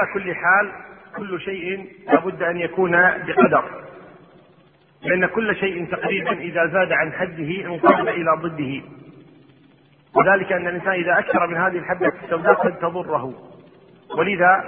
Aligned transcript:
على 0.00 0.12
كل 0.14 0.34
حال 0.34 0.72
كل 1.16 1.40
شيء 1.40 1.86
لابد 2.06 2.42
أن 2.42 2.56
يكون 2.56 2.90
بقدر 3.00 3.64
لأن 5.02 5.26
كل 5.26 5.56
شيء 5.56 5.90
تقريبا 5.90 6.32
إذا 6.32 6.66
زاد 6.66 6.92
عن 6.92 7.12
حده 7.12 7.66
انقلب 7.66 8.08
إلى 8.08 8.30
ضده. 8.36 8.82
وذلك 10.16 10.52
أن 10.52 10.68
الإنسان 10.68 10.92
إذا 10.92 11.18
أكثر 11.18 11.46
من 11.46 11.56
هذه 11.56 11.78
الحبة 11.78 12.12
السوداء 12.24 12.54
قد 12.54 12.78
تضره. 12.78 13.34
ولذا 14.18 14.64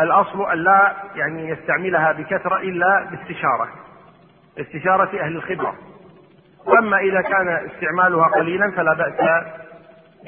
الأصل 0.00 0.50
أن 0.50 0.58
لا 0.58 0.92
يعني 1.14 1.48
يستعملها 1.48 2.12
بكثرة 2.12 2.56
إلا 2.56 3.08
باستشارة 3.10 3.68
استشارة 4.60 5.20
أهل 5.20 5.36
الخبرة. 5.36 5.74
وأما 6.66 6.98
إذا 6.98 7.20
كان 7.20 7.48
استعمالها 7.48 8.28
قليلا 8.28 8.70
فلا 8.70 8.94
بأس 8.94 9.44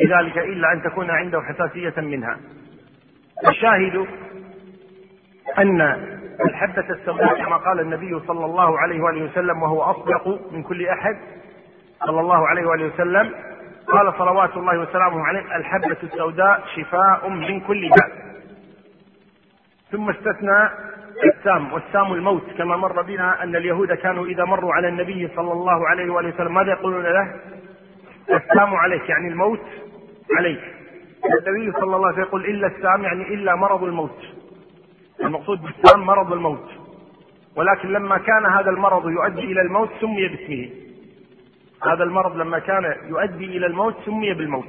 بذلك 0.00 0.38
إلا 0.38 0.72
أن 0.72 0.82
تكون 0.82 1.10
عنده 1.10 1.42
حساسية 1.42 1.94
منها. 1.96 2.38
الشاهد 3.48 4.06
أن 5.58 5.80
الحبة 6.44 6.90
السوداء 6.90 7.44
كما 7.44 7.56
قال 7.56 7.80
النبي 7.80 8.20
صلى 8.26 8.44
الله 8.44 8.78
عليه 8.78 9.00
وآله 9.00 9.24
وسلم 9.24 9.62
وهو 9.62 9.82
أصدق 9.82 10.52
من 10.52 10.62
كل 10.62 10.86
أحد 10.86 11.16
صلى 12.06 12.20
الله 12.20 12.48
عليه 12.48 12.66
وآله 12.66 12.86
وسلم 12.94 13.34
قال 13.88 14.14
صلوات 14.18 14.56
الله 14.56 14.78
وسلامه 14.78 15.24
عليه 15.26 15.56
الحبة 15.56 15.96
السوداء 16.02 16.62
شفاء 16.76 17.28
من 17.28 17.60
كل 17.60 17.88
داء. 17.88 18.24
ثم 19.92 20.10
استثنى 20.10 20.68
السام 21.24 21.72
والسام 21.72 22.12
الموت 22.12 22.50
كما 22.58 22.76
مر 22.76 23.02
بنا 23.02 23.42
أن 23.42 23.56
اليهود 23.56 23.92
كانوا 23.92 24.26
إذا 24.26 24.44
مروا 24.44 24.74
على 24.74 24.88
النبي 24.88 25.28
صلى 25.36 25.52
الله 25.52 25.88
عليه 25.88 26.12
وآله 26.12 26.34
وسلم 26.34 26.54
ماذا 26.54 26.72
يقولون 26.72 27.02
له؟ 27.04 27.34
السام 28.30 28.74
عليك 28.74 29.08
يعني 29.08 29.28
الموت 29.28 29.62
عليك. 30.36 30.60
النبي 31.46 31.72
صلى 31.72 31.96
الله 31.96 32.06
عليه 32.06 32.12
وسلم 32.16 32.24
يقول 32.24 32.44
إلا 32.44 32.66
السام 32.66 33.02
يعني 33.02 33.34
إلا 33.34 33.54
مرض 33.54 33.84
الموت. 33.84 34.33
المقصود 35.20 35.62
بالسام 35.62 36.00
مرض 36.00 36.32
الموت. 36.32 36.68
ولكن 37.56 37.92
لما 37.92 38.18
كان 38.18 38.46
هذا 38.46 38.70
المرض 38.70 39.08
يؤدي 39.08 39.40
إلى 39.40 39.60
الموت 39.60 39.90
سمي 40.00 40.28
باسمه. 40.28 40.70
هذا 41.92 42.04
المرض 42.04 42.36
لما 42.36 42.58
كان 42.58 42.96
يؤدي 43.08 43.44
إلى 43.44 43.66
الموت 43.66 43.94
سمي 44.04 44.34
بالموت. 44.34 44.68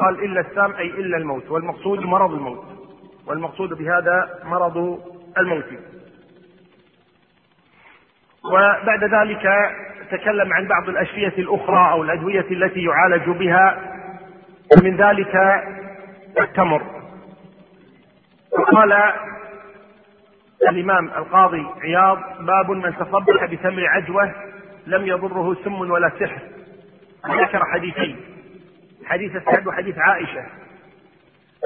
قال 0.00 0.24
إلا 0.24 0.40
السام 0.40 0.72
أي 0.72 0.86
إلا 0.86 1.16
الموت. 1.16 1.50
والمقصود 1.50 2.00
مرض 2.00 2.32
الموت. 2.32 2.64
والمقصود 3.26 3.68
بهذا 3.74 4.40
مرض 4.44 5.00
الموت. 5.38 5.64
وبعد 8.44 9.04
ذلك 9.04 9.42
تكلم 10.10 10.52
عن 10.52 10.68
بعض 10.68 10.88
الأشفية 10.88 11.34
الأخرى 11.38 11.90
أو 11.90 12.02
الأدوية 12.02 12.46
التي 12.50 12.82
يعالج 12.82 13.30
بها. 13.30 13.96
ومن 14.76 14.96
ذلك 14.96 15.36
التمر. 16.40 16.82
وقال 18.52 19.12
الإمام 20.68 21.08
القاضي 21.08 21.66
عياض 21.82 22.18
باب 22.40 22.70
من 22.70 22.96
تصبح 22.96 23.44
بتمر 23.44 23.86
عجوة 23.86 24.34
لم 24.86 25.06
يضره 25.06 25.56
سم 25.64 25.80
ولا 25.80 26.08
سحر. 26.20 26.38
ذكر 27.26 27.64
حديثين. 27.64 28.16
حديث 29.04 29.36
سعد 29.36 29.66
وحديث 29.66 29.98
عائشة. 29.98 30.46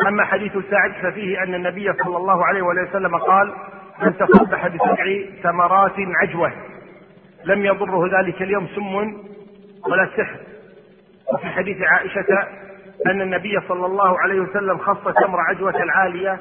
أما 0.09 0.25
حديث 0.25 0.53
سعد 0.71 0.93
ففيه 1.03 1.43
أن 1.43 1.55
النبي 1.55 1.93
صلى 1.93 2.17
الله 2.17 2.47
عليه 2.47 2.63
وسلم 2.63 3.17
قال 3.17 3.55
من 4.03 4.17
تصبح 4.17 4.69
بسبع 4.69 5.23
ثمرات 5.43 5.95
عجوة 5.99 6.53
لم 7.45 7.65
يضره 7.65 8.21
ذلك 8.21 8.43
اليوم 8.43 8.67
سم 8.67 8.95
ولا 9.91 10.09
سحر. 10.17 10.37
وفي 11.35 11.47
حديث 11.47 11.83
عائشة 11.83 12.49
أن 13.07 13.21
النبي 13.21 13.61
صلى 13.69 13.87
الله 13.87 14.21
عليه 14.21 14.41
وسلم 14.41 14.79
خص 14.79 15.05
تمر 15.05 15.41
عجوة 15.41 15.83
العالية 15.83 16.39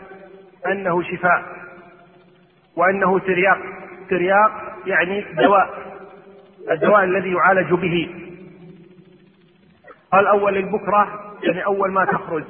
أنه 0.68 1.02
شفاء. 1.02 1.63
وأنه 2.78 3.20
ترياق. 3.20 3.58
ترياق 4.10 4.52
يعني 4.86 5.22
دواء 5.22 5.94
الدواء 6.72 7.04
الذي 7.04 7.32
يعالج 7.32 7.74
به. 7.74 8.10
قال 10.12 10.28
أول 10.28 10.58
البكرة 10.58 11.34
يعني 11.44 11.66
أول 11.66 11.92
ما 11.92 12.06
تخرج. 12.06 12.44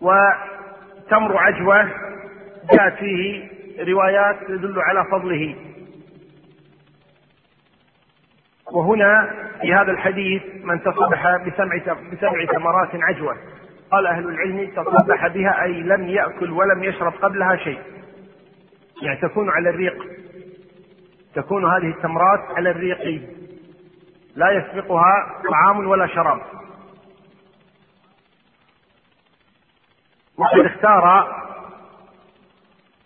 وتمر 0.00 1.36
عجوة. 1.36 1.90
جاءت 2.72 2.94
فيه 2.94 3.48
روايات 3.78 4.36
تدل 4.48 4.80
على 4.80 5.04
فضله. 5.04 5.56
وهنا 8.72 9.34
في 9.60 9.74
هذا 9.74 9.90
الحديث 9.90 10.42
من 10.64 10.82
تصبح 10.82 11.36
بسبع 11.36 11.94
بسبع 12.12 12.44
ثمرات 12.44 12.88
عجوة. 12.94 13.36
قال 13.92 14.06
أهل 14.06 14.28
العلم 14.28 14.70
تصبح 14.70 15.26
بها 15.26 15.62
أي 15.62 15.72
لم 15.72 16.08
يأكل 16.08 16.50
ولم 16.50 16.84
يشرب 16.84 17.12
قبلها 17.12 17.56
شيء. 17.56 17.80
يعني 19.02 19.20
تكون 19.20 19.50
على 19.50 19.70
الريق. 19.70 20.04
تكون 21.34 21.64
هذه 21.64 21.90
التمرات 21.90 22.40
على 22.56 22.70
الريق 22.70 23.22
لا 24.36 24.50
يسبقها 24.50 25.42
طعام 25.50 25.86
ولا 25.86 26.06
شراب. 26.06 26.40
وقد 30.38 30.60
اختار 30.60 31.26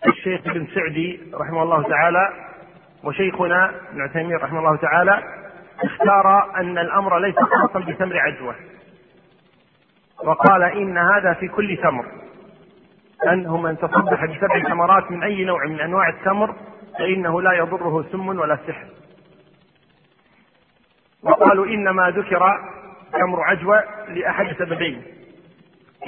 الشيخ 0.07 0.41
ابن 0.47 0.67
سعدي 0.75 1.19
رحمه 1.33 1.63
الله 1.63 1.83
تعالى 1.83 2.29
وشيخنا 3.03 3.71
ابن 3.89 4.01
عثيمين 4.01 4.37
رحمه 4.37 4.59
الله 4.59 4.75
تعالى 4.75 5.23
اختار 5.83 6.55
أن 6.55 6.77
الأمر 6.77 7.19
ليس 7.19 7.35
خاصا 7.35 7.79
بتمر 7.79 8.19
عجوة. 8.19 8.55
وقال 10.23 10.63
إن 10.63 10.97
هذا 10.97 11.33
في 11.33 11.47
كل 11.47 11.77
تمر. 11.77 12.05
انه 13.27 13.57
من 13.57 13.77
تصبح 13.77 14.25
بسبع 14.25 14.69
ثمرات 14.69 15.11
من 15.11 15.23
أي 15.23 15.45
نوع 15.45 15.65
من 15.65 15.79
أنواع 15.79 16.09
التمر 16.09 16.55
فإنه 16.99 17.41
لا 17.41 17.53
يضره 17.53 18.05
سم 18.11 18.27
ولا 18.27 18.57
سحر. 18.67 18.85
وقالوا 21.23 21.65
إنما 21.65 22.09
ذكر 22.09 22.59
تمر 23.13 23.41
عجوة 23.41 23.83
لأحد 24.07 24.55
سببين. 24.59 25.01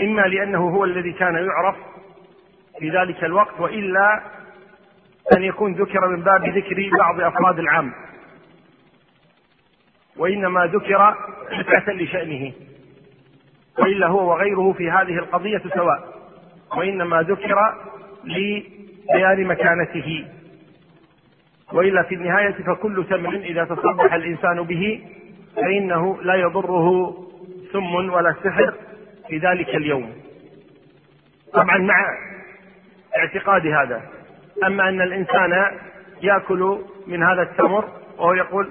إما 0.01 0.21
لأنه 0.21 0.69
هو 0.69 0.83
الذي 0.83 1.13
كان 1.13 1.35
يعرف 1.35 1.75
في 2.79 2.89
ذلك 2.89 3.23
الوقت 3.23 3.59
وإلا 3.59 4.21
أن 5.37 5.43
يكون 5.43 5.73
ذكر 5.73 6.07
من 6.07 6.23
باب 6.23 6.45
ذكر 6.45 6.89
بعض 6.99 7.21
أفراد 7.21 7.59
العام. 7.59 7.93
وإنما 10.17 10.65
ذكر 10.65 11.15
رفعة 11.51 11.93
لشأنه. 11.93 12.51
وإلا 13.79 14.07
هو 14.07 14.29
وغيره 14.31 14.73
في 14.73 14.91
هذه 14.91 15.17
القضية 15.17 15.61
سواء. 15.75 16.13
وإنما 16.77 17.21
ذكر 17.21 17.57
لبيان 18.23 19.43
مكانته. 19.47 20.25
وإلا 21.73 22.03
في 22.03 22.15
النهاية 22.15 22.51
فكل 22.51 23.05
تمر 23.09 23.35
إذا 23.35 23.63
تصبح 23.63 24.13
الإنسان 24.13 24.63
به 24.63 25.01
فإنه 25.55 26.21
لا 26.21 26.35
يضره 26.35 27.17
سم 27.73 27.95
ولا 27.95 28.35
سحر 28.43 28.73
في 29.27 29.37
ذلك 29.37 29.69
اليوم. 29.75 30.13
طبعا 31.53 31.77
مع 31.77 32.05
اعتقاد 33.17 33.67
هذا. 33.67 34.01
أما 34.63 34.89
أن 34.89 35.01
الإنسان 35.01 35.71
يأكل 36.21 36.79
من 37.07 37.23
هذا 37.23 37.41
التمر 37.41 37.85
وهو 38.17 38.33
يقول 38.33 38.69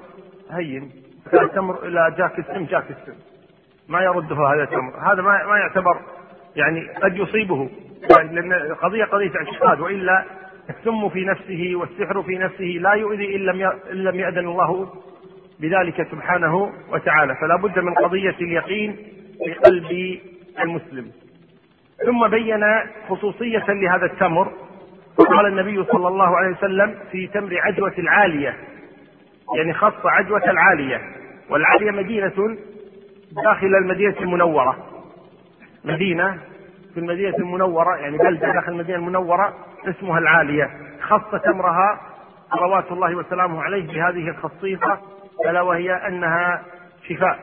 هين 0.51 0.91
التمر 1.35 1.87
إلى 1.87 2.15
جاك 2.19 2.39
السم 2.39 2.65
جاك 2.65 2.85
السم. 2.91 3.32
ما 3.93 4.01
يرده 4.01 4.37
هذا 4.37 4.63
التمر. 4.63 5.13
هذا 5.13 5.23
ما 5.23 5.47
ما 5.47 5.59
يعتبر 5.59 6.01
يعني 6.57 6.89
قد 7.03 7.17
يصيبه. 7.17 7.71
يعني 8.17 8.35
لأن 8.35 8.53
القضية 8.53 9.05
قضية 9.05 9.33
اعتقاد 9.37 9.81
وإلا 9.81 10.25
السم 10.71 11.09
في 11.09 11.25
نفسه 11.25 11.73
والسحر 11.75 12.23
في 12.23 12.39
نفسه 12.39 12.65
لا 12.65 12.93
يؤذي 12.93 13.37
إن 13.37 13.41
لم 13.41 13.73
إن 13.93 13.97
لم 13.97 14.21
يأذن 14.21 14.49
الله 14.49 14.89
بذلك 15.61 16.07
سبحانه 16.11 16.73
وتعالى. 16.93 17.35
فلا 17.41 17.57
بد 17.57 17.79
من 17.79 17.95
قضية 17.95 18.37
اليقين 18.41 18.97
في 19.45 19.53
قلب 19.53 20.19
المسلم. 20.61 21.11
ثم 22.07 22.29
بين 22.29 22.65
خصوصية 23.09 23.65
لهذا 23.69 24.07
التمر. 24.07 24.53
فقال 25.19 25.47
النبي 25.47 25.85
صلى 25.85 26.09
الله 26.09 26.37
عليه 26.37 26.57
وسلم 26.57 26.95
في 27.13 27.27
تمر 27.27 27.59
عجوة 27.61 27.95
العالية. 27.99 28.57
يعني 29.57 29.75
خص 29.75 30.07
عجوة 30.07 30.51
العالية. 30.51 31.01
والعالية 31.51 31.91
مدينة 31.91 32.57
داخل 33.45 33.67
المدينة 33.67 34.21
المنورة. 34.21 34.77
مدينة 35.85 36.39
في 36.95 37.01
المدينة 37.01 37.37
المنورة 37.37 37.97
يعني 37.97 38.19
بلدة 38.19 38.53
داخل 38.53 38.73
المدينة 38.73 38.99
المنورة 38.99 39.55
اسمها 39.85 40.19
العالية. 40.19 40.71
خص 41.01 41.41
تمرها 41.45 42.01
صلوات 42.51 42.93
الله 42.93 43.15
وسلامه 43.15 43.63
عليه 43.63 43.87
بهذه 43.87 44.29
الخصيصة 44.29 44.99
ألا 45.47 45.61
وهي 45.61 45.93
أنها 45.93 46.63
شفاء. 47.09 47.39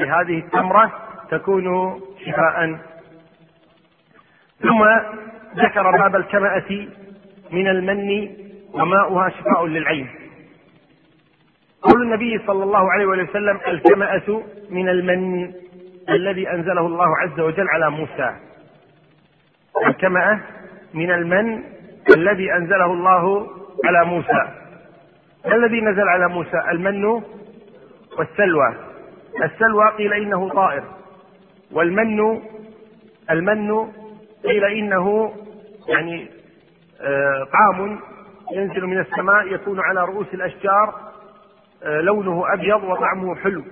لهذه 0.00 0.38
التمرة 0.38 0.92
تكون 1.30 2.00
شفاء. 2.26 2.78
ثم 4.60 4.84
ذكر 5.56 5.90
باب 5.90 6.16
الكمأة 6.16 6.88
من 7.52 7.68
المن 7.68 8.28
وماؤها 8.72 9.28
شفاء 9.28 9.66
للعين. 9.66 10.25
قول 11.86 12.02
النبي 12.02 12.38
صلى 12.46 12.64
الله 12.64 12.92
عليه 12.92 13.06
وسلم 13.06 13.60
الكمأة 13.66 14.42
من 14.70 14.88
المن 14.88 15.52
الذي 16.08 16.50
أنزله 16.50 16.86
الله 16.86 17.16
عز 17.18 17.40
وجل 17.40 17.68
على 17.68 17.90
موسى. 17.90 18.36
الكمأة 19.86 20.40
من 20.94 21.10
المن 21.10 21.62
الذي 22.16 22.52
أنزله 22.52 22.84
الله 22.84 23.46
على 23.84 24.04
موسى. 24.04 24.48
ما 25.46 25.54
الذي 25.54 25.80
نزل 25.80 26.08
على 26.08 26.28
موسى؟ 26.28 26.62
المن 26.70 27.04
والسلوى. 28.18 28.74
السلوى 29.44 29.88
قيل 29.98 30.12
إنه 30.12 30.48
طائر. 30.48 30.84
والمن 31.72 32.40
المن 33.30 33.86
قيل 34.44 34.64
إنه 34.64 35.34
يعني 35.88 36.28
آه، 37.00 37.46
طعام 37.52 37.98
ينزل 38.52 38.86
من 38.86 38.98
السماء 38.98 39.54
يكون 39.54 39.80
على 39.80 40.04
رؤوس 40.04 40.26
الأشجار. 40.34 40.88
آه، 40.88 41.05
لونه 41.84 42.52
أبيض 42.52 42.84
وطعمه 42.84 43.34
حلو. 43.34 43.62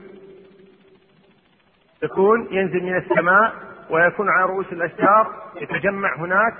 يكون 2.02 2.48
ينزل 2.50 2.82
من 2.82 2.96
السماء 2.96 3.52
ويكون 3.90 4.28
على 4.28 4.44
رؤوس 4.44 4.72
الأشجار 4.72 5.32
يتجمع 5.60 6.16
هناك 6.16 6.54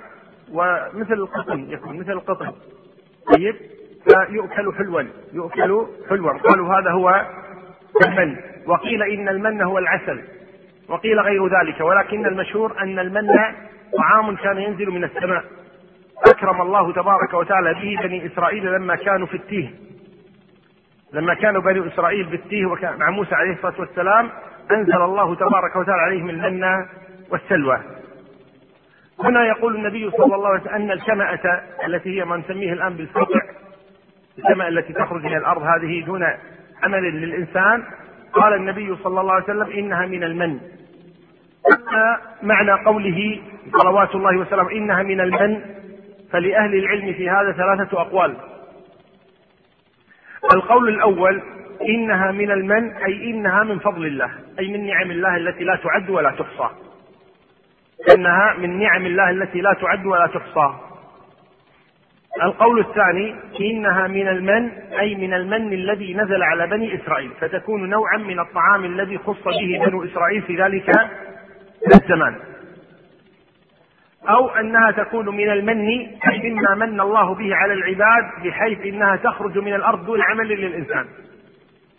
ومثل 0.52 1.12
القطن 1.12 1.70
يكون 1.70 1.98
مثل 1.98 2.12
القطن. 2.12 2.52
طيب؟ 3.34 3.56
فيؤكل 4.04 4.74
حلوا 4.74 5.02
يؤكل 5.32 5.86
حلوا. 6.08 6.38
قالوا 6.38 6.74
هذا 6.74 6.90
هو 6.90 7.26
المن. 8.06 8.36
وقيل 8.66 9.02
إن 9.02 9.28
المن 9.28 9.62
هو 9.62 9.78
العسل. 9.78 10.22
وقيل 10.88 11.20
غير 11.20 11.46
ذلك. 11.46 11.80
ولكن 11.80 12.26
المشهور 12.26 12.82
أن 12.82 12.98
المن 12.98 13.28
طعام 13.98 14.36
كان 14.36 14.58
ينزل 14.58 14.90
من 14.90 15.04
السماء. 15.04 15.44
أكرم 16.26 16.62
الله 16.62 16.92
تبارك 16.92 17.34
وتعالى 17.34 17.74
به 17.74 18.02
بني 18.02 18.26
إسرائيل 18.26 18.72
لما 18.72 18.96
كانوا 18.96 19.26
في 19.26 19.36
التيه. 19.36 19.70
لما 21.14 21.34
كانوا 21.34 21.62
بني 21.62 21.88
إسرائيل 21.88 22.24
بالتيه 22.24 22.66
وكان 22.66 22.98
مع 22.98 23.10
موسى 23.10 23.34
عليه 23.34 23.52
الصلاة 23.52 23.80
والسلام 23.80 24.30
أنزل 24.70 25.02
الله 25.02 25.34
تبارك 25.34 25.76
وتعالى 25.76 26.02
عليهم 26.02 26.30
المن 26.30 26.86
والسلوى. 27.30 27.78
هنا 29.24 29.46
يقول 29.46 29.76
النبي 29.76 30.10
صلى 30.10 30.34
الله 30.34 30.48
عليه 30.48 30.60
وسلم 30.60 30.74
أن 30.74 30.90
الكمأة 30.90 31.62
التي 31.86 32.20
هي 32.20 32.24
ما 32.24 32.36
نسميه 32.36 32.72
الآن 32.72 32.94
بالفقع 32.94 33.40
الكمأة 34.38 34.68
التي 34.68 34.92
تخرج 34.92 35.24
من 35.24 35.36
الأرض 35.36 35.62
هذه 35.62 36.04
دون 36.04 36.26
عمل 36.82 37.02
للإنسان 37.02 37.82
قال 38.32 38.54
النبي 38.54 38.96
صلى 38.96 39.20
الله 39.20 39.32
عليه 39.32 39.44
وسلم 39.44 39.70
إنها 39.70 40.06
من 40.06 40.24
المن. 40.24 40.60
معنى 42.42 42.72
قوله 42.72 43.40
صلوات 43.82 44.14
الله 44.14 44.38
وسلامه 44.38 44.72
إنها 44.72 45.02
من 45.02 45.20
المن 45.20 45.60
فلأهل 46.32 46.74
العلم 46.74 47.12
في 47.12 47.30
هذا 47.30 47.52
ثلاثة 47.52 48.00
أقوال. 48.00 48.36
القول 50.52 50.88
الأول 50.88 51.42
إنها 51.88 52.32
من 52.32 52.50
المن 52.50 52.90
أي 52.90 53.30
إنها 53.30 53.64
من 53.64 53.78
فضل 53.78 54.06
الله 54.06 54.30
أي 54.58 54.68
من 54.68 54.86
نعم 54.86 55.10
الله 55.10 55.36
التي 55.36 55.64
لا 55.64 55.76
تعد 55.76 56.10
ولا 56.10 56.30
تحصى. 56.30 56.70
إنها 58.16 58.54
من 58.58 58.78
نعم 58.78 59.06
الله 59.06 59.30
التي 59.30 59.60
لا 59.60 59.72
تعد 59.80 60.06
ولا 60.06 60.26
تحصى. 60.26 60.74
القول 62.42 62.80
الثاني 62.80 63.34
إنها 63.60 64.06
من 64.06 64.28
المن 64.28 64.70
أي 65.00 65.14
من 65.14 65.34
المن 65.34 65.72
الذي 65.72 66.14
نزل 66.14 66.42
على 66.42 66.66
بني 66.66 66.94
إسرائيل 66.94 67.30
فتكون 67.40 67.90
نوعا 67.90 68.16
من 68.16 68.40
الطعام 68.40 68.84
الذي 68.84 69.18
خص 69.18 69.44
به 69.44 69.86
بنو 69.86 70.04
إسرائيل 70.04 70.42
في 70.42 70.62
ذلك 70.62 70.90
الزمان. 71.94 72.34
أو 74.28 74.48
أنها 74.48 74.90
تكون 74.90 75.36
من 75.36 75.50
المن 75.50 75.88
أي 76.30 76.50
مما 76.50 76.86
من 76.86 77.00
الله 77.00 77.34
به 77.34 77.54
على 77.56 77.72
العباد 77.72 78.24
بحيث 78.44 78.80
إنها 78.86 79.16
تخرج 79.16 79.58
من 79.58 79.74
الأرض 79.74 80.06
دون 80.06 80.22
عمل 80.22 80.48
للإنسان. 80.48 81.06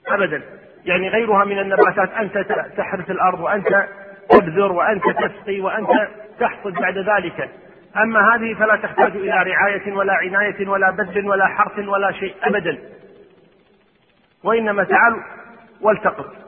ابدا. 0.08 0.42
يعني 0.86 1.10
غيرها 1.10 1.46
من 1.46 1.60
النباتات 1.60 2.10
أنت 2.14 2.38
تحرث 2.78 3.12
الأرض 3.12 3.40
وأنت 3.40 3.88
تبذر 4.30 4.72
وأنت 4.72 5.04
تسقي 5.10 5.60
وأنت 5.60 5.90
تحصد 6.40 6.74
بعد 6.74 6.98
ذلك. 6.98 7.50
أما 7.98 8.36
هذه 8.36 8.54
فلا 8.54 8.76
تحتاج 8.76 9.12
إلى 9.16 9.44
رعاية 9.44 9.94
ولا 9.94 10.14
عناية 10.14 10.68
ولا 10.68 10.92
بذل 10.92 11.28
ولا 11.28 11.48
حرث 11.48 11.80
ولا 11.80 12.12
شيء. 12.12 12.36
ابدا. 12.44 12.78
وإنما 14.44 14.84
تعال 14.84 15.16
والتقط 15.82 16.45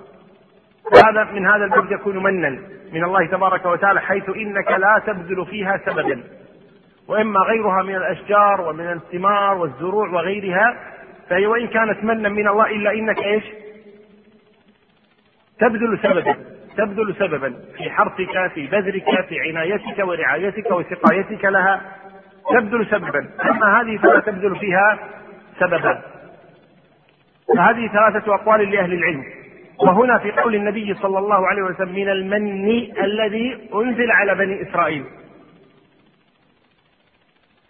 هذا 0.95 1.23
من 1.23 1.47
هذا 1.47 1.65
الباب 1.65 1.91
يكون 1.91 2.23
منا 2.23 2.49
من 2.93 3.03
الله 3.03 3.27
تبارك 3.27 3.65
وتعالى 3.65 4.01
حيث 4.01 4.29
إنك 4.29 4.71
لا 4.71 5.01
تبذل 5.05 5.45
فيها 5.45 5.81
سببا. 5.85 6.23
وإما 7.07 7.39
غيرها 7.39 7.83
من 7.83 7.95
الأشجار 7.95 8.61
ومن 8.61 8.91
الثمار 8.91 9.57
والزروع 9.57 10.09
وغيرها 10.09 10.77
فهي 11.29 11.47
وإن 11.47 11.67
كانت 11.67 12.03
منا 12.03 12.29
من 12.29 12.47
الله 12.47 12.65
إلا 12.65 12.93
إنك 12.93 13.23
إيش؟ 13.23 13.43
تبذل 15.59 15.99
سببا 16.03 16.35
تبذل 16.77 17.15
سببا 17.15 17.53
في 17.77 17.89
حرثك 17.89 18.51
في 18.53 18.67
بذرك 18.67 19.25
في 19.29 19.39
عنايتك 19.39 19.99
ورعايتك 19.99 20.71
وسقايتك 20.71 21.45
لها. 21.45 21.81
تبذل 22.51 22.85
سببا. 22.85 23.29
أما 23.49 23.81
هذه 23.81 23.97
فلا 23.97 24.19
تبذل 24.19 24.55
فيها 24.55 24.99
سببا. 25.59 26.01
فهذه 27.57 27.87
ثلاثة 27.87 28.35
أقوال 28.35 28.71
لأهل 28.71 28.93
العلم. 28.93 29.36
وهنا 29.79 30.17
في 30.17 30.31
قول 30.31 30.55
النبي 30.55 30.93
صلى 30.93 31.19
الله 31.19 31.47
عليه 31.47 31.61
وسلم 31.61 31.95
من 31.95 32.09
المن 32.09 32.69
الذي 33.03 33.69
أنزل 33.75 34.11
على 34.11 34.35
بني 34.35 34.61
إسرائيل. 34.61 35.05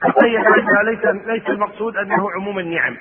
تقيد 0.02 0.42
ليس 0.84 1.06
ليس 1.28 1.50
المقصود 1.50 1.98
أنه 1.98 2.32
عموم 2.32 2.60
النعم. 2.60 2.98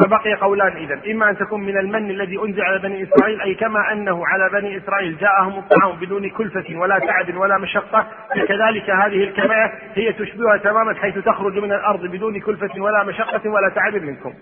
فبقي 0.00 0.34
قولان 0.34 0.76
اذا 0.76 1.00
إما 1.12 1.30
أن 1.30 1.36
تكون 1.36 1.60
من 1.60 1.78
المن 1.78 2.10
الذي 2.10 2.38
أنزل 2.38 2.62
على 2.62 2.78
بني 2.78 3.02
إسرائيل 3.02 3.40
أي 3.40 3.54
كما 3.54 3.92
أنه 3.92 4.26
على 4.26 4.48
بني 4.52 4.76
إسرائيل 4.76 5.16
جاءهم 5.18 5.58
الطعام 5.58 5.96
بدون 6.00 6.30
كلفة 6.30 6.76
ولا 6.76 6.98
تعب 6.98 7.36
ولا 7.36 7.58
مشقة 7.58 8.06
فكذلك 8.30 8.90
هذه 8.90 9.24
الكماء 9.24 9.78
هي 9.94 10.12
تشبهها 10.12 10.56
تماما 10.56 10.94
حيث 10.94 11.18
تخرج 11.18 11.58
من 11.58 11.72
الأرض 11.72 12.06
بدون 12.06 12.40
كلفة 12.40 12.80
ولا 12.80 13.04
مشقة 13.04 13.50
ولا 13.50 13.68
تعب 13.68 13.94
منكم. 13.94 14.34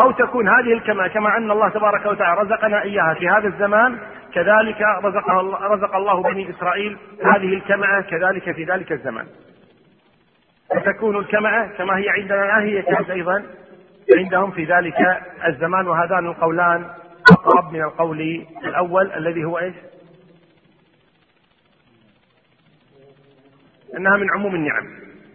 أو 0.00 0.10
تكون 0.10 0.48
هذه 0.48 0.72
الكماء 0.72 1.08
كما 1.08 1.36
أن 1.36 1.50
الله 1.50 1.68
تبارك 1.68 2.06
وتعالى 2.06 2.40
رزقنا 2.40 2.82
إياها. 2.82 3.14
في 3.14 3.28
هذا 3.28 3.48
الزمان 3.48 3.98
كذلك 4.34 4.82
الله 5.30 5.66
رزق 5.66 5.96
الله 5.96 6.22
بني 6.22 6.50
إسرائيل 6.50 6.98
هذه 7.24 7.54
الكماء 7.54 8.00
كذلك 8.00 8.52
في 8.52 8.64
ذلك 8.64 8.92
الزمان. 8.92 9.26
فتكون 10.76 11.16
الكماء 11.16 11.66
كما 11.66 11.98
هي 11.98 12.08
عندنا 12.08 12.60
هي 12.60 12.82
كانت 12.82 13.10
أيضا 13.10 13.42
عندهم 14.18 14.50
في 14.50 14.64
ذلك 14.64 15.22
الزمان. 15.46 15.86
وهذان 15.86 16.26
القولان 16.26 16.86
أقرب 17.30 17.72
من 17.72 17.82
القول 17.82 18.46
الأول 18.64 19.12
الذي 19.12 19.44
هو 19.44 19.58
إيش؟ 19.58 19.74
أنها 23.96 24.16
من 24.16 24.30
عموم 24.30 24.54
النعم. 24.54 24.84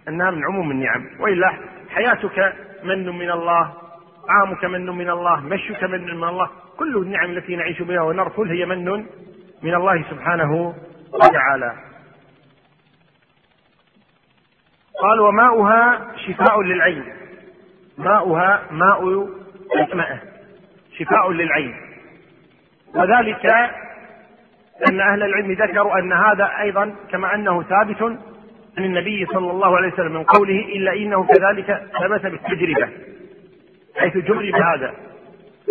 أنها 0.08 0.32
من 0.32 0.46
عموم 0.46 0.72
النعم. 0.72 1.06
وإلا 1.20 1.54
حياتك 1.90 2.54
من 2.84 3.10
من 3.10 3.32
الله. 3.32 3.87
عامك 4.30 4.66
من 4.66 4.86
من 4.86 5.10
الله 5.10 5.40
مشيك 5.40 5.84
من 5.84 6.04
من 6.04 6.24
الله 6.24 6.50
كل 6.78 6.98
النعم 6.98 7.32
التي 7.32 7.56
نعيش 7.56 7.82
بها 7.82 8.02
ونرفل 8.02 8.50
هي 8.50 8.66
من 8.66 9.06
من 9.64 9.76
الله 9.76 10.06
سبحانه 10.10 10.76
وتعالى. 11.14 11.74
قال 15.02 15.20
وماؤها 15.20 16.12
شفاء 16.28 16.62
للعين. 16.62 17.04
ماؤها 17.98 18.64
ماء 18.72 19.28
الماء 19.76 20.20
شفاء 20.98 21.32
للعين. 21.32 21.76
وذلك 22.96 23.46
أن 24.90 25.00
أهل 25.00 25.24
العلم 25.24 25.52
ذكروا 25.52 26.00
أن 26.00 26.14
هذا 26.14 26.52
أيضا 26.62 26.96
كما 27.12 27.36
أنه 27.36 27.64
ثابت 27.64 28.02
عن 28.78 28.84
النبي 28.84 29.26
صلى 29.26 29.52
الله 29.52 29.78
عليه 29.78 29.94
وسلم 29.94 30.14
من 30.14 30.24
قوله 30.24 30.60
إلا 30.60 30.94
إنه 30.94 31.28
كذلك 31.28 31.88
ثبت 32.02 32.26
بالتجربة. 32.26 32.90
حيث 33.98 34.18
جرب 34.18 34.56
هذا 34.56 34.94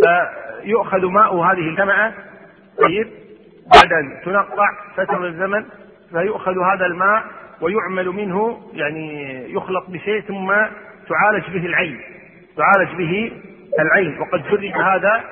فيؤخذ 0.05 1.07
ماء 1.07 1.37
هذه 1.37 1.69
الجمعة 1.69 2.15
طيب 2.87 3.09
بعد 3.75 3.93
أن 3.93 4.21
تنقع 4.25 4.69
فترة 4.97 5.27
الزمن 5.27 5.65
فيؤخذ 6.11 6.59
هذا 6.59 6.87
الماء 6.87 7.25
ويعمل 7.61 8.09
منه 8.09 8.61
يعني 8.73 9.37
يخلط 9.53 9.85
بشيء 9.89 10.21
ثم 10.21 10.53
تعالج 11.09 11.51
به 11.51 11.67
العين. 11.67 12.01
تعالج 12.57 12.95
به 12.97 13.33
العين. 13.81 14.21
وقد 14.21 14.43
جرب 14.51 14.65
هذا 14.65 15.25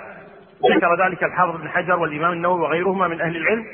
ذكر 0.75 1.07
ذلك 1.07 1.25
الحافظ 1.25 1.61
بن 1.61 1.69
حجر 1.69 1.99
والإمام 1.99 2.33
النووي 2.33 2.61
وغيرهما 2.61 3.09
من 3.09 3.21
أهل 3.21 3.37
العلم. 3.37 3.65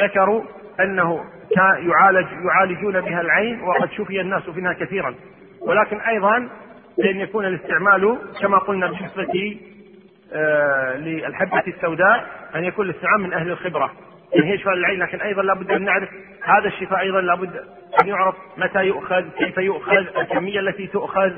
ذكروا 0.00 0.42
أنه 0.80 1.24
كان 1.56 1.90
يعالج 1.90 2.26
يعالجون 2.44 3.00
بها 3.00 3.20
العين 3.20 3.60
وقد 3.60 3.90
شفي 3.90 4.20
الناس 4.20 4.48
منها 4.48 4.72
كثيرا. 4.72 5.14
ولكن 5.60 6.00
أيضا 6.00 6.48
لأن 7.04 7.20
يكون 7.20 7.46
الاستعمال 7.46 8.18
كما 8.40 8.58
قلنا 8.58 8.86
بالنسبة 8.86 9.58
آه 10.32 10.96
للحبة 10.96 11.62
السوداء 11.66 12.26
أن 12.54 12.64
يكون 12.64 12.90
الاستعمال 12.90 13.20
من 13.20 13.32
أهل 13.32 13.50
الخبرة. 13.50 13.92
يعني 14.34 14.52
هي 14.52 14.58
شفاء 14.58 14.74
العين 14.74 14.98
لكن 14.98 15.20
أيضا 15.20 15.42
لابد 15.42 15.70
أن 15.70 15.82
نعرف 15.84 16.08
هذا 16.42 16.66
الشفاء 16.68 17.00
أيضا 17.00 17.20
لابد 17.20 17.56
أن 18.02 18.08
يعرف 18.08 18.34
متى 18.56 18.86
يؤخذ 18.86 19.24
كيف 19.38 19.58
يؤخذ 19.58 20.06
الكمية 20.18 20.60
التي 20.60 20.86
تؤخذ 20.86 21.32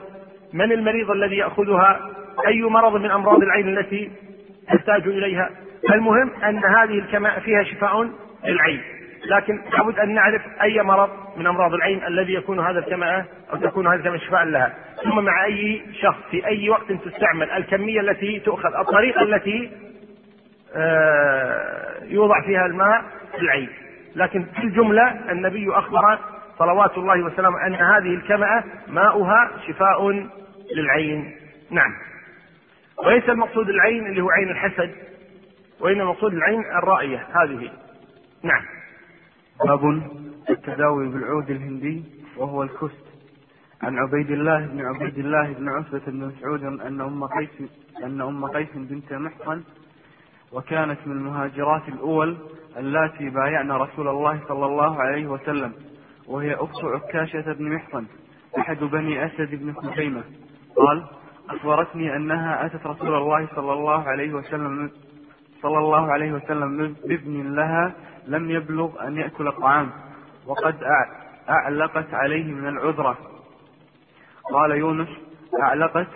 من 0.53 0.73
المريض 0.73 1.11
الذي 1.11 1.37
يأخذها 1.37 2.11
أي 2.47 2.63
مرض 2.63 3.01
من 3.01 3.11
أمراض 3.11 3.43
العين 3.43 3.79
التي 3.79 4.11
تحتاج 4.69 5.09
إليها. 5.09 5.51
المهم 5.93 6.31
أن 6.45 6.65
هذه 6.65 6.99
الكماء 6.99 7.41
فيها 7.41 7.63
شفاء 7.63 8.11
للعين. 8.45 8.81
لكن 9.27 9.61
لابد 9.73 9.99
أن 9.99 10.15
نعرف 10.15 10.43
أي 10.63 10.83
مرض 10.83 11.11
من 11.37 11.47
أمراض 11.47 11.75
العين 11.75 12.05
الذي 12.07 12.35
يكون 12.35 12.61
هذا 12.61 12.79
الكمأة 12.79 13.25
أو 13.53 13.57
تكون 13.57 13.87
هذه 13.87 13.95
الكمأة 13.95 14.17
شفاء 14.17 14.45
لها. 14.45 14.75
ثم 15.05 15.25
مع 15.25 15.45
أي 15.45 15.83
شخص 16.01 16.19
في 16.31 16.47
أي 16.47 16.71
وقت 16.71 16.93
تستعمل 16.93 17.51
الكمية 17.51 18.01
التي 18.01 18.41
تؤخذ 18.41 18.75
الطريقة 18.75 19.23
التي 19.23 19.71
آه، 20.77 22.05
يوضع 22.05 22.41
فيها 22.41 22.67
الماء 22.67 23.05
في 23.33 23.39
العين. 23.43 23.69
لكن 24.17 24.45
في 24.45 24.63
الجملة 24.65 25.31
النبي 25.31 25.71
أخبر 25.73 26.19
صلوات 26.59 26.99
الله 26.99 27.23
وسلامه 27.23 27.67
أن 27.67 27.75
هذه 27.75 28.15
الكمأة 28.15 28.65
ماؤها 28.89 29.51
شفاء 29.67 30.29
للعين. 30.77 31.33
نعم. 31.71 31.93
وليس 33.07 33.29
المقصود 33.29 33.69
العين 33.69 34.07
اللي 34.07 34.21
هو 34.21 34.31
عين 34.31 34.51
الحسد 34.51 34.91
وإنما 35.81 36.03
المقصود 36.03 36.33
العين 36.33 36.61
الرائية 36.61 37.27
هذه. 37.35 37.71
نعم. 38.43 38.82
باب 39.67 40.03
التداوي 40.51 41.09
بالعود 41.09 41.51
الهندي 41.51 42.05
وهو 42.37 42.63
الكست 42.63 43.05
عن 43.83 43.99
عبيد 43.99 44.31
الله 44.31 44.67
بن 44.67 44.81
عبيد 44.87 45.19
الله 45.19 45.53
بن 45.53 45.69
عتبة 45.69 46.01
بن 46.07 46.25
مسعود 46.27 46.65
أن 46.65 47.01
أم 47.01 47.25
قيس 47.25 47.71
أن 48.05 48.21
أم 48.21 48.47
قيس 48.47 48.69
بنت 48.75 49.13
محصن 49.13 49.63
وكانت 50.53 50.99
من 51.07 51.13
المهاجرات 51.17 51.89
الأول 51.89 52.37
اللاتي 52.77 53.31
بايعن 53.31 53.71
رسول 53.73 54.09
الله 54.09 54.41
صلى 54.49 54.67
الله 54.67 55.01
عليه 55.03 55.27
وسلم 55.27 55.73
وهي 56.29 56.55
أخت 56.55 56.85
عكاشة 56.85 57.53
بن 57.53 57.75
محصن 57.75 58.05
أحد 58.59 58.79
بني 58.79 59.27
أسد 59.27 59.55
بن 59.55 59.73
خزيمة. 59.73 60.23
قال 60.77 61.05
أخبرتني 61.51 62.17
أنها 62.17 62.67
أتت 62.67 62.87
رسول 62.87 63.15
الله 63.15 63.49
صلى 63.57 63.73
الله 63.73 64.03
عليه 64.09 64.33
وسلم 64.35 64.91
صلى 65.63 65.79
الله 65.79 66.13
عليه 66.13 66.33
وسلم 66.33 66.95
بابن 67.07 67.55
لها 67.55 67.95
لم 68.27 68.51
يبلغ 68.51 69.07
أن 69.07 69.17
يأكل 69.17 69.49
الطعام 69.49 69.91
وقد 70.47 70.77
أعلقت 71.49 72.15
عليه 72.15 72.45
من 72.45 72.69
العذرة. 72.69 73.19
قال 74.53 74.71
يونس 74.71 75.09
أعلقت 75.63 76.07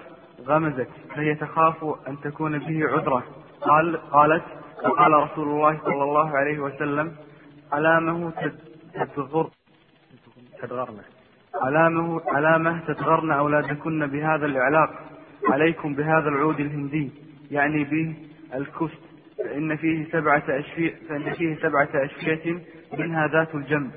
غمزت 0.46 0.88
فهي 1.14 1.34
تخاف 1.34 1.84
أن 2.08 2.20
تكون 2.20 2.58
به 2.58 2.88
عذرة. 2.88 3.22
قال 3.60 3.96
قالت 4.10 4.44
فقال 4.84 5.12
رسول 5.12 5.48
الله 5.48 5.78
صلى 5.84 6.02
الله 6.02 6.36
عليه 6.36 6.58
وسلم 6.58 7.16
علامه 7.72 8.32
تدغر 8.94 9.50
تدغرن. 10.62 11.00
علامه 11.62 12.20
علامه 12.26 12.80
تدغرن 12.86 13.30
أولادكن 13.30 14.06
بهذا 14.06 14.46
الإعلاق. 14.46 14.90
عليكم 15.50 15.94
بهذا 15.94 16.28
العود 16.28 16.60
الهندي 16.60 17.10
يعني 17.50 17.84
به 17.84 18.14
الكست 18.54 19.05
فإن 19.38 19.76
فيه 19.76 20.04
سبعة 20.12 20.42
أشفية 20.48 20.94
فإن 21.08 21.32
فيه 21.32 21.56
سبعة 21.56 21.88
أشفية 21.94 22.58
منها 22.98 23.26
ذات 23.26 23.54
الجنب 23.54 23.90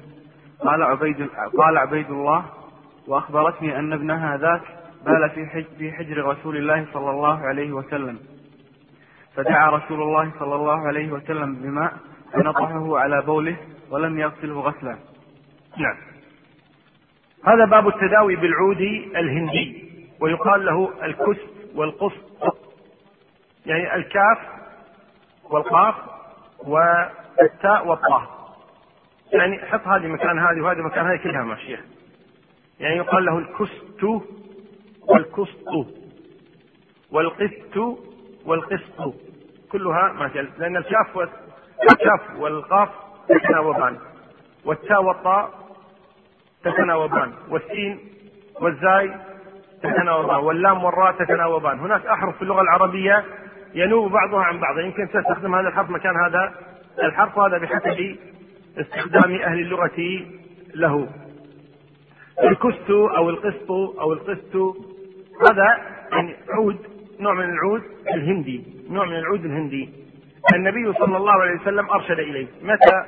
قال 0.59 0.83
عبيد 0.83 1.27
قال 1.57 1.77
عبيد 1.77 2.09
الله 2.09 2.45
وأخبرتني 3.07 3.79
أن 3.79 3.93
ابنها 3.93 4.37
ذاك 4.37 4.61
بال 5.05 5.29
في 5.29 5.65
في 5.77 5.91
حجر 5.91 6.25
رسول 6.25 6.57
الله 6.57 6.85
صلى 6.93 7.09
الله 7.09 7.39
عليه 7.39 7.71
وسلم. 7.71 8.19
فدعا 9.35 9.69
رسول 9.69 10.01
الله 10.01 10.31
صلى 10.39 10.55
الله 10.55 10.87
عليه 10.87 11.11
وسلم 11.11 11.55
بماء 11.55 11.93
فنطحه 12.33 12.99
على 12.99 13.21
بوله 13.21 13.57
ولم 13.91 14.19
يغسله 14.19 14.59
غسلا. 14.59 14.97
نعم. 15.77 15.97
هذا 17.45 17.65
باب 17.65 17.87
التداوي 17.87 18.35
بالعود 18.35 18.81
الهندي 19.15 19.89
ويقال 20.21 20.65
له 20.65 21.05
الكسب 21.05 21.47
والقسط. 21.75 22.57
يعني 23.65 23.95
الكاف 23.95 24.37
والقاف 25.49 25.95
والتاء 26.63 27.87
والطاء. 27.87 28.39
يعني 29.33 29.59
حط 29.65 29.87
هذه 29.87 30.07
مكان 30.07 30.39
هذه 30.39 30.61
وهذه 30.61 30.81
مكان 30.81 31.05
هذه 31.05 31.17
كلها 31.23 31.43
ماشية. 31.43 31.85
يعني 32.79 32.95
يقال 32.95 33.25
له 33.25 33.37
الكست 33.37 34.03
والكسط 35.07 35.87
والقسط 37.11 37.99
والقسط 38.45 39.13
كلها 39.71 40.11
ما 40.11 40.27
لأن 40.57 40.77
الكاف 40.77 41.29
الكاف 41.91 42.39
والقاف 42.39 42.89
تتناوبان. 43.29 43.97
والتاء 44.65 45.03
والطاء 45.03 45.51
تتناوبان. 46.63 47.33
والسين 47.49 47.99
والزاي 48.61 49.15
تتناوبان. 49.83 50.39
واللام 50.39 50.83
والراء 50.83 51.11
تتناوبان. 51.11 51.79
هناك 51.79 52.05
أحرف 52.05 52.35
في 52.35 52.41
اللغة 52.41 52.61
العربية 52.61 53.25
ينوب 53.73 54.11
بعضها 54.11 54.43
عن 54.43 54.59
بعض. 54.59 54.79
يمكن 54.79 55.09
تستخدم 55.09 55.55
هذا 55.55 55.67
الحرف 55.67 55.89
مكان 55.89 56.15
هذا. 56.15 56.53
الحرف 57.03 57.37
وهذا 57.37 57.57
بحسب 57.57 58.15
استخدام 58.77 59.35
أهل 59.35 59.59
اللغة 59.59 60.25
له. 60.75 61.07
الكست 62.43 62.89
أو 62.89 63.29
القسط 63.29 63.71
أو 63.71 64.13
القسط. 64.13 64.55
هذا 65.49 65.77
يعني 66.11 66.35
عود 66.49 66.77
نوع 67.19 67.33
من 67.33 67.49
العود 67.49 67.83
الهندي. 68.13 68.63
نوع 68.89 69.05
من 69.05 69.15
العود 69.15 69.45
الهندي. 69.45 69.89
النبي 70.55 70.93
صلى 70.93 71.17
الله 71.17 71.33
عليه 71.33 71.61
وسلم 71.61 71.89
أرشد 71.89 72.19
إليه. 72.19 72.47
متى؟ 72.61 73.05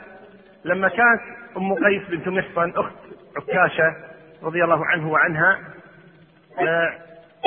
لما 0.66 0.88
كانت 0.88 1.22
أم 1.58 1.74
قيس 1.74 2.02
بنت 2.10 2.28
محصن 2.28 2.74
أخت 2.76 2.96
عكاشة 3.38 3.96
رضي 4.44 4.64
الله 4.64 4.86
عنه 4.86 5.12
وعنها 5.12 5.60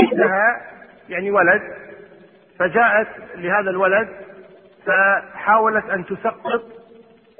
عندها 0.02 0.60
يعني 1.08 1.30
ولد 1.30 1.62
فجاءت 2.58 3.08
لهذا 3.36 3.70
الولد 3.70 4.08
فحاولت 4.86 5.84
أن 5.90 6.06
تسقط 6.06 6.62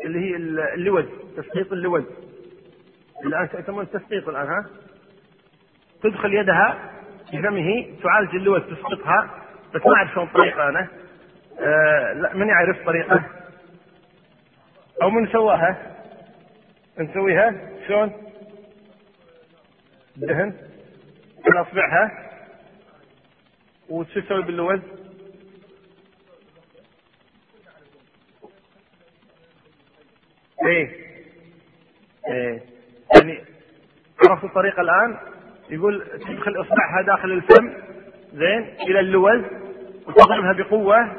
اللي 0.05 0.19
هي 0.19 0.37
اللوز 0.75 1.05
تسقيط 1.37 1.73
اللوز. 1.73 2.05
الآن 3.27 3.49
يسمون 3.55 3.85
التسقيط 3.85 4.29
الآن 4.29 4.47
ها؟ 4.47 4.67
تدخل 6.03 6.35
يدها 6.35 6.91
بفمه 7.33 7.87
تعالج 8.03 8.35
اللوز 8.35 8.63
تسقطها 8.63 9.31
بس 9.75 9.87
ما 9.87 9.97
أعرف 9.97 10.13
شلون 10.13 10.27
الطريقة 10.27 10.69
أنا. 10.69 10.89
آه 11.61 12.13
لا 12.13 12.35
من 12.35 12.49
يعرف 12.49 12.87
طريقة؟ 12.87 13.25
أو 15.03 15.11
من 15.11 15.27
سواها؟ 15.33 15.97
نسويها 16.99 17.55
شلون؟ 17.89 18.13
دهن 20.17 20.55
على 21.49 21.61
اصبعها 21.61 22.11
وشو 23.91 24.21
تسوي 24.21 24.43
باللوز؟ 24.43 24.81
إيه. 30.63 30.91
إيه. 32.29 32.61
يعني 33.15 33.41
عرفت 34.29 34.45
الطريقة 34.45 34.81
الآن؟ 34.81 35.17
يقول 35.71 36.05
تدخل 36.29 36.61
اصبعها 36.61 37.03
داخل 37.07 37.33
الفم 37.33 37.73
زين 38.33 38.75
إلى 38.89 39.01
اللوز 39.01 39.43
وتضربها 40.07 40.53
بقوة 40.53 41.13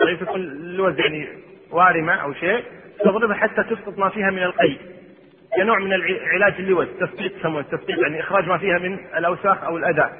ليس 0.00 0.20
تكون 0.20 0.40
اللوز 0.40 0.98
يعني 0.98 1.28
وارمة 1.70 2.14
أو 2.14 2.32
شيء 2.32 2.64
تضربها 3.04 3.36
حتى 3.36 3.62
تسقط 3.62 3.98
ما 3.98 4.08
فيها 4.08 4.30
من 4.30 4.42
القي. 4.42 4.76
كنوع 5.56 5.78
من 5.78 5.92
علاج 6.32 6.54
اللوز 6.58 6.88
تسقيط 7.00 7.36
يسمونه 7.36 7.62
تسقيط 7.62 7.98
يعني 7.98 8.20
إخراج 8.20 8.48
ما 8.48 8.58
فيها 8.58 8.78
من 8.78 8.98
الأوساخ 9.16 9.64
أو 9.64 9.76
الأذى. 9.76 10.10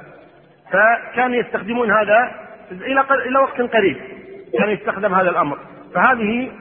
فكانوا 0.73 1.37
يستخدمون 1.37 1.91
هذا 1.91 2.49
إلى 2.71 3.05
إلى 3.11 3.39
وقت 3.39 3.61
قريب 3.61 3.97
كان 4.59 4.71
يستخدم 4.71 5.15
هذا 5.15 5.31
الأمر. 5.31 5.59
فهذه 5.95 6.53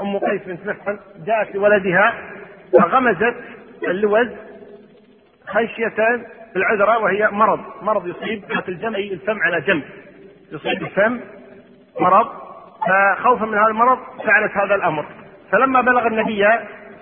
أم 0.00 0.18
قيس 0.18 0.42
بنت 0.42 0.66
محصن 0.66 0.98
جاءت 1.26 1.54
لولدها 1.54 2.14
فغمزت 2.72 3.34
اللوز 3.82 4.28
خشية 5.46 6.26
العذرة 6.56 6.98
وهي 6.98 7.28
مرض 7.32 7.60
مرض 7.82 8.06
يصيب 8.06 8.44
في 8.44 8.96
أي 8.96 9.12
الفم 9.12 9.42
على 9.42 9.60
جنب 9.60 9.84
يصيب 10.52 10.82
الفم 10.82 11.20
مرض 12.00 12.26
فخوفا 12.86 13.44
من 13.46 13.58
هذا 13.58 13.66
المرض 13.66 13.98
فعلت 14.26 14.52
هذا 14.52 14.74
الأمر. 14.74 15.06
فلما 15.52 15.80
بلغ 15.80 16.06
النبي 16.06 16.46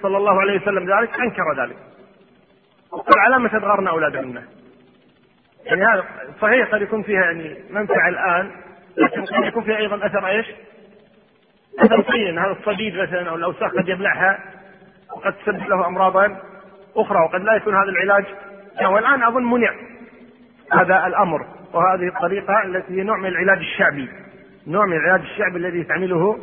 صلى 0.02 0.16
الله 0.16 0.40
عليه 0.40 0.60
وسلم 0.62 0.98
ذلك 0.98 1.20
أنكر 1.20 1.62
ذلك. 1.62 1.76
وقال 2.92 3.18
على 3.18 3.38
ما 3.38 3.48
تدغرن 3.48 3.88
أولادهن؟ 3.88 4.42
يعني 5.64 5.84
هذا 5.84 6.04
صحيح 6.40 6.68
قد 6.68 6.82
يكون 6.82 7.02
فيها 7.02 7.20
يعني 7.20 7.56
منفعة 7.70 8.08
الآن 8.08 8.50
لكن 8.96 9.24
قد 9.24 9.44
يكون 9.44 9.62
فيها 9.62 9.76
أيضا 9.76 10.06
أثر 10.06 10.28
إيش؟ 10.28 10.46
سيء 11.80 12.38
هذا 12.40 12.56
الصديد 12.60 12.96
مثلا 12.96 13.30
أو 13.30 13.34
الأوساخ 13.36 13.72
قد 13.72 13.88
يبلعها 13.88 14.38
وقد 15.16 15.32
تسبب 15.32 15.68
له 15.68 15.86
أمراضا 15.86 16.36
أخرى 16.96 17.18
وقد 17.24 17.42
لا 17.42 17.54
يكون 17.54 17.74
هذا 17.74 17.90
العلاج. 17.90 18.24
والآن 18.82 19.22
أظن 19.22 19.44
منع 19.44 19.72
هذا 20.72 21.06
الأمر 21.06 21.46
وهذه 21.72 22.08
الطريقة 22.08 22.64
التي 22.64 23.00
هي 23.00 23.02
نوع 23.02 23.16
من 23.16 23.26
العلاج 23.26 23.58
الشعبي 23.58 24.08
نوع 24.66 24.86
من 24.86 24.96
العلاج 24.96 25.20
الشعبي 25.20 25.56
الذي 25.56 25.78
يستعمله 25.78 26.38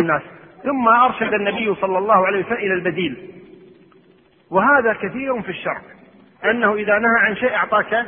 الناس. 0.00 0.22
ثم 0.62 0.88
أرشد 0.88 1.34
النبي 1.34 1.74
صلى 1.74 1.98
الله 1.98 2.26
عليه 2.26 2.44
وسلم 2.44 2.56
إلى 2.56 2.74
البديل. 2.74 3.30
وهذا 4.50 4.92
كثير 4.92 5.42
في 5.42 5.48
الشرع 5.48 5.80
أنه 6.44 6.74
إذا 6.74 6.98
نهى 6.98 7.18
عن 7.20 7.36
شيء 7.36 7.54
أعطاك 7.54 8.06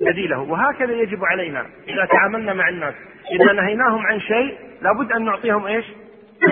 بديله. 0.00 0.40
وهكذا 0.40 0.92
يجب 0.92 1.24
علينا 1.24 1.66
إذا 1.88 2.04
تعاملنا 2.04 2.54
مع 2.54 2.68
الناس. 2.68 2.94
إذا 3.32 3.52
نهيناهم 3.52 4.06
عن 4.06 4.20
شيء 4.20 4.69
لابد 4.82 5.12
أن 5.12 5.24
نعطيهم 5.24 5.66
إيش؟ 5.66 5.84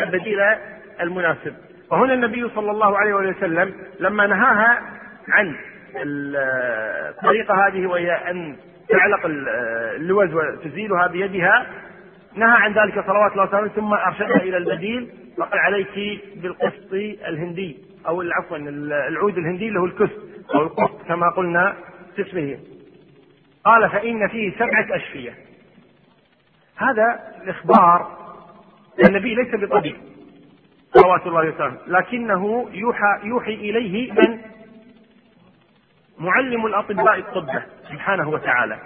البديل 0.02 0.38
المناسب. 1.00 1.54
وهنا 1.90 2.14
النبي 2.14 2.48
صلى 2.54 2.70
الله 2.70 2.98
عليه 2.98 3.14
وسلم 3.14 3.74
لما 4.00 4.26
نهاها 4.26 4.82
عن 5.28 5.56
الطريقة 5.96 7.66
هذه 7.66 7.86
وهي 7.86 8.12
أن 8.12 8.56
تعلق 8.88 9.20
اللوز 9.24 10.34
وتزيلها 10.34 11.06
بيدها 11.06 11.66
نهى 12.34 12.56
عن 12.56 12.72
ذلك 12.72 13.06
صلوات 13.06 13.32
الله 13.32 13.44
وسلامه 13.44 13.68
ثم 13.68 13.94
أرشدها 13.94 14.36
إلى 14.36 14.56
البديل 14.56 15.10
فقال 15.38 15.58
عليك 15.58 16.20
بالقسط 16.36 16.92
الهندي 17.28 17.76
أو 18.08 18.22
عفوا 18.22 18.56
العود 19.08 19.38
الهندي 19.38 19.68
اللي 19.68 19.80
هو 19.80 19.84
الكسط 19.84 20.22
أو 20.54 20.62
القسط 20.62 21.02
كما 21.08 21.30
قلنا 21.30 21.76
في 22.16 22.22
اسمه 22.22 22.58
قال 23.64 23.90
فإن 23.90 24.28
فيه 24.28 24.52
سبعة 24.58 24.96
أشفية. 24.96 25.34
هذا 26.76 27.20
الإخبار 27.42 28.17
النبي 29.06 29.34
ليس 29.34 29.54
بطبيب. 29.54 29.96
صلوات 30.94 31.26
الله 31.26 31.48
وسلامه 31.48 31.78
لكنه 31.86 32.68
يوحى 32.72 33.20
يوحي 33.24 33.54
إليه 33.54 34.12
من 34.12 34.38
معلم 36.18 36.66
الأطباء 36.66 37.18
الطب 37.18 37.48
سبحانه 37.92 38.28
وتعالى. 38.28 38.78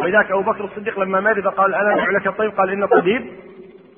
ولذلك 0.00 0.30
أبو 0.30 0.42
بكر 0.42 0.64
الصديق 0.64 1.00
لما 1.00 1.20
مرض 1.20 1.48
قال 1.48 1.74
ألا 1.74 1.94
ندعو 1.94 2.16
لك 2.16 2.26
الطيب 2.26 2.50
قال 2.50 2.70
إن 2.70 2.82
الطبيب 2.82 3.26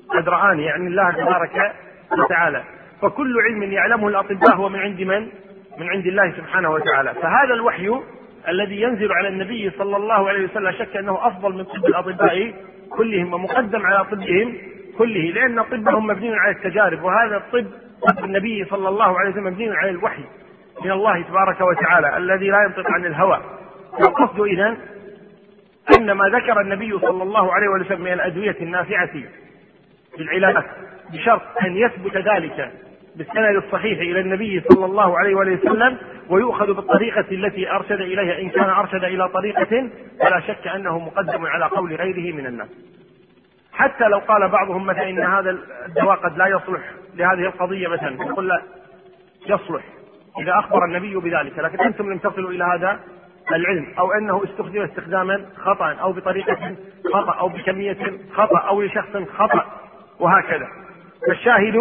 قد 0.09 0.29
رآني 0.29 0.63
يعني 0.63 0.87
الله 0.87 1.11
تبارك 1.11 1.73
وتعالى. 2.17 2.63
فكل 3.01 3.41
علم 3.41 3.63
يعلمه 3.63 4.07
الأطباء 4.07 4.55
هو 4.55 4.69
من 4.69 4.79
عند 4.79 5.01
من؟ 5.01 5.29
من 5.77 5.89
عند 5.89 6.07
الله 6.07 6.31
سبحانه 6.31 6.71
وتعالى. 6.71 7.13
فهذا 7.13 7.53
الوحي 7.53 7.99
الذي 8.47 8.81
ينزل 8.81 9.11
على 9.11 9.27
النبي 9.27 9.71
صلى 9.77 9.97
الله 9.97 10.29
عليه 10.29 10.43
وسلم 10.43 10.71
شك 10.71 10.97
أنه 10.97 11.27
أفضل 11.27 11.53
من 11.53 11.63
طب 11.63 11.85
الأطباء 11.85 12.53
كلهم 12.89 13.33
ومقدم 13.33 13.85
على 13.85 14.05
طبهم 14.05 14.57
كله 14.97 15.31
لأن 15.31 15.61
طبهم 15.63 16.07
مبني 16.07 16.35
على 16.35 16.51
التجارب 16.55 17.03
وهذا 17.03 17.37
الطب 17.37 17.65
طب 18.07 18.25
النبي 18.25 18.65
صلى 18.65 18.89
الله 18.89 19.19
عليه 19.19 19.29
وسلم 19.31 19.45
مبني 19.45 19.71
على 19.71 19.89
الوحي 19.89 20.23
من 20.85 20.91
الله 20.91 21.21
تبارك 21.21 21.61
وتعالى 21.61 22.17
الذي 22.17 22.49
لا 22.49 22.63
ينطق 22.63 22.91
عن 22.91 23.05
الهوى. 23.05 23.41
والقصد 23.93 24.39
إذا 24.39 24.77
أن 25.97 26.11
ما 26.11 26.25
ذكر 26.25 26.61
النبي 26.61 26.99
صلى 26.99 27.23
الله 27.23 27.53
عليه 27.53 27.67
وسلم 27.67 28.01
من 28.01 28.13
الأدوية 28.13 28.55
النافعة 28.61 29.09
بالعلاجات 30.17 30.65
بشرط 31.13 31.41
أن 31.65 31.77
يثبت 31.77 32.17
ذلك 32.17 32.71
بالسند 33.15 33.55
الصحيح 33.63 33.99
إلى 33.99 34.19
النبي 34.19 34.61
صلى 34.69 34.85
الله 34.85 35.17
عليه 35.17 35.35
وسلم 35.35 35.97
ويؤخذ 36.29 36.73
بالطريقة 36.73 37.25
التي 37.31 37.71
أرشد 37.71 38.01
إليها 38.01 38.41
إن 38.41 38.49
كان 38.49 38.69
أرشد 38.69 39.03
إلى 39.03 39.29
طريقة 39.29 39.89
فلا 40.19 40.39
شك 40.39 40.67
أنه 40.67 40.99
مقدم 40.99 41.45
على 41.45 41.65
قول 41.65 41.95
غيره 41.95 42.35
من 42.35 42.45
الناس. 42.45 42.67
حتى 43.73 44.03
لو 44.03 44.17
قال 44.17 44.49
بعضهم 44.49 44.85
مثلا 44.85 45.09
إن 45.09 45.19
هذا 45.19 45.57
الدواء 45.85 46.15
قد 46.15 46.37
لا 46.37 46.47
يصلح 46.47 46.81
لهذه 47.15 47.45
القضية 47.47 47.87
مثلا 47.87 48.23
يقول 48.25 48.47
لا 48.47 48.61
يصلح. 49.47 49.83
إذا 50.39 50.59
أخبر 50.59 50.85
النبي 50.85 51.15
بذلك 51.15 51.59
لكن 51.59 51.79
أنتم 51.79 52.11
لم 52.11 52.17
تصلوا 52.17 52.51
إلى 52.51 52.63
هذا 52.63 52.99
العلم 53.51 53.87
أو 53.99 54.11
أنه 54.11 54.43
استخدم 54.43 54.81
استخداما 54.81 55.45
خطأ 55.57 55.93
أو 55.93 56.13
بطريقة 56.13 56.75
خطأ 57.13 57.39
أو 57.39 57.49
بكمية 57.49 57.97
خطأ 58.33 58.59
أو 58.59 58.81
لشخص 58.81 59.17
خطأ 59.37 59.65
وهكذا. 60.19 60.67
فالشاهد 61.27 61.75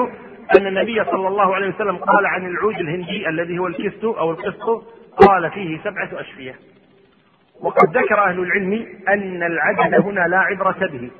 أن 0.56 0.66
النبي 0.66 1.04
صلى 1.04 1.28
الله 1.28 1.54
عليه 1.54 1.68
وسلم 1.68 1.96
قال 1.96 2.26
عن 2.26 2.46
العود 2.46 2.76
الهندي 2.76 3.28
الذي 3.28 3.58
هو 3.58 3.66
الكست 3.66 4.04
أو 4.04 4.30
القسط 4.30 4.84
قال 5.16 5.50
فيه 5.50 5.78
سبعة 5.84 6.08
أشفية. 6.20 6.54
وقد 7.60 7.96
ذكر 7.96 8.24
أهل 8.24 8.38
العلم 8.38 8.86
أن 9.08 9.42
العدد 9.42 9.94
هنا 9.94 10.28
لا 10.28 10.38
عبرة 10.38 10.86
به. 10.92 11.10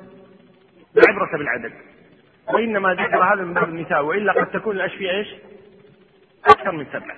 لا 0.95 1.03
عبرة 1.09 1.37
بالعدد. 1.37 1.71
وإنما 2.53 2.93
ذكر 2.93 3.23
هذا 3.23 3.41
من 3.41 3.53
باب 3.53 3.69
المثال 3.69 3.99
وإلا 3.99 4.33
قد 4.33 4.51
تكون 4.51 4.75
الأشفية 4.75 5.11
إيش؟ 5.11 5.27
أكثر 6.45 6.71
من 6.71 6.85
سبعة. 6.85 7.15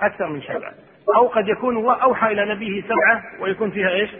أكثر 0.00 0.28
من 0.28 0.40
سبعة. 0.40 0.74
أو 1.16 1.26
قد 1.26 1.48
يكون 1.48 1.76
هو 1.76 1.90
أوحى 1.90 2.32
إلى 2.32 2.54
نبيه 2.54 2.82
سبعة 2.82 3.22
ويكون 3.40 3.70
فيها 3.70 3.90
إيش؟ 3.90 4.10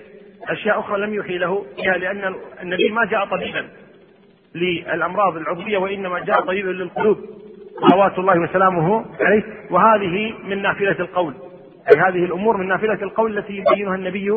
أشياء 0.49 0.81
أخرى 0.81 1.01
لم 1.01 1.15
يوحي 1.15 1.39
له 1.39 1.67
فيها 1.77 1.97
لأن 1.97 2.35
النبي 2.63 2.91
ما 2.91 3.05
جاء 3.05 3.25
طبيبا 3.25 3.69
للأمراض 4.55 5.37
العضوية 5.37 5.79
وإنما 5.79 6.19
جاء 6.19 6.41
طبيبا 6.41 6.71
للقلوب. 6.71 7.19
صلوات 7.91 8.19
الله 8.19 8.41
وسلامه 8.41 9.05
عليه. 9.21 9.43
وهذه 9.71 10.35
من 10.45 10.63
نافلة 10.63 10.97
القول. 11.01 11.35
أي 11.95 12.01
هذه 12.01 12.25
الأمور 12.25 12.57
من 12.57 12.69
نافلة 12.69 13.03
القول 13.03 13.39
التي 13.39 13.53
يبينها 13.53 13.95
النبي 13.95 14.31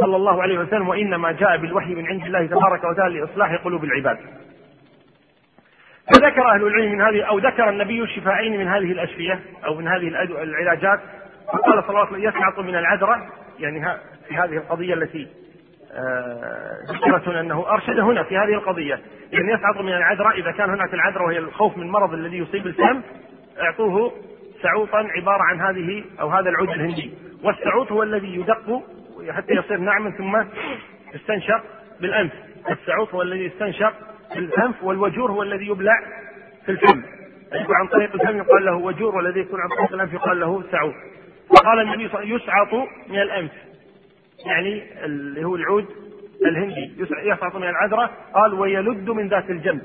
صلى 0.00 0.16
الله 0.16 0.42
عليه 0.42 0.58
وسلم 0.58 0.88
وإنما 0.88 1.32
جاء 1.32 1.56
بالوحي 1.56 1.94
من 1.94 2.06
عند 2.06 2.22
الله 2.22 2.46
تبارك 2.46 2.84
وتعالى 2.84 3.20
لإصلاح 3.20 3.54
قلوب 3.64 3.84
العباد. 3.84 4.18
فذكر 6.14 6.50
أهل 6.50 6.66
العلم 6.66 6.92
من 6.92 7.00
هذه 7.00 7.22
أو 7.22 7.38
ذكر 7.38 7.68
النبي 7.68 8.02
الشفاعين 8.02 8.58
من 8.58 8.68
هذه 8.68 8.92
الأشفية 8.92 9.40
أو 9.66 9.74
من 9.74 9.88
هذه 9.88 10.08
العلاجات. 10.42 11.00
فقال 11.52 11.82
صلى 11.82 11.88
الله 11.88 12.00
عليه 12.00 12.10
وسلم 12.10 12.28
يسعط 12.28 12.58
من 12.58 12.76
العذرة. 12.76 13.26
يعني 13.58 13.98
في 14.28 14.34
هذه 14.34 14.56
القضية 14.56 14.94
التي 14.94 15.28
آه، 15.92 16.76
ذكرت 16.92 17.28
أنه 17.28 17.68
أرشد 17.68 17.98
هنا 17.98 18.22
في 18.22 18.36
هذه 18.36 18.54
القضية. 18.54 19.00
يعني 19.32 19.52
يسعط 19.52 19.80
من 19.80 19.92
العذرة 19.92 20.30
إذا 20.30 20.50
كان 20.50 20.70
هناك 20.70 20.94
العذرة 20.94 21.24
وهي 21.24 21.38
الخوف 21.38 21.76
من 21.76 21.90
مرض 21.90 22.12
الذي 22.12 22.38
يصيب 22.38 22.66
الفم 22.66 23.02
اعطوه 23.60 24.12
سعوطا 24.62 24.98
عبارة 25.16 25.42
عن 25.42 25.60
هذه 25.60 26.04
أو 26.20 26.28
هذا 26.28 26.48
العود 26.50 26.68
الهندي. 26.68 27.14
والسعوط 27.42 27.92
هو 27.92 28.02
الذي 28.02 28.34
يدق 28.34 28.82
حتى 29.30 29.52
يصير 29.52 29.76
ناعما 29.76 30.10
ثم 30.10 30.44
يستنشق 31.14 31.62
بالأنف. 32.00 32.32
السعوط 32.70 33.14
هو 33.14 33.22
الذي 33.22 33.44
يستنشق 33.44 33.92
بالأنف 34.34 34.84
والوجور 34.84 35.32
هو 35.32 35.42
الذي 35.42 35.66
يبلع 35.66 35.94
في 36.64 36.72
الفم. 36.72 37.02
يكون 37.52 37.76
عن 37.76 37.86
طريق 37.86 38.14
الفم 38.14 38.36
يقال 38.38 38.64
له 38.64 38.74
وجور 38.74 39.16
والذي 39.16 39.40
يكون 39.40 39.60
عن 39.60 39.68
طريق 39.68 39.92
الأنف 39.92 40.12
يقال 40.12 40.40
له 40.40 40.62
سعوط 40.70 40.94
وقال 41.50 41.80
النبي 41.80 42.08
صلى 42.08 42.22
الله 42.22 42.34
عليه 42.34 42.34
وسلم 42.34 42.36
يسعط 42.36 42.88
من 43.08 43.20
الأنف. 43.22 43.50
يعني 44.46 45.04
اللي 45.04 45.44
هو 45.44 45.56
العود 45.56 45.86
الهندي. 46.46 46.92
يسعط 47.24 47.56
من 47.56 47.68
العذرة. 47.68 48.10
قال 48.34 48.54
ويلد 48.54 49.10
من 49.10 49.28
ذات 49.28 49.50
الجنب. 49.50 49.82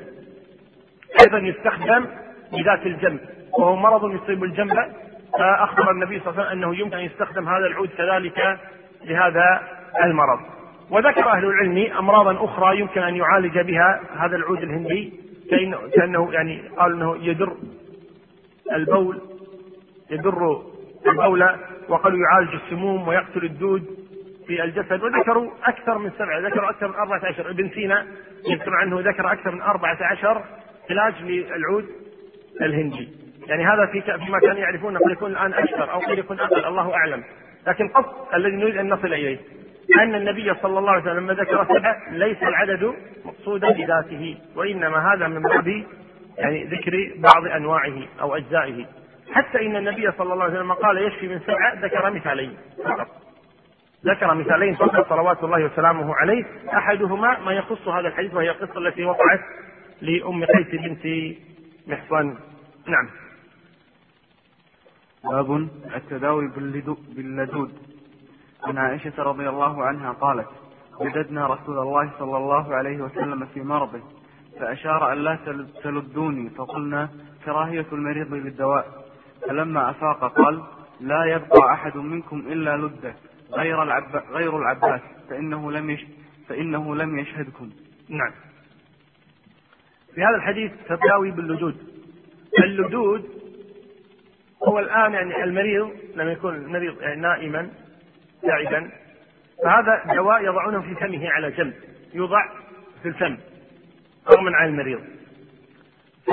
أيضا 1.21 1.37
يستخدم 1.37 2.05
بذات 2.53 2.85
الجنب. 2.85 3.19
وهو 3.59 3.75
مرض 3.75 4.15
يصيب 4.15 4.43
الجنب. 4.43 4.73
فأخبر 5.39 5.91
النبي 5.91 6.19
صلى 6.19 6.29
الله 6.29 6.43
عليه 6.43 6.51
وسلم 6.51 6.63
أنه 6.63 6.79
يمكن 6.79 6.97
أن 6.97 7.03
يستخدم 7.03 7.49
هذا 7.49 7.65
العود 7.67 7.89
كذلك 7.89 8.59
لهذا 9.05 9.61
المرض. 10.03 10.39
وذكر 10.89 11.29
أهل 11.29 11.45
العلم 11.45 11.97
أمراضا 11.97 12.45
أخرى 12.45 12.79
يمكن 12.79 13.01
أن 13.01 13.15
يعالج 13.15 13.59
بها 13.59 14.01
هذا 14.17 14.35
العود 14.35 14.63
الهندي 14.63 15.13
كأنه, 15.95 16.33
يعني 16.33 16.61
قالوا 16.77 16.97
أنه 16.97 17.25
يدر 17.25 17.53
البول 18.73 19.21
يدر 20.09 20.61
البول 21.07 21.49
وقالوا 21.89 22.19
يعالج 22.19 22.53
السموم 22.53 23.07
ويقتل 23.07 23.43
الدود 23.43 23.85
في 24.47 24.63
الجسد. 24.63 25.03
وذكروا 25.03 25.51
أكثر 25.63 25.97
من 25.97 26.11
سبعة 26.17 26.39
ذكروا 26.39 26.69
أكثر 26.69 26.87
من 26.87 26.95
أربعة 26.95 27.21
عشر. 27.25 27.49
ابن 27.49 27.69
سينا 27.69 28.05
يذكر 28.49 28.75
عنه 28.75 28.99
ذكر 28.99 29.31
أكثر 29.31 29.51
من 29.51 29.61
أربعة 29.61 29.97
عشر 30.01 30.41
علاج 30.89 31.13
للعود 31.23 31.85
الهندي. 32.61 33.09
يعني 33.47 33.65
هذا 33.65 33.85
في 33.85 34.01
فيما 34.01 34.39
كانوا 34.39 34.57
يعرفون 34.57 34.97
قد 34.97 35.11
يكون 35.11 35.31
الآن 35.31 35.53
أكثر 35.53 35.91
أو 35.91 35.99
قد 35.99 36.17
يكون 36.17 36.39
أقل 36.39 36.65
الله 36.65 36.93
أعلم. 36.93 37.23
لكن 37.67 37.87
قصد 37.87 38.33
الذي 38.33 38.55
نريد 38.55 38.77
أن 38.77 38.89
نصل 38.89 39.07
إليه 39.13 39.39
أن 39.99 40.15
النبي 40.15 40.53
صلى 40.61 40.79
الله 40.79 40.91
عليه 40.91 41.01
وسلم 41.01 41.17
لما 41.17 41.33
ذكر 41.33 41.65
سبعة 41.65 41.97
ليس 42.11 42.43
العدد 42.43 42.93
مقصودا 43.25 43.71
بذاته 43.71 44.37
وإنما 44.55 45.13
هذا 45.13 45.27
من 45.27 45.41
باب 45.41 45.83
يعني 46.37 46.63
ذكر 46.63 47.11
بعض 47.15 47.45
أنواعه 47.45 48.03
أو 48.21 48.35
أجزائه. 48.35 48.85
حتى 49.31 49.65
إن 49.65 49.75
النبي 49.75 50.11
صلى 50.11 50.33
الله 50.33 50.43
عليه 50.43 50.53
وسلم 50.53 50.73
قال 50.73 50.97
يشفي 50.97 51.27
من 51.27 51.39
سبعة 51.39 51.73
ذكر 51.81 52.09
مثالين 52.09 52.57
فقط. 52.85 53.07
ذكر 54.05 54.33
مثالين 54.33 54.75
فقط 54.75 55.09
صلوات 55.09 55.43
الله 55.43 55.65
وسلامه 55.65 56.15
عليه. 56.15 56.45
أحدهما 56.73 57.39
ما 57.39 57.51
يخص 57.51 57.87
هذا 57.87 58.07
الحديث 58.07 58.33
وهي 58.33 58.49
القصة 58.49 58.79
التي 58.79 59.05
وقعت 59.05 59.39
لأم 60.01 60.45
قيس 60.45 60.67
بنت 60.67 61.35
محصن. 61.87 62.35
نعم. 62.87 63.09
باب 65.23 65.67
التداوي 65.95 66.47
باللدود 67.15 67.71
عن 68.63 68.77
عائشة 68.77 69.23
رضي 69.23 69.49
الله 69.49 69.83
عنها 69.83 70.11
قالت 70.11 70.47
وجدنا 70.99 71.47
رسول 71.47 71.79
الله 71.79 72.11
صلى 72.19 72.37
الله 72.37 72.75
عليه 72.75 72.97
وسلم 73.01 73.45
في 73.45 73.61
مرضه 73.61 74.01
فأشار 74.59 75.13
أن 75.13 75.17
لا 75.17 75.37
تلدوني 75.83 76.49
فقلنا 76.49 77.09
كراهية 77.45 77.85
المريض 77.91 78.29
بالدواء 78.29 79.05
فلما 79.47 79.89
أفاق 79.89 80.33
قال 80.33 80.63
لا 81.01 81.25
يبقى 81.25 81.73
أحد 81.73 81.97
منكم 81.97 82.39
إلا 82.39 82.77
لده 82.77 83.15
غير 83.53 83.83
العب 83.83 84.23
غير 84.31 84.57
العباس 84.57 85.01
فإنه 85.29 85.71
لم 85.71 85.89
يش 85.89 86.05
فإنه 86.47 86.95
لم 86.95 87.19
يشهدكم. 87.19 87.69
نعم. 88.09 88.31
في 90.15 90.21
هذا 90.21 90.35
الحديث 90.35 90.71
تداوي 90.89 91.31
باللدود. 91.31 91.77
اللدود 92.63 93.40
هو 94.67 94.79
الآن 94.79 95.13
يعني 95.13 95.43
المريض 95.43 95.91
لما 96.15 96.31
يكون 96.31 96.55
المريض 96.55 97.01
يعني 97.01 97.21
نائما 97.21 97.69
تعبا 98.43 98.91
فهذا 99.63 100.15
دواء 100.15 100.43
يضعونه 100.43 100.81
في 100.81 100.95
فمه 100.95 101.29
على 101.29 101.51
جنب 101.51 101.73
يوضع 102.13 102.49
في 103.03 103.07
الفم 103.09 103.37
رغما 104.29 104.57
عن 104.57 104.69
المريض. 104.69 104.99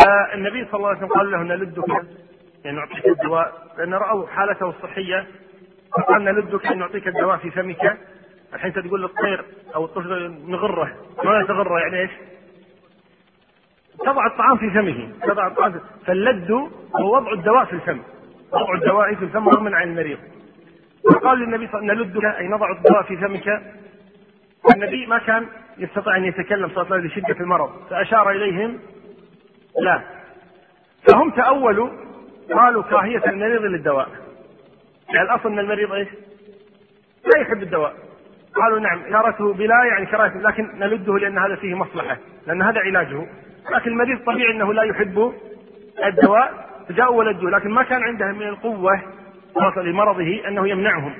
فالنبي 0.00 0.64
صلى 0.64 0.74
الله 0.74 0.88
عليه 0.88 0.98
وسلم 0.98 1.08
قال 1.08 1.30
له 1.30 1.42
نلدك 1.42 1.88
يعني 2.64 2.76
نعطيك 2.76 3.06
الدواء 3.06 3.52
لأن 3.78 3.94
رأوا 3.94 4.26
حالته 4.26 4.68
الصحية 4.68 5.26
فقال 5.98 6.24
نلدك 6.24 6.66
أن 6.66 6.78
نعطيك 6.78 7.08
الدواء 7.08 7.36
في 7.36 7.50
فمك. 7.50 7.98
الحين 8.54 8.72
تقول 8.72 9.02
للطير 9.02 9.44
أو 9.74 9.84
الطفل 9.84 10.34
نغره 10.46 10.96
ما 11.24 11.44
تغره 11.44 11.78
يعني 11.78 12.00
إيش؟ 12.00 12.10
تضع 13.98 14.26
الطعام 14.26 14.56
في 14.56 14.70
فمه 14.70 15.12
تضع 15.22 15.46
الطعام 15.46 15.72
في 15.72 15.80
فاللد 16.06 16.50
هو 17.00 17.16
وضع 17.16 17.32
الدواء 17.32 17.64
في 17.64 17.72
الفم. 17.72 18.00
وضع 18.52 18.74
الدواء 18.74 19.14
في 19.14 19.24
الفم 19.24 19.48
رغما 19.48 19.76
عن 19.76 19.88
المريض. 19.88 20.18
فقال 21.14 21.38
للنبي 21.38 21.66
صلى 21.66 21.80
الله 21.80 21.92
عليه 21.92 22.00
وسلم 22.00 22.12
نلدك 22.12 22.24
أي 22.38 22.48
نضع 22.48 22.70
الدواء 22.70 23.02
في 23.02 23.16
فمك 23.16 23.62
النبي 24.74 25.06
ما 25.06 25.18
كان 25.18 25.46
يستطيع 25.78 26.16
أن 26.16 26.24
يتكلم 26.24 26.68
صلى 26.68 26.82
الله 26.82 26.94
عليه 26.94 27.06
وسلم 27.06 27.06
لشدة 27.06 27.40
المرض. 27.40 27.70
فأشار 27.90 28.30
إليهم 28.30 28.78
لا. 29.82 30.02
فهم 31.08 31.30
تأولوا 31.30 31.88
قالوا 32.54 32.82
كراهية 32.82 33.22
المريض 33.26 33.62
للدواء. 33.62 34.08
يعني 35.14 35.30
الأصل 35.30 35.48
أن 35.48 35.58
المريض 35.58 35.92
إيش؟ 35.92 36.08
لا 37.34 37.40
يحب 37.40 37.62
الدواء. 37.62 37.94
قالوا 38.54 38.78
نعم 38.78 39.02
إشارته 39.08 39.54
بلا 39.54 39.84
يعني 39.84 40.06
كراهية 40.06 40.40
لكن 40.40 40.78
نلده 40.78 41.18
لأن 41.18 41.38
هذا 41.38 41.56
فيه 41.56 41.74
مصلحة 41.74 42.16
لأن 42.46 42.62
هذا 42.62 42.80
علاجه. 42.80 43.26
لكن 43.74 43.90
المريض 43.90 44.18
طبيعي 44.26 44.50
أنه 44.50 44.72
لا 44.72 44.82
يحب 44.82 45.32
الدواء. 46.04 46.68
فجاءوا 46.88 47.16
ولدوه 47.16 47.50
لكن 47.50 47.70
ما 47.70 47.82
كان 47.82 48.02
عنده 48.02 48.26
من 48.26 48.48
القوة 48.48 49.02
لمرضه 49.76 50.48
أنه 50.48 50.68
يمنعهم. 50.68 51.14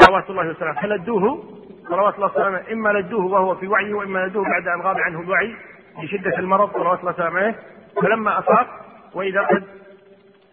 صلوات 0.00 0.30
الله 0.30 0.48
وسلامه. 0.48 0.80
فلدوه 0.80 1.44
صلوات 1.88 2.14
الله 2.14 2.26
وسلامه 2.26 2.62
إما 2.72 2.88
لدوه 2.88 3.24
وهو 3.24 3.54
في 3.54 3.68
وعيه 3.68 3.94
وإما 3.94 4.18
لدوه 4.26 4.44
بعد 4.44 4.68
أن 4.68 4.80
غاب 4.80 4.96
عنه 4.98 5.20
الوعي 5.20 5.54
لشدة 6.02 6.38
المرض 6.38 6.72
صلوات 6.72 7.00
الله 7.00 7.12
وسلامه. 7.12 7.54
فلما 8.02 8.38
أفاق 8.38 8.66
وإذا 9.14 9.40
قد 9.40 9.64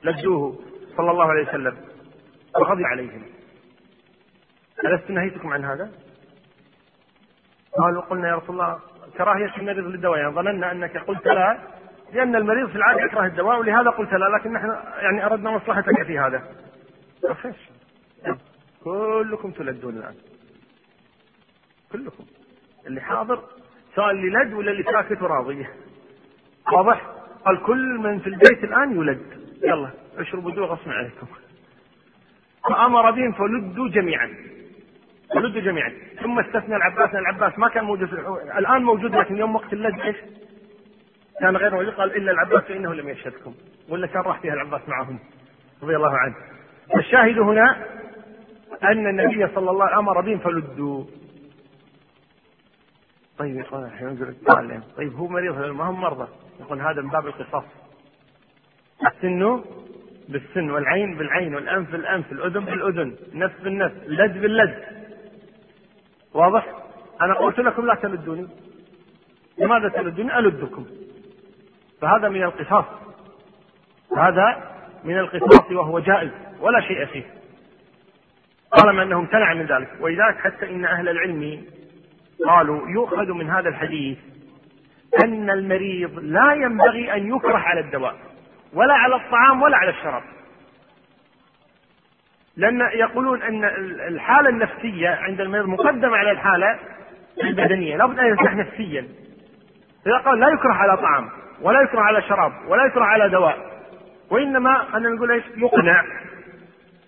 لدوه 0.03 0.59
صلى 0.97 1.11
الله 1.11 1.25
عليه 1.25 1.47
وسلم 1.47 1.77
وغضب 2.55 2.83
عليهم. 2.83 3.21
ألست 4.85 5.09
نهيتكم 5.11 5.53
عن 5.53 5.65
هذا؟ 5.65 5.91
قالوا 7.77 8.01
قلنا 8.01 8.27
يا 8.29 8.35
رسول 8.35 8.49
الله 8.49 8.79
كراهية 9.17 9.57
المريض 9.57 9.85
للدواء. 9.85 10.19
يعني 10.19 10.35
ظننا 10.35 10.71
أنك 10.71 10.97
قلت 10.97 11.25
لا 11.25 11.57
لأن 12.13 12.35
المريض 12.35 12.69
في 12.69 12.75
العادة 12.75 13.01
يكره 13.01 13.25
الدواء 13.25 13.59
ولهذا 13.59 13.89
قلت 13.89 14.13
لا 14.13 14.37
لكن 14.37 14.53
نحن 14.53 14.67
يعني 14.97 15.25
أردنا 15.25 15.51
مصلحتك 15.51 16.03
في 16.03 16.19
هذا. 16.19 16.43
فخش 17.23 17.69
كلكم 18.83 19.51
تلدون 19.51 19.97
الآن. 19.97 20.15
كلكم. 21.91 22.25
اللي 22.87 23.01
حاضر 23.01 23.43
سواء 23.95 24.11
اللي 24.11 24.29
لد 24.29 24.53
ولا 24.53 24.71
اللي 24.71 24.83
ساكت 24.83 25.21
وراضي. 25.21 25.67
واضح؟ 26.73 27.01
قال 27.45 27.63
كل 27.63 27.97
من 27.97 28.19
في 28.19 28.27
البيت 28.27 28.63
الآن 28.63 29.01
يلد. 29.01 29.43
يلا 29.63 29.89
اشربوا 30.17 30.51
دوا 30.51 30.65
غصب 30.65 30.89
عليكم. 30.89 31.27
فأمر 32.69 33.11
بهم 33.11 33.31
فلدوا 33.31 33.89
جميعا. 33.89 34.33
فلدوا 35.35 35.61
جميعا. 35.61 35.93
ثم 36.21 36.39
استثنى 36.39 36.75
العباس 36.75 37.15
العباس 37.15 37.59
ما 37.59 37.69
كان 37.69 37.83
موجود 37.83 38.07
في 38.09 38.15
الآن 38.57 38.83
موجود 38.83 39.15
لكن 39.15 39.37
يوم 39.37 39.55
وقت 39.55 39.73
اللد 39.73 39.99
إيش؟ 40.01 40.17
كان 41.41 41.57
غير 41.57 41.73
موجود 41.73 41.93
قال 41.93 42.17
إلا 42.17 42.31
العباس 42.31 42.63
فإنه 42.63 42.93
لم 42.93 43.09
يشهدكم. 43.09 43.53
ولا 43.89 44.07
كان 44.07 44.21
راح 44.21 44.41
فيها 44.41 44.53
العباس 44.53 44.81
معهم 44.87 45.19
رضي 45.83 45.95
الله 45.95 46.17
عنه. 46.17 46.35
الشاهد 46.95 47.39
هنا 47.39 47.85
أن 48.83 49.07
النبي 49.07 49.47
صلى 49.55 49.71
الله 49.71 49.83
عليه 49.83 49.95
وسلم 49.95 50.09
أمر 50.09 50.21
بهم 50.21 50.39
فلدوا 50.39 51.05
طيب 53.37 53.55
يا 53.55 53.61
إخوان 53.61 53.83
الحين 53.83 54.07
نقول 54.07 54.81
طيب 54.97 55.13
هو 55.13 55.27
مريض 55.27 55.57
ما 55.57 55.83
هم 55.83 56.01
مرضى؟ 56.01 56.27
يقول 56.59 56.81
هذا 56.81 57.01
من 57.01 57.09
باب 57.09 57.27
القصاص. 57.27 57.63
السن 59.07 59.61
بالسن 60.29 60.69
والعين 60.69 61.17
بالعين 61.17 61.55
والأنف 61.55 61.91
بالأنف 61.91 62.31
الأذن 62.31 62.65
بالأذن 62.65 63.15
النفس 63.33 63.55
بالنفس 63.63 63.95
اللد 64.05 64.41
باللد. 64.41 64.83
واضح؟ 66.33 66.67
أنا 67.21 67.33
قلت 67.33 67.59
لكم 67.59 67.85
لا 67.85 67.95
تلدوني. 67.95 68.47
لماذا 69.57 69.89
تلدوني؟ 69.89 70.39
ألدكم. 70.39 70.85
فهذا 72.01 72.29
من 72.29 72.43
القصاص. 72.43 72.85
هذا 74.17 74.71
من 75.03 75.17
القصاص 75.17 75.71
وهو 75.71 75.99
جائز 75.99 76.31
ولا 76.59 76.81
شيء 76.81 77.05
فيه. 77.05 77.23
طالما 78.77 79.03
أنه 79.03 79.19
امتنع 79.19 79.53
من 79.53 79.65
ذلك. 79.65 79.89
ولذلك 79.99 80.37
حتى 80.37 80.69
إن 80.69 80.85
أهل 80.85 81.09
العلم 81.09 81.63
قالوا 82.47 82.89
يؤخذ 82.89 83.31
من 83.31 83.49
هذا 83.49 83.69
الحديث 83.69 84.17
أن 85.23 85.49
المريض 85.49 86.19
لا 86.19 86.53
ينبغي 86.53 87.13
أن 87.13 87.35
يكره 87.35 87.57
على 87.57 87.79
الدواء 87.79 88.15
ولا 88.73 88.93
على 88.93 89.15
الطعام 89.15 89.61
ولا 89.61 89.77
على 89.77 89.89
الشراب. 89.89 90.23
لأن 92.57 92.81
يقولون 92.93 93.41
أن 93.41 93.65
الحالة 94.07 94.49
النفسية 94.49 95.09
عند 95.09 95.41
المريض 95.41 95.65
مقدمة 95.65 96.17
على 96.17 96.31
الحالة 96.31 96.79
البدنية 97.43 97.97
لابد 97.97 98.19
أن 98.19 98.25
يرتاح 98.25 98.53
نفسيا. 98.55 99.07
فاذا 100.05 100.17
قال 100.17 100.39
لا 100.39 100.47
يكره 100.49 100.73
على 100.73 100.97
طعام 100.97 101.29
ولا 101.61 101.81
يكره 101.81 102.01
على 102.01 102.21
شراب 102.21 102.51
ولا 102.67 102.85
يكره 102.85 103.03
على 103.03 103.29
دواء 103.29 103.57
وإنما 104.31 104.97
أنا 104.97 105.09
نقول 105.09 105.31
إيش؟ 105.31 105.43
يقنع. 105.57 106.03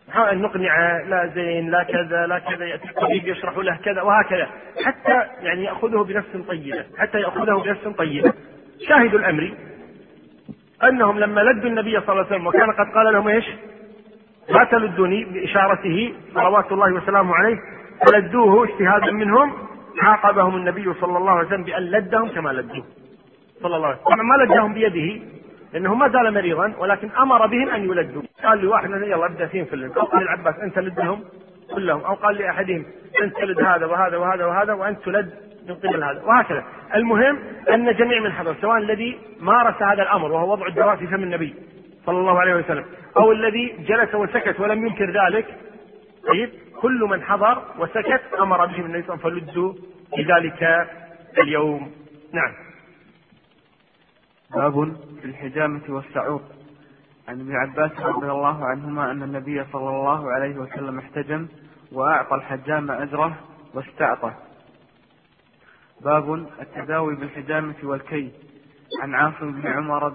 نحاول 0.09 0.29
أن 0.29 0.41
نقنعه 0.41 1.03
لا 1.03 1.31
زين 1.35 1.69
لا 1.69 1.83
كذا 1.83 2.27
لا 2.27 2.39
كذا 2.39 2.65
يأتي 2.65 2.89
الطبيب 2.89 3.27
يشرح 3.27 3.57
له 3.57 3.77
كذا 3.85 4.01
وهكذا 4.01 4.47
حتى 4.85 5.27
يعني 5.41 5.63
يأخذه 5.63 6.03
بنفس 6.03 6.47
طيبة 6.47 6.85
حتى 6.97 7.19
يأخذه 7.19 7.63
بنفس 7.63 7.87
طيبة. 7.97 8.33
شاهد 8.87 9.15
الأمر 9.15 9.53
أنهم 10.83 11.19
لما 11.19 11.41
لدوا 11.41 11.69
النبي 11.69 11.91
صلى 12.01 12.09
الله 12.09 12.25
عليه 12.25 12.35
وسلم 12.35 12.47
وكان 12.47 12.71
قد 12.71 12.85
قال 12.95 13.13
لهم 13.13 13.27
إيش؟ 13.27 13.45
لا 14.49 14.63
تلدوني 14.63 15.25
بإشارته 15.25 16.13
صلوات 16.33 16.71
الله 16.71 16.93
وسلامه 16.93 17.35
عليه 17.35 17.57
فلدوه 18.07 18.63
اجتهادا 18.63 19.11
منهم 19.11 19.53
عاقبهم 20.01 20.55
النبي 20.55 20.93
صلى 20.93 21.17
الله 21.17 21.31
عليه 21.31 21.47
وسلم 21.47 21.63
بأن 21.63 21.83
لدهم 21.83 22.29
كما 22.29 22.49
لدوه. 22.49 22.83
صلى 23.61 23.75
الله 23.75 23.87
عليه 23.87 23.97
وسلم. 23.97 24.15
طبعا 24.15 24.23
ما 24.23 24.43
لدهم 24.43 24.73
بيده 24.73 25.21
لأنه 25.73 25.95
ما 25.95 26.07
زال 26.09 26.33
مريضا 26.33 26.73
ولكن 26.79 27.09
أمر 27.19 27.47
بهم 27.47 27.69
أن 27.69 27.83
يلدوا 27.83 28.21
قال 28.43 28.61
لواحد 28.61 28.89
يلا 28.89 29.25
ابدأ 29.25 29.47
فيهم 29.47 29.65
في 29.65 29.73
اللد 29.73 29.97
أو 29.97 30.03
قال 30.03 30.23
للعباس 30.23 30.55
أنت 30.59 30.79
لدهم 30.79 31.23
كلهم 31.75 32.01
أو 32.01 32.13
قال 32.13 32.35
لأحدهم 32.35 32.85
أنت 33.23 33.35
تلد 33.37 33.61
هذا 33.61 33.85
وهذا 33.85 34.17
وهذا 34.17 34.45
وهذا 34.45 34.73
وأنت 34.73 34.99
تلد 35.05 35.33
من 35.69 35.75
قبل 35.75 36.03
هذا. 36.03 36.21
وهكذا. 36.25 36.63
المهم 36.95 37.39
أن 37.73 37.93
جميع 37.95 38.19
من 38.19 38.31
حضر 38.31 38.55
سواء 38.61 38.77
الذي 38.77 39.19
مارس 39.39 39.81
هذا 39.81 40.01
الأمر 40.03 40.31
وهو 40.31 40.51
وضع 40.51 40.67
الدواء 40.67 40.95
في 40.95 41.07
فم 41.07 41.23
النبي 41.23 41.55
صلى 42.05 42.17
الله 42.17 42.39
عليه 42.39 42.55
وسلم 42.55 42.85
أو 43.17 43.31
الذي 43.31 43.75
جلس 43.87 44.15
وسكت 44.15 44.59
ولم 44.59 44.87
ينكر 44.87 45.25
ذلك 45.25 45.45
طيب 46.27 46.49
كل 46.81 47.07
من 47.09 47.21
حضر 47.21 47.63
وسكت 47.79 48.21
أمر 48.39 48.65
بهم 48.65 48.85
النبي 48.85 49.03
صلى 49.03 49.15
الله 49.15 49.25
عليه 49.25 49.35
وسلم 49.35 49.45
فلدوا 49.45 49.73
في 50.15 50.21
ذلك 50.21 50.87
اليوم. 51.37 51.91
نعم. 52.33 52.70
باب 54.55 54.95
في 55.21 55.25
الحجامة 55.25 55.81
والسعوط 55.89 56.41
عن 57.27 57.39
ابن 57.39 57.55
عباس 57.55 57.91
رضي 57.99 58.31
الله 58.31 58.65
عنهما 58.65 59.11
أن 59.11 59.23
النبي 59.23 59.63
صلى 59.63 59.89
الله 59.89 60.31
عليه 60.31 60.57
وسلم 60.57 60.99
احتجم 60.99 61.47
وأعطى 61.91 62.35
الحجام 62.35 62.91
أجره 62.91 63.37
واستعطى. 63.73 64.33
باب 66.01 66.33
التداوي 66.33 67.15
بالحجامة 67.15 67.75
والكي. 67.83 68.31
عن 69.01 69.15
عاصم 69.15 69.51
بن 69.51 69.67
عمر 69.67 70.09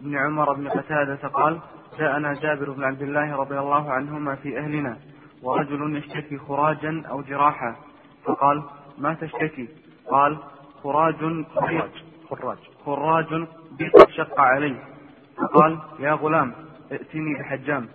بن 0.00 0.16
عمر 0.16 0.52
بن 0.52 0.68
قتادة 0.68 1.28
قال 1.28 1.60
جاءنا 1.98 2.34
جابر 2.34 2.70
بن 2.70 2.84
عبد 2.84 3.02
الله 3.02 3.36
رضي 3.36 3.58
الله 3.58 3.92
عنهما 3.92 4.34
في 4.34 4.58
أهلنا 4.58 4.98
ورجل 5.42 5.96
يشتكي 5.96 6.38
خراجا 6.38 7.02
أو 7.10 7.22
جراحا. 7.22 7.76
فقال 8.24 8.62
ما 8.98 9.14
تشتكي؟ 9.14 9.68
قال 10.10 10.38
خراج 10.82 11.44
خراج. 11.54 12.04
خراج. 12.30 12.58
خراج 12.84 13.46
بي 13.78 13.88
قد 13.88 14.10
شق 14.10 14.40
علي. 14.40 14.76
فقال 15.36 15.78
يا 15.98 16.12
غلام 16.12 16.52
ائتني 16.92 17.34
بحجام. 17.34 17.88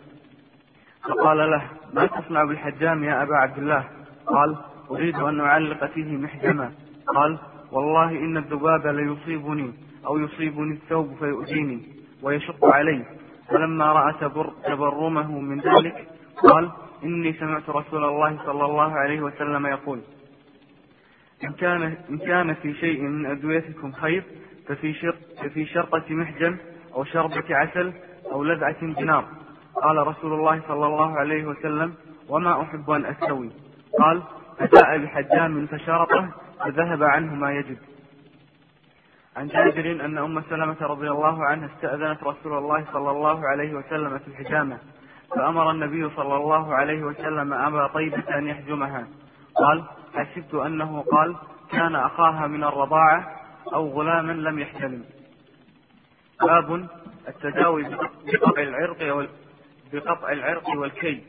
فقال 1.04 1.38
له 1.52 1.64
ما 1.94 2.06
تصنع 2.06 2.44
بالحجام 2.44 3.04
يا 3.04 3.24
أبا 3.24 3.36
عبد 3.36 3.58
الله؟ 3.58 3.84
قال 4.26 4.56
أريد 4.92 5.16
أن 5.16 5.40
أعلق 5.40 5.86
فيه 5.86 6.18
محجما. 6.18 6.72
قال 7.08 7.40
والله 7.72 8.10
إن 8.10 8.38
الذباب 8.38 8.88
ليصيبني 8.88 9.74
أو 10.06 10.18
يصيبني 10.18 10.74
الثوب 10.74 11.16
فيؤذيني 11.20 11.80
ويشق 12.24 12.66
علي. 12.66 13.06
فلما 13.50 13.86
رأى 13.86 14.14
تبر 14.22 14.54
تبرمه 14.66 15.40
من 15.40 15.60
ذلك 15.60 16.08
قال 16.44 16.72
إني 17.04 17.34
سمعت 17.34 17.70
رسول 17.70 18.04
الله 18.06 18.38
صلى 18.46 18.66
الله 18.66 18.92
عليه 18.92 19.22
وسلم 19.22 19.66
يقول 19.66 20.00
إن 21.44 21.52
كان 21.52 21.98
إن 22.10 22.18
كان 22.18 22.54
في 22.54 22.74
شيء 22.74 23.02
من 23.02 23.26
أدويتكم 23.26 23.92
خير 23.92 24.24
ففي 24.70 24.94
شرط 24.94 25.16
ففي 25.44 25.66
شرطة 25.66 26.04
محجم 26.10 26.58
أو 26.96 27.04
شربة 27.04 27.44
عسل 27.50 27.94
أو 28.32 28.44
لذعة 28.44 28.82
بنار. 28.82 29.26
قال 29.84 30.08
رسول 30.08 30.34
الله 30.34 30.62
صلى 30.68 30.86
الله 30.86 31.20
عليه 31.20 31.46
وسلم 31.46 31.94
وما 32.30 32.62
أحب 32.62 32.90
أن 32.92 33.06
أستوي. 33.06 33.50
قال 34.00 34.24
فجاء 34.60 34.98
بحجام 34.98 35.68
فشرطه 35.68 36.30
فذهب 36.66 37.04
عنه 37.04 37.36
ما 37.36 37.52
يجب 37.52 37.78
عن 39.38 39.48
جابر 39.48 40.06
أن 40.06 40.18
أم 40.18 40.42
سلمة 40.42 40.78
رضي 40.82 41.10
الله 41.10 41.46
عنها 41.46 41.70
استأذنت 41.76 42.24
رسول 42.24 42.58
الله 42.58 42.86
صلى 42.94 43.12
الله 43.12 43.48
عليه 43.48 43.74
وسلم 43.74 44.18
في 44.18 44.28
الحجامة 44.28 44.78
فأمر 45.36 45.72
النبي 45.72 46.10
صلى 46.10 46.36
الله 46.38 46.76
عليه 46.76 47.04
وسلم 47.04 47.54
أبا 47.54 47.88
طيبة 47.88 48.38
أن 48.38 48.48
يحجمها. 48.48 49.08
قال 49.56 49.84
حسبت 50.16 50.54
أنه 50.54 51.04
قال 51.12 51.36
كان 51.72 51.96
أخاها 51.96 52.48
من 52.48 52.64
الرضاعة 52.64 53.39
أو 53.74 53.88
غلاما 53.88 54.32
لم 54.32 54.60
يحتلم. 54.60 55.06
باب 56.42 56.88
التداوي 57.28 57.84
بقطع 58.26 58.62
العرق 58.62 59.30
بقطع 59.94 60.32
العرق 60.32 60.70
والكي. 60.70 61.24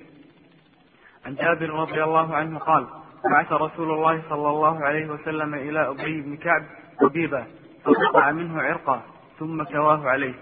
عن 1.27 1.35
جابر 1.35 1.71
رضي 1.71 2.05
الله 2.05 2.35
عنه 2.35 2.59
قال 2.59 2.87
بعث 3.31 3.53
رسول 3.53 3.91
الله 3.91 4.23
صلى 4.29 4.49
الله 4.51 4.85
عليه 4.85 5.07
وسلم 5.07 5.55
إلى 5.55 5.89
أبي 5.89 6.21
بن 6.21 6.37
كعب 6.37 6.63
طبيبا 7.01 7.47
فقطع 7.85 8.33
منه 8.33 8.63
عرقا 8.63 9.03
ثم 9.39 9.63
كواه 9.63 10.09
عليه. 10.09 10.35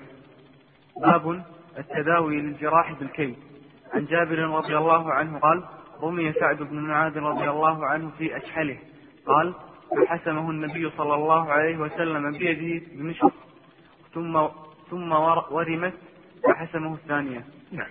باب 1.02 1.44
التداوي 1.78 2.40
للجراح 2.40 2.92
بالكي. 2.92 3.36
عن 3.94 4.06
جابر 4.06 4.38
رضي 4.38 4.76
الله 4.76 5.12
عنه 5.12 5.38
قال 5.38 5.64
رمي 6.02 6.32
سعد 6.32 6.56
بن 6.56 6.76
معاذ 6.76 7.18
رضي 7.18 7.50
الله 7.50 7.86
عنه 7.86 8.10
في 8.18 8.36
أشحله. 8.36 8.78
قال 9.26 9.54
فحسمه 9.96 10.50
النبي 10.50 10.90
صلى 10.90 11.14
الله 11.14 11.52
عليه 11.52 11.76
وسلم 11.76 12.32
بيده 12.32 12.86
بمشط 12.92 13.32
ثم 14.14 14.48
ثم 14.90 15.12
ورمت 15.12 15.94
فحسمه 16.44 16.94
الثانية. 16.94 17.44
نعم. 17.72 17.90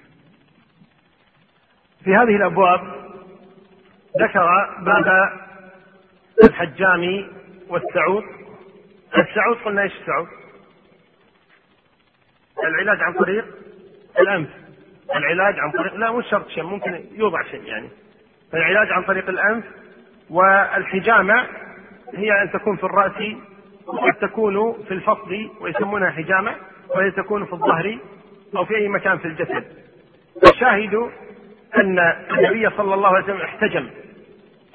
في 2.04 2.16
هذه 2.16 2.36
الأبواب 2.36 2.82
ذكر 4.22 4.48
باب 4.80 5.32
الحجام 6.44 7.30
والسعود. 7.70 8.24
السعود 9.18 9.58
قلنا 9.66 9.82
إيش 9.82 9.94
السعود؟ 10.02 10.28
العلاج 12.64 13.02
عن 13.02 13.14
طريق 13.14 13.46
الأنف. 14.20 14.50
العلاج 15.16 15.60
عن 15.60 15.72
طريق 15.72 15.96
لا 15.96 16.12
مش 16.12 16.26
شرط 16.30 16.48
شيء 16.48 16.64
ممكن 16.64 17.06
يوضع 17.12 17.44
شيء 17.44 17.64
يعني. 17.64 17.90
العلاج 18.54 18.92
عن 18.92 19.04
طريق 19.04 19.30
الأنف 19.30 19.66
والحجامة 20.30 21.48
هي 22.16 22.42
أن 22.42 22.52
تكون 22.52 22.76
في 22.76 22.84
الرأس 22.84 23.36
وقد 23.88 24.14
تكون 24.14 24.74
في 24.88 24.94
الفصل 24.94 25.50
ويسمونها 25.62 26.12
حجامة 26.12 26.56
وهي 26.96 27.12
تكون 27.12 27.46
في 27.46 27.54
الظهر 27.54 27.98
أو 28.58 28.66
في 28.66 28.76
أي 28.76 28.88
مكان 28.88 29.18
في 29.18 29.26
الجسد. 29.26 29.66
الشاهد 30.54 30.96
أن 31.76 32.00
النبي 32.32 32.70
صلى 32.70 32.94
الله 32.94 33.08
عليه 33.08 33.24
وسلم 33.24 33.42
احتجم. 33.42 33.88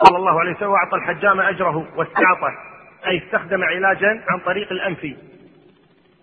صلى 0.04 0.16
الله 0.18 0.40
عليه 0.40 0.56
وسلم 0.56 0.70
وأعطى 0.70 0.96
الحجام 0.96 1.40
أجره 1.40 1.86
واستعطى 1.96 2.48
أي 3.06 3.18
استخدم 3.18 3.64
علاجا 3.64 4.22
عن 4.28 4.38
طريق 4.38 4.72
الأنف. 4.72 5.06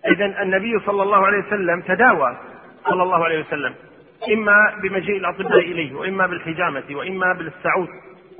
إذا 0.06 0.42
النبي 0.42 0.80
صلى 0.86 1.02
الله 1.02 1.26
عليه 1.26 1.38
وسلم 1.38 1.80
تداوى 1.80 2.36
صلى 2.88 3.02
الله 3.02 3.24
عليه 3.24 3.40
وسلم 3.40 3.74
إما 4.32 4.74
بمجيء 4.82 5.16
الأطباء 5.16 5.58
إليه 5.58 5.94
وإما 5.94 6.26
بالحجامة 6.26 6.84
وإما 6.90 7.32
بالسعود 7.32 7.88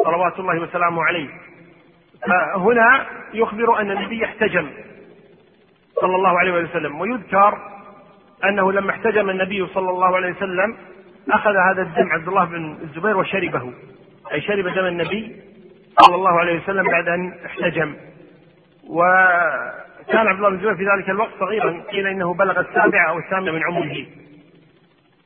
صلوات 0.05 0.39
الله 0.39 0.63
وسلامه 0.63 1.03
عليه. 1.03 1.29
فهنا 2.27 3.07
يخبر 3.35 3.81
أن 3.81 3.91
النبي 3.91 4.25
احتجم 4.25 4.71
صلى 6.01 6.17
الله 6.17 6.39
عليه 6.39 6.53
وسلم 6.53 7.01
ويذكر 7.01 7.59
أنه 8.45 8.73
لما 8.73 8.91
احتجم 8.91 9.31
النبي 9.31 9.67
صلى 9.67 9.91
الله 9.91 10.17
عليه 10.17 10.31
وسلم 10.31 10.77
أخذ 11.31 11.57
هذا 11.57 11.83
الدم 11.83 12.13
عبد 12.13 12.29
الله 12.29 12.45
بن 12.45 12.79
الزبير 12.83 13.17
وشربه. 13.17 13.73
أي 14.33 14.41
شرب 14.41 14.69
دم 14.69 14.87
النبي 14.87 15.37
صلى 16.01 16.15
الله 16.15 16.39
عليه 16.41 16.63
وسلم 16.63 16.87
بعد 16.91 17.09
أن 17.09 17.35
احتجم. 17.47 17.97
وكان 18.89 20.27
عبد 20.27 20.37
الله 20.37 20.49
بن 20.49 20.55
الزبير 20.55 20.75
في 20.75 20.85
ذلك 20.85 21.11
الوقت 21.11 21.31
صغيرا 21.41 21.83
قيل 21.91 22.07
إنه 22.07 22.35
بلغ 22.35 22.61
السابعة 22.61 23.11
أو 23.11 23.19
الثامنة 23.19 23.53
من 23.53 23.63
عمره. 23.65 24.07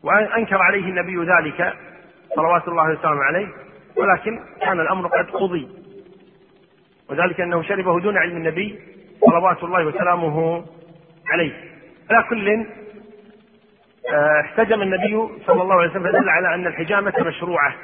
وأنكر 0.02 0.62
عليه 0.62 0.84
النبي 0.84 1.16
ذلك 1.16 1.74
صلوات 2.36 2.68
الله 2.68 2.90
وسلامه 2.92 3.22
عليه 3.22 3.48
ولكن 3.96 4.40
كان 4.60 4.80
الأمر 4.80 5.06
قد 5.06 5.30
قضي. 5.30 5.83
وذلك 7.10 7.40
أنه 7.40 7.62
شربه 7.62 8.00
دون 8.00 8.18
علم 8.18 8.36
النبي 8.36 8.78
صلوات 9.20 9.64
الله 9.64 9.86
وسلامه 9.86 10.64
عليه. 11.26 11.52
على 12.10 12.24
كل 12.30 12.66
آه، 14.12 14.40
احتجم 14.40 14.82
النبي 14.82 15.28
صلى 15.46 15.62
الله 15.62 15.74
عليه 15.74 15.90
وسلم 15.90 16.02
فدل 16.02 16.28
على 16.28 16.54
أن 16.54 16.66
الحجامة 16.66 17.12
مشروعة. 17.18 17.74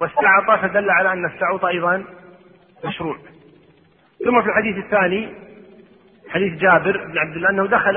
واستعط 0.00 0.60
فدل 0.60 0.90
على 0.90 1.12
أن 1.12 1.24
السعوط 1.24 1.64
أيضا 1.64 2.04
مشروع. 2.84 3.16
ثم 4.24 4.42
في 4.42 4.48
الحديث 4.48 4.84
الثاني 4.84 5.28
حديث 6.28 6.60
جابر 6.60 7.04
بن 7.06 7.18
عبد 7.18 7.36
الله 7.36 7.50
أنه 7.50 7.66
دخل 7.66 7.96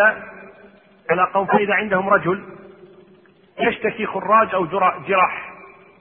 على 1.09 1.23
قوم 1.33 1.45
فإذا 1.45 1.73
عندهم 1.73 2.09
رجل 2.09 2.43
يشتكي 3.59 4.05
خراج 4.05 4.55
أو 4.55 4.65
جراح. 5.07 5.53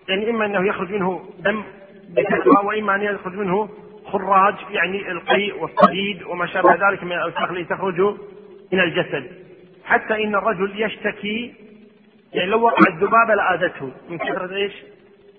يعني 0.09 0.31
إما 0.31 0.47
أنه 0.47 0.67
يخرج 0.67 0.93
منه 0.93 1.25
دم 1.39 1.65
بكثرة 2.09 2.65
وإما 2.65 2.95
أن 2.95 3.03
يخرج 3.03 3.35
منه 3.35 3.69
خراج 4.07 4.55
يعني 4.71 5.11
القيء 5.11 5.63
والصديد 5.63 6.23
وما 6.23 6.47
شابه 6.47 6.91
ذلك 6.91 7.03
من 7.03 7.13
الأوساخ 7.13 7.51
التي 7.51 7.65
تخرج 7.65 8.01
من 8.73 8.81
الجسد. 8.81 9.31
حتى 9.85 10.25
إن 10.25 10.35
الرجل 10.35 10.83
يشتكي 10.83 11.55
يعني 12.33 12.51
لو 12.51 12.63
وقع 12.63 12.93
الذبابة 12.93 13.35
لآذته. 13.35 13.91
من 14.11 14.19
كثرة 14.19 14.57
إيش؟ 14.57 14.73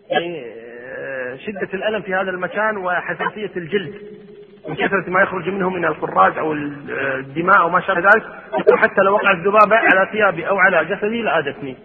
يعني 0.10 0.44
آه، 0.46 1.36
شدة 1.36 1.70
الألم 1.74 2.02
في 2.02 2.14
هذا 2.14 2.30
المكان 2.30 2.78
وحساسية 2.78 3.52
الجلد. 3.58 4.02
من 4.68 4.76
كثرة 4.76 5.10
ما 5.10 5.22
يخرج 5.22 5.50
منه 5.50 5.70
من 5.70 5.86
الخراج 5.86 6.38
أو 6.38 6.54
الدماء 6.54 7.60
أو 7.60 7.70
ما 7.70 7.80
شابه 7.80 8.00
ذلك 8.00 8.24
يقول 8.60 8.80
حتى 8.80 9.02
لو 9.02 9.14
وقعت 9.14 9.36
الذبابة 9.36 9.76
على 9.76 10.10
ثيابي 10.12 10.48
أو 10.48 10.60
على 10.60 10.86
جسدي 10.86 11.22
لآذتني. 11.22 11.78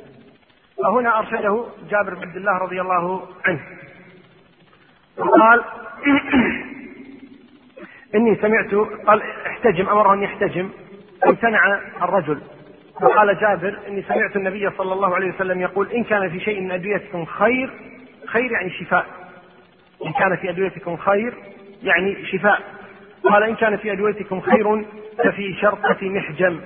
فهنا 0.82 1.18
أرشده 1.18 1.64
جابر 1.90 2.14
بن 2.14 2.22
عبد 2.22 2.36
الله 2.36 2.58
رضي 2.58 2.80
الله 2.80 3.28
عنه. 3.44 3.60
وقال 5.20 5.64
إني 8.14 8.36
سمعت 8.36 8.74
قال 9.06 9.22
احتجم 9.22 9.88
أمره 9.88 10.14
أن 10.14 10.22
يحتجم 10.22 10.70
فامتنع 11.22 11.80
الرجل. 12.02 12.42
فقال 13.00 13.38
جابر 13.40 13.78
إني 13.88 14.02
سمعت 14.02 14.36
النبي 14.36 14.70
صلى 14.70 14.92
الله 14.92 15.14
عليه 15.14 15.34
وسلم 15.34 15.60
يقول 15.60 15.90
إن 15.90 16.04
كان 16.04 16.30
في 16.30 16.40
شيء 16.40 16.60
من 16.60 16.70
أدويتكم 16.70 17.24
خير 17.24 17.70
خير 18.26 18.52
يعني 18.52 18.70
شفاء. 18.70 19.06
إن 20.06 20.12
كان 20.12 20.36
في 20.36 20.50
أدويتكم 20.50 20.96
خير 20.96 21.34
يعني 21.82 22.26
شفاء. 22.26 22.60
قال 23.24 23.42
إن 23.42 23.54
كان 23.54 23.76
في 23.76 23.92
أدويتكم 23.92 24.40
خير 24.40 24.84
ففي 25.18 25.54
شرطة 25.60 26.08
محجم 26.08 26.60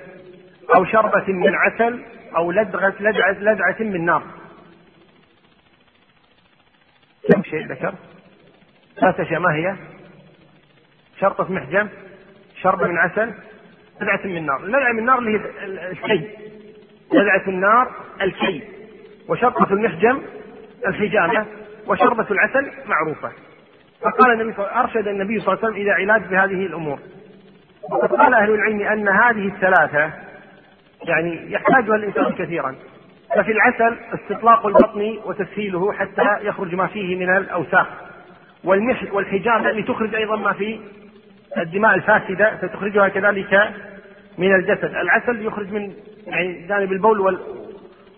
أو 0.74 0.84
شربة 0.84 1.32
من 1.32 1.54
عسل 1.54 2.02
أو 2.36 2.52
لدغة 2.52 2.94
لدعة, 3.00 3.32
لدعة 3.32 3.76
من 3.80 4.04
نار. 4.04 4.22
كم 7.32 7.42
شيء 7.42 7.66
ذكر؟ 7.66 7.94
ثلاث 9.00 9.20
أشياء. 9.20 9.40
ما 9.40 9.54
هي؟ 9.54 9.74
شرطة 11.20 11.52
محجم 11.52 11.88
شربة 12.62 12.86
من 12.86 12.98
عسل 12.98 13.32
لدعة 14.00 14.20
من 14.24 14.46
نار. 14.46 14.64
لدعة 14.64 14.92
من 14.92 14.98
النار 14.98 15.18
اللي 15.18 15.38
هي 15.38 15.40
الكي 15.90 16.28
لدعة 17.12 17.42
النار 17.48 17.90
الكي 18.22 18.62
وشرطة 19.28 19.72
المحجم 19.72 20.22
الحجامة 20.86 21.46
وشربة 21.86 22.26
العسل 22.30 22.70
معروفة. 22.86 23.32
فقال 24.00 24.32
النبي 24.32 24.56
صلى 24.56 24.70
أرشد 24.74 25.08
النبي 25.08 25.40
صلى 25.40 25.54
الله 25.54 25.64
عليه 25.64 25.72
وسلم 25.72 25.82
إلى 25.82 25.90
علاج 25.90 26.22
بهذه 26.30 26.66
الأمور. 26.66 26.98
وقد 27.90 28.08
قال 28.08 28.34
أهل 28.34 28.50
العلم 28.50 28.80
أن 28.80 29.08
هذه 29.08 29.48
الثلاثة 29.48 30.12
يعني 31.02 31.52
يحتاجها 31.52 31.96
الإنسان 31.96 32.32
كثيرا. 32.32 32.74
ففي 33.36 33.52
العسل 33.52 33.98
استطلاق 34.14 34.66
البطن 34.66 35.18
وتسهيله 35.24 35.92
حتى 35.92 36.38
يخرج 36.42 36.74
ما 36.74 36.86
فيه 36.86 37.16
من 37.16 37.36
الأوساخ. 37.36 37.86
والمح 38.64 39.14
والحجامة 39.14 39.70
لتخرج 39.70 40.14
أيضا 40.14 40.36
ما 40.36 40.52
في 40.52 40.80
الدماء 41.58 41.94
الفاسدة 41.94 42.56
فتخرجها 42.56 43.08
كذلك 43.08 43.70
من 44.38 44.54
الجسد. 44.54 44.94
العسل 44.94 45.46
يخرج 45.46 45.72
من 45.72 45.92
يعني 46.26 46.66
جانب 46.68 46.92
البول 46.92 47.38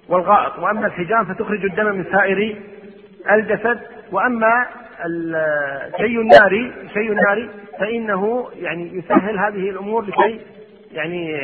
والغائط. 0.08 0.58
وأما 0.58 0.86
الحجام 0.86 1.24
فتخرج 1.24 1.64
الدم 1.64 1.86
من 1.86 2.04
سائر 2.12 2.56
الجسد. 3.32 3.80
وأما 4.12 4.66
الشيء 5.06 6.20
الناري 6.20 6.72
الشيء 6.84 7.12
الناري 7.12 7.50
فإنه 7.78 8.48
يعني 8.60 8.98
يسهل 8.98 9.38
هذه 9.38 9.70
الأمور 9.70 10.04
لكي 10.04 10.40
يعني 10.92 11.40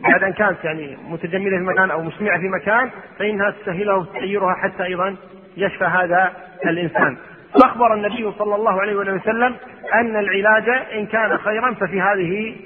بعد 0.00 0.24
أن 0.24 0.32
كانت 0.32 0.64
يعني 0.64 0.96
متجمدة 1.08 1.56
في 1.56 1.62
مكان 1.62 1.90
أو 1.90 2.02
مسمعة 2.02 2.40
في 2.40 2.48
مكان 2.48 2.90
فإنها 3.18 3.50
تسهلها 3.50 3.94
وتسيرها 3.94 4.54
حتى 4.54 4.84
أيضا 4.84 5.16
يشفى 5.56 5.84
هذا 5.84 6.32
الإنسان. 6.66 7.16
فأخبر 7.54 7.94
النبي 7.94 8.32
صلى 8.38 8.54
الله 8.54 8.80
عليه 8.80 8.94
وسلم 8.94 9.56
أن 9.94 10.16
العلاج 10.16 10.68
إن 10.92 11.06
كان 11.06 11.38
خيرا 11.38 11.74
ففي 11.74 12.00
هذه 12.00 12.56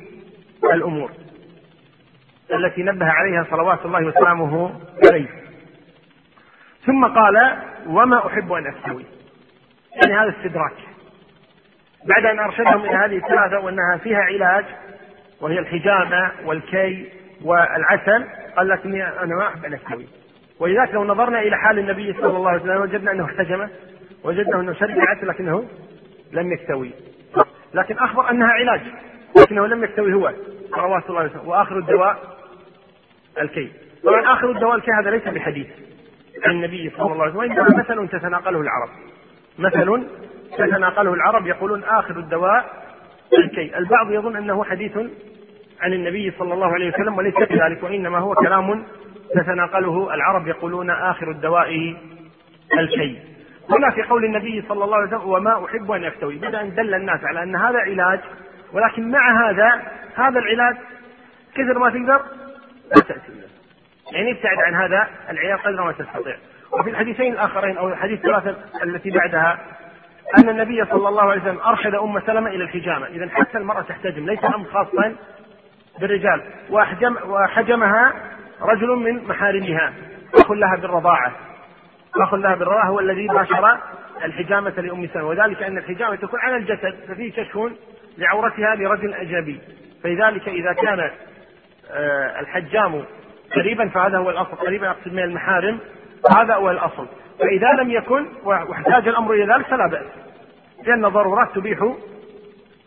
الأمور 0.75 1.11
التي 2.53 2.83
نبه 2.83 3.07
عليها 3.07 3.47
صلوات 3.51 3.87
الله 3.87 4.07
وسلامه 4.07 4.81
عليه. 5.11 5.29
ثم 6.87 7.05
قال 7.07 7.57
وما 7.87 8.27
أحب 8.27 8.53
أن 8.53 8.67
أستوي. 8.67 9.05
يعني 10.03 10.19
هذا 10.19 10.35
استدراك. 10.39 10.73
بعد 12.05 12.27
أن 12.27 12.39
أرشدهم 12.39 12.85
إلى 12.85 12.97
هذه 12.97 13.17
الثلاثة 13.17 13.59
وأنها 13.59 13.97
فيها 13.97 14.19
علاج 14.19 14.65
وهي 15.41 15.59
الحجامة 15.59 16.33
والكي 16.45 17.09
والعسل 17.45 18.25
قال 18.57 18.69
لكني 18.69 19.09
أنا 19.09 19.35
ما 19.37 19.49
أحب 19.49 19.65
أن 19.65 19.73
أكتوي 19.75 20.07
ولذلك 20.61 20.95
لو 20.95 21.05
نظرنا 21.05 21.41
إلى 21.41 21.57
حال 21.57 21.79
النبي 21.79 22.13
صلى 22.13 22.37
الله 22.37 22.51
عليه 22.51 22.63
وسلم 22.63 22.81
وجدنا 22.81 23.11
أنه 23.11 23.25
احتجم 23.25 23.69
وجدنا 24.25 24.61
أنه 24.61 24.73
شرب 24.73 24.91
العسل 24.91 25.29
لكنه 25.29 25.65
لم 26.33 26.53
يكتوي 26.53 26.91
لكن 27.75 27.99
أخبر 27.99 28.31
أنها 28.31 28.49
علاج 28.49 28.81
لكنه 29.37 29.67
لم 29.67 29.85
يكتوي 29.85 30.15
هو. 30.15 30.33
صلوات 30.77 31.09
الله 31.09 31.21
عليه 31.21 31.31
وسلم. 31.31 31.49
وآخر 31.49 31.79
الدواء 31.79 32.19
الكي 33.41 33.73
طبعا 34.05 34.33
آخر 34.33 34.51
الدواء 34.51 34.77
الكي 34.77 34.91
هذا 35.03 35.11
ليس 35.11 35.29
بحديث 35.29 35.67
عن 36.45 36.51
النبي 36.51 36.91
صلى 36.91 37.13
الله 37.13 37.23
عليه 37.23 37.35
وسلم 37.35 37.39
وإنما 37.39 37.79
مثل 37.79 38.09
تتناقله 38.09 38.61
العرب. 38.61 38.89
مثل 39.59 40.07
تتناقله 40.59 41.15
العرب 41.15 41.47
يقولون 41.47 41.85
آخر 41.85 42.19
الدواء 42.19 42.87
الكي 43.39 43.79
البعض 43.79 44.11
يظن 44.11 44.37
أنه 44.37 44.65
حديث 44.65 44.99
عن 45.81 45.93
النبي 45.93 46.31
صلى 46.39 46.55
الله 46.55 46.67
عليه 46.67 46.89
وسلم 46.89 47.19
وليس 47.19 47.35
كذلك 47.35 47.83
وإنما 47.83 48.19
هو 48.19 48.35
كلام 48.35 48.85
تتناقله 49.35 50.15
العرب 50.15 50.47
يقولون 50.47 50.91
آخر 50.91 51.31
الدواء 51.31 51.97
الكي 52.79 53.19
هنا 53.71 53.91
في 53.91 54.03
قول 54.03 54.25
النبي 54.25 54.65
صلى 54.69 54.85
الله 54.85 54.97
عليه 54.97 55.07
وسلم 55.07 55.29
وما 55.29 55.65
أحب 55.65 55.91
أن 55.91 56.03
يكتوي 56.03 56.37
بعد 56.37 56.61
أن 56.61 56.75
دل 56.75 56.95
الناس 56.95 57.21
على 57.25 57.43
أن 57.43 57.57
هذا 57.57 57.79
علاج 57.79 58.21
ولكن 58.73 59.11
مع 59.11 59.51
هذا 59.51 59.83
هذا 60.17 60.39
العلاج 60.39 60.77
كثر 61.55 61.79
ما 61.79 61.91
تقدر 61.91 62.23
لا 62.95 63.03
تأتي 63.03 63.47
يعني 64.13 64.31
ابتعد 64.31 64.59
عن 64.59 64.75
هذا 64.75 65.09
العلاج 65.31 65.59
قدر 65.59 65.85
ما 65.85 65.93
تستطيع. 65.93 66.37
وفي 66.73 66.91
الحديثين 66.91 67.33
الآخرين 67.33 67.77
أو 67.77 67.89
الحديث 67.89 68.19
الثلاثة 68.19 68.57
التي 68.85 69.11
بعدها 69.11 69.59
أن 70.39 70.49
النبي 70.49 70.85
صلى 70.85 71.09
الله 71.09 71.31
عليه 71.31 71.43
وسلم 71.43 71.61
أرشد 71.61 71.95
أم 71.95 72.21
سلمة 72.21 72.51
إلى 72.51 72.65
الحجامة. 72.65 73.07
إذا 73.07 73.29
حتى 73.29 73.59
المرأة 73.59 73.83
تحتجم 73.83 74.27
ليس 74.27 74.45
أمر 74.45 74.65
خاصا 74.65 75.17
بالرجال. 76.01 76.43
وأحجم 76.71 77.17
وحجمها 77.25 78.13
رجل 78.63 78.89
من 78.89 79.29
محارمها 79.29 79.93
أخ 80.35 80.51
لها 80.51 80.77
بالرضاعة. 80.77 81.33
أخ 82.23 82.35
لها 82.35 82.55
بالرضاعة 82.55 82.89
هو 82.89 83.01
الذي 83.01 83.27
باشر 83.27 83.79
الحجامة 84.25 84.71
لأم 84.71 85.09
سلمة. 85.15 85.29
وذلك 85.29 85.63
أن 85.63 85.79
الحجامة 85.79 86.17
تكون 86.17 86.41
على 86.41 86.57
الجسد 86.57 86.95
ففيه 87.09 87.33
كشف 87.33 87.59
لعورتها 88.19 88.75
لرجل 88.75 89.15
أجنبي. 89.15 89.61
فلذلك 90.03 90.49
إذا 90.49 90.73
كان 90.73 91.11
آه، 91.91 92.41
الحجام 92.41 93.05
قريبا 93.57 93.89
فهذا 93.89 94.19
هو 94.19 94.31
الأصل 94.31 94.57
قريبا 94.57 94.91
أقصد 94.91 95.13
من 95.13 95.23
المحارم 95.23 95.79
هذا 96.37 96.55
هو 96.55 96.71
الأصل. 96.71 97.07
فإذا 97.41 97.73
لم 97.83 97.91
يكن 97.91 98.27
واحتاج 98.45 99.09
الأمر 99.09 99.35
إلى 99.35 99.55
ذلك 99.55 99.67
فلا 99.67 99.87
بأس 99.87 100.07
لأن 100.87 101.05
الضرورات 101.05 101.55
تبيح 101.55 101.93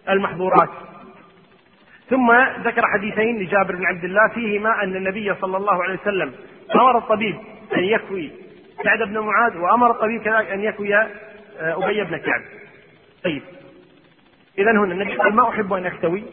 المحظورات. 0.09 0.69
ثم 2.09 2.31
ذكر 2.63 2.87
حديثين 2.87 3.39
لجابر 3.39 3.75
بن 3.75 3.85
عبد 3.85 4.03
الله 4.03 4.27
فيهما 4.27 4.83
أن 4.83 4.95
النبي 4.95 5.35
صلى 5.41 5.57
الله 5.57 5.83
عليه 5.83 5.99
وسلم 6.01 6.33
أمر 6.75 6.97
الطبيب 6.97 7.35
أن 7.77 7.83
يكوي 7.83 8.31
سعد 8.83 8.99
بن 8.99 9.19
معاذ 9.19 9.57
وأمر 9.57 9.91
الطبيب 9.91 10.21
كذلك 10.21 10.51
أن 10.51 10.63
يكوي 10.63 10.95
آه، 10.95 11.09
أبي 11.59 12.03
بن 12.03 12.17
كعب. 12.17 12.41
طيب. 13.23 13.41
إذا 14.57 14.71
هنا 14.71 14.93
النبي 14.93 15.15
قال 15.15 15.35
ما 15.35 15.49
أحب 15.49 15.73
أن 15.73 15.85
أكتوي 15.85 16.23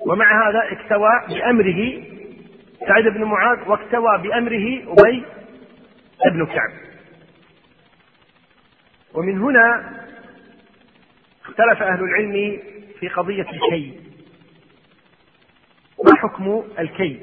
ومع 0.00 0.48
هذا 0.48 0.72
اكتوى 0.72 1.10
بأمره 1.28 2.02
سعد 2.88 3.04
بن 3.04 3.24
معاذ 3.24 3.68
واكتوى 3.68 4.18
بأمره 4.18 4.82
أبي 4.98 5.24
بن 6.26 6.46
كعب. 6.46 6.70
ومن 9.14 9.40
هنا 9.40 9.92
اختلف 11.44 11.82
أهل 11.82 12.00
العلم 12.04 12.60
في 13.00 13.08
قضية 13.08 13.46
الكي. 13.52 14.00
ما 16.04 16.14
حكم 16.14 16.64
الكي؟ 16.78 17.20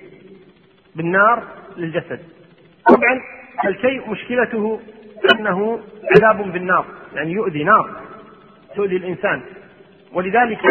بالنار 0.96 1.44
للجسد. 1.78 2.20
طبعا 2.90 3.22
الكي 3.66 4.00
مشكلته 4.08 4.82
أنه 5.36 5.80
عذاب 6.16 6.52
بالنار 6.52 6.86
يعني 7.16 7.32
يؤذي 7.32 7.64
نار 7.64 8.02
تؤذي 8.76 8.96
الإنسان. 8.96 9.42
ولذلك 10.14 10.66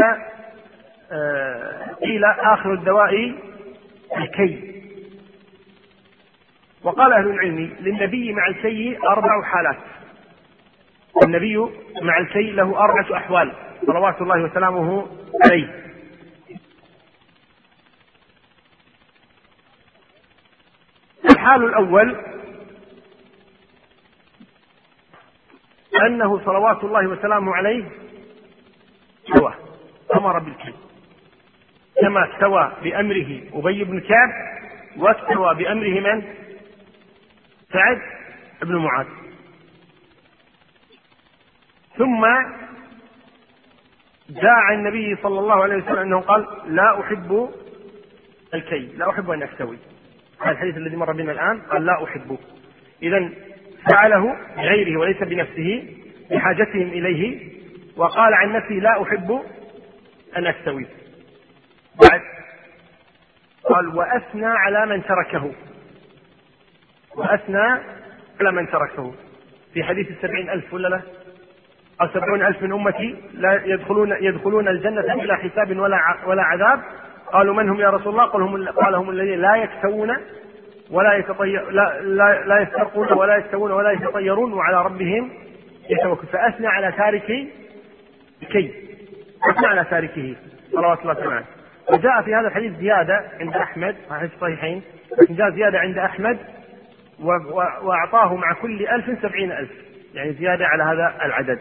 آه، 1.13 1.95
قيل 2.03 2.25
آخر 2.25 2.73
الدواء 2.75 3.35
الكي. 4.19 4.73
وقال 6.83 7.13
أهل 7.13 7.27
العلم 7.27 7.77
للنبي 7.81 8.33
مع 8.33 8.47
الكي 8.47 8.99
أربع 9.09 9.43
حالات. 9.43 9.77
النبي 11.25 11.57
مع 12.03 12.19
الكي 12.19 12.51
له 12.51 12.79
أربعة 12.79 13.17
أحوال 13.17 13.53
صلوات 13.87 14.23
الله 14.23 14.43
وسلامه 14.43 15.07
عليه. 15.45 15.83
الحال 21.31 21.65
الأول 21.65 22.32
أنه 26.07 26.45
صلوات 26.45 26.85
الله 26.85 27.07
وسلامه 27.07 27.55
عليه 27.55 27.85
سوى 29.35 29.55
أمر 30.15 30.39
بالكي 30.39 30.75
كما 32.01 32.35
استوى 32.35 32.73
بأمره 32.83 33.41
أبي 33.53 33.85
بن 33.85 34.01
كعب 34.01 34.31
واستوى 34.97 35.55
بأمره 35.55 36.01
من؟ 36.01 36.23
سعد 37.73 38.01
بن 38.63 38.77
معاذ. 38.77 39.07
ثم 41.99 42.27
جاء 44.31 44.51
عن 44.51 44.75
النبي 44.75 45.17
صلى 45.23 45.39
الله 45.39 45.63
عليه 45.63 45.77
وسلم 45.77 45.99
أنه 45.99 46.21
قال 46.21 46.47
لا 46.67 47.01
أحب 47.01 47.51
الكي 48.55 48.87
لا 48.97 49.11
أحب 49.11 49.31
أن 49.31 49.43
اكتوي 49.43 49.79
هذا 50.41 50.51
الحديث 50.51 50.77
الذي 50.77 50.97
مر 50.97 51.13
بنا 51.13 51.33
الآن 51.33 51.61
قال 51.61 51.87
لا 51.87 52.05
أحبه. 52.05 52.39
اذا 53.03 53.31
فعله 53.91 54.37
بغيره 54.57 55.01
وليس 55.01 55.23
بنفسه 55.23 55.89
لحاجتهم 56.31 56.89
إليه. 56.89 57.53
وقال 57.97 58.35
عن 58.35 58.53
نفسه 58.53 58.75
لا 58.75 59.03
أحب 59.03 59.43
أن 60.37 60.47
اكتوي 60.47 60.87
بعد 62.01 62.21
قال 63.65 63.97
وأثنى 63.97 64.47
على 64.47 64.87
من 64.87 65.03
تركه. 65.05 65.53
وأثنى 67.17 67.81
على 68.41 68.53
من 68.53 68.71
تركه. 68.71 69.15
في 69.75 69.85
حديث 69.85 70.11
السبعين 70.11 70.51
ألف 70.51 70.75
ولا 70.75 70.89
لا؟ 70.89 71.01
أو 72.01 72.09
سبعون 72.09 72.43
ألف 72.43 72.63
من 72.63 72.73
أمتي 72.73 73.17
لا 73.35 73.65
يدخلون 73.65 74.13
يدخلون 74.21 74.69
الجنة 74.69 75.15
بلا 75.15 75.37
حساب 75.37 75.79
ولا 75.79 75.99
ولا 76.27 76.43
عذاب. 76.43 76.83
قالوا 77.33 77.55
من 77.55 77.69
هم 77.69 77.81
يا 77.81 77.91
رسول 77.91 78.13
الله؟ 78.13 78.25
قال 78.25 78.43
هم 78.43 78.69
قال 78.69 78.95
هم 78.95 79.11
الذين 79.11 79.41
لا 79.41 79.57
يكتوون 79.57 80.17
ولا 80.93 81.15
يتطير 81.15 81.71
لا 81.71 82.01
لا, 82.47 82.61
يسترقون 82.63 83.13
ولا 83.13 83.37
يكتوون 83.37 83.73
ولا 83.73 83.91
يتطيرون 83.91 84.53
وعلى 84.53 84.83
ربهم 84.83 85.33
يتوكل. 85.91 86.27
فأثنى 86.27 86.67
على 86.67 86.93
تارك 86.93 87.27
كي 88.53 88.75
أثنى 89.51 89.67
على 89.67 89.85
تاركه. 89.85 90.37
صلوات 90.73 91.01
الله 91.01 91.13
وسلامه 91.13 91.45
وجاء 91.93 92.23
في 92.23 92.35
هذا 92.35 92.49
الحديث 92.49 92.73
زيادة 92.79 93.31
عند 93.41 93.57
أحمد 93.57 93.97
في 94.09 94.31
الصحيحين 94.35 94.83
جاء 95.31 95.51
زيادة 95.51 95.79
عند 95.79 95.99
أحمد 95.99 96.39
وأعطاه 97.83 98.35
مع 98.35 98.53
كل 98.53 98.89
ألف 98.89 99.23
سبعين 99.23 99.53
ألف. 99.53 99.71
يعني 100.15 100.33
زيادة 100.33 100.67
على 100.67 100.83
هذا 100.83 101.25
العدد. 101.25 101.59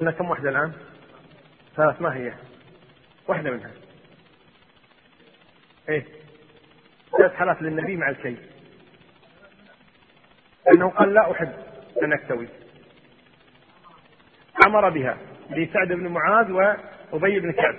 قلنا 0.00 0.10
كم 0.10 0.30
واحدة 0.30 0.50
الآن؟ 0.50 0.72
ثلاث 1.76 2.02
ما 2.02 2.14
هي؟ 2.16 2.32
واحدة 3.32 3.50
منها. 3.50 3.70
إيه؟ 5.88 6.04
ثلاث 7.18 7.34
حالات 7.34 7.62
للنبي 7.62 7.96
مع 7.96 8.08
الكي. 8.08 8.36
أنه 10.74 10.88
قال 10.88 11.14
لا 11.14 11.32
أحب 11.32 11.52
أن 12.02 12.12
أكتوي. 12.12 12.48
أمر 14.66 14.88
بها 14.88 15.18
لسعد 15.50 15.88
بن 15.88 16.08
معاذ 16.08 16.50
وأبي 16.52 17.40
بن 17.40 17.52
كعب. 17.52 17.74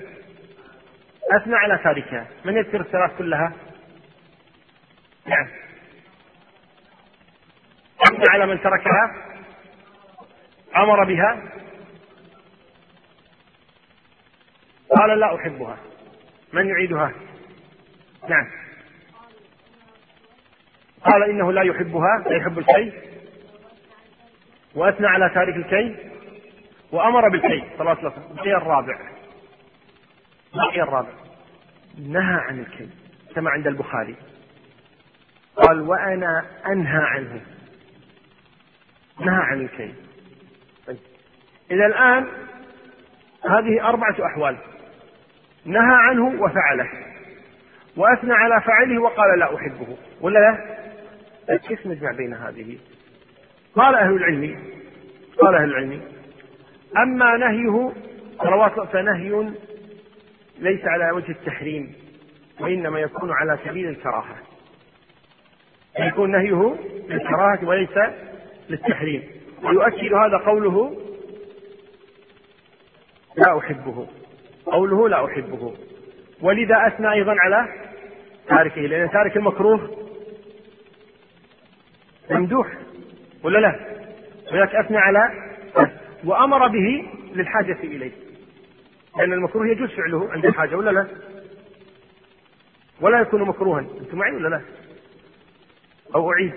أثنى 1.31 1.55
على 1.55 1.79
تاركها، 1.83 2.27
من 2.45 2.57
يذكر 2.57 2.81
الثلاث 2.81 3.17
كلها؟ 3.17 3.53
نعم. 5.25 5.47
أثنى 8.01 8.25
على 8.29 8.45
من 8.45 8.61
تركها 8.61 9.15
أمر 10.75 11.03
بها 11.03 11.43
قال 14.99 15.19
لا 15.19 15.35
أحبها. 15.35 15.77
من 16.53 16.67
يعيدها؟ 16.67 17.11
نعم. 18.29 18.47
قال 21.05 21.23
إنه 21.23 21.51
لا 21.51 21.61
يحبها 21.61 22.23
لا 22.25 22.37
يحب 22.37 22.59
الكي. 22.59 22.93
وأثنى 24.75 25.07
على 25.07 25.29
تارك 25.29 25.55
الكي. 25.55 26.09
وأمر 26.91 27.29
بالكي 27.29 27.63
صلى 27.77 27.99
الله 27.99 28.13
الشيء 28.39 28.57
الرابع. 28.57 28.99
الشيء 30.67 30.83
الرابع. 30.83 31.09
نهى 31.97 32.39
عن 32.41 32.59
الكي. 32.59 32.89
كما 33.35 33.49
عند 33.49 33.67
البخاري. 33.67 34.15
قال 35.55 35.81
وأنا 35.81 36.45
أنهى 36.67 37.03
عنه. 37.03 37.41
نهى 39.19 39.43
عن 39.43 39.61
الكي. 39.61 39.93
إذا 41.71 41.85
الآن 41.85 42.27
هذه 43.49 43.89
أربعة 43.89 44.15
أحوال. 44.25 44.72
نهى 45.65 45.95
عنه 45.95 46.43
وفعله. 46.43 46.89
وأثنى 47.97 48.33
على 48.33 48.61
فاعله 48.61 49.01
وقال 49.01 49.39
لا 49.39 49.55
أحبه. 49.55 49.97
ولا 50.21 50.39
لا؟ 50.39 51.57
كيف 51.57 51.87
نجمع 51.87 52.11
بين 52.11 52.33
هذه؟ 52.33 52.77
قال 53.75 53.95
أهل 53.95 54.13
العلم. 54.13 54.59
قال 55.37 55.55
أهل 55.55 55.69
العلم. 55.69 56.01
أما 56.97 57.37
نهيه 57.37 57.91
فنهي 58.91 59.49
ليس 60.59 60.85
على 60.85 61.11
وجه 61.11 61.31
التحريم 61.31 61.93
وإنما 62.59 62.99
يكون 62.99 63.31
على 63.31 63.59
سبيل 63.65 63.89
الكراهة. 63.89 64.35
يكون 65.99 66.31
نهيه 66.31 66.75
للكراهة 67.09 67.65
وليس 67.65 67.97
للتحريم. 68.69 69.23
ويؤكد 69.63 70.13
هذا 70.13 70.37
قوله 70.37 70.97
لا 73.37 73.57
أحبه. 73.57 74.07
قوله 74.65 75.09
لا 75.09 75.25
أحبه 75.25 75.73
ولذا 76.41 76.87
أثنى 76.87 77.11
أيضا 77.11 77.35
على 77.39 77.67
تاركه 78.47 78.81
لأن 78.81 79.09
تارك 79.11 79.37
المكروه 79.37 79.97
ممدوح 82.29 82.67
ولا 83.43 83.59
لا؟ 83.59 83.79
ولذلك 84.51 84.75
أثنى 84.75 84.97
على 84.97 85.19
وأمر 86.25 86.67
به 86.67 87.05
للحاجة 87.35 87.77
إليه 87.83 88.11
لأن 89.17 89.33
المكروه 89.33 89.67
يجوز 89.67 89.89
فعله 89.89 90.31
عند 90.31 90.45
الحاجة 90.45 90.75
ولا 90.75 90.89
لا؟ 90.91 91.07
ولا 93.01 93.19
يكون 93.19 93.41
مكروها 93.41 93.79
أنتم 93.79 94.17
معي 94.17 94.35
ولا 94.35 94.47
لا؟ 94.47 94.61
أو 96.15 96.31
أعيد 96.31 96.53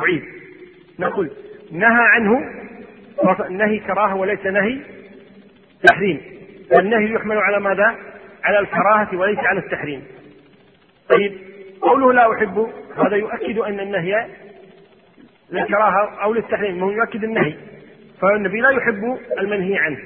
أعيد 0.00 0.24
نقول 0.98 1.30
نهى 1.72 2.02
عنه 2.02 2.40
نهي 3.50 3.78
كراهة 3.78 4.16
وليس 4.16 4.46
نهي 4.46 4.80
تحريم 5.88 6.37
النهي 6.72 7.12
يحمل 7.12 7.38
على 7.38 7.60
ماذا؟ 7.60 7.94
على 8.44 8.58
الكراهة 8.58 9.16
وليس 9.16 9.38
على 9.38 9.60
التحريم. 9.60 10.04
طيب 11.08 11.32
قوله 11.80 12.12
لا 12.12 12.32
أحب 12.32 12.68
هذا 12.96 13.16
يؤكد 13.16 13.58
أن 13.58 13.80
النهي 13.80 14.26
للكراهة 15.50 16.22
أو 16.22 16.34
للتحريم 16.34 16.82
هو 16.82 16.90
يؤكد 16.90 17.24
النهي. 17.24 17.54
فالنبي 18.20 18.60
لا 18.60 18.70
يحب 18.70 19.18
المنهي 19.38 19.78
عنه. 19.78 19.98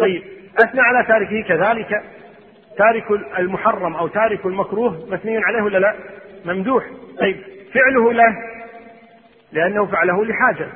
طيب 0.00 0.22
أثنى 0.64 0.80
على 0.80 1.04
تاركه 1.06 1.42
كذلك. 1.42 2.02
تارك 2.78 3.10
المحرم 3.38 3.94
أو 3.94 4.08
تارك 4.08 4.46
المكروه 4.46 5.06
مثني 5.10 5.38
عليه 5.38 5.62
ولا 5.62 5.78
لا؟ 5.78 5.94
ممدوح. 6.44 6.84
طيب 7.20 7.36
فعله 7.74 8.12
له 8.12 8.36
لأنه 9.52 9.86
فعله 9.86 10.24
لحاجة. 10.24 10.68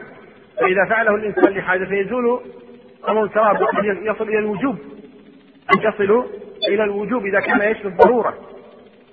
فإذا 0.60 0.84
فعله 0.84 1.14
الإنسان 1.14 1.52
لحاجة 1.52 1.84
فيزول 1.84 2.40
أمر 3.08 3.24
الكراهة 3.24 3.58
يصل 3.84 4.28
إلى 4.28 4.38
الوجوب. 4.38 4.91
أن 5.70 5.78
يصل 5.80 6.30
إلى 6.68 6.84
الوجوب 6.84 7.26
إذا 7.26 7.40
كان 7.40 7.70
يشفي 7.70 7.88
الضرورة. 7.88 8.48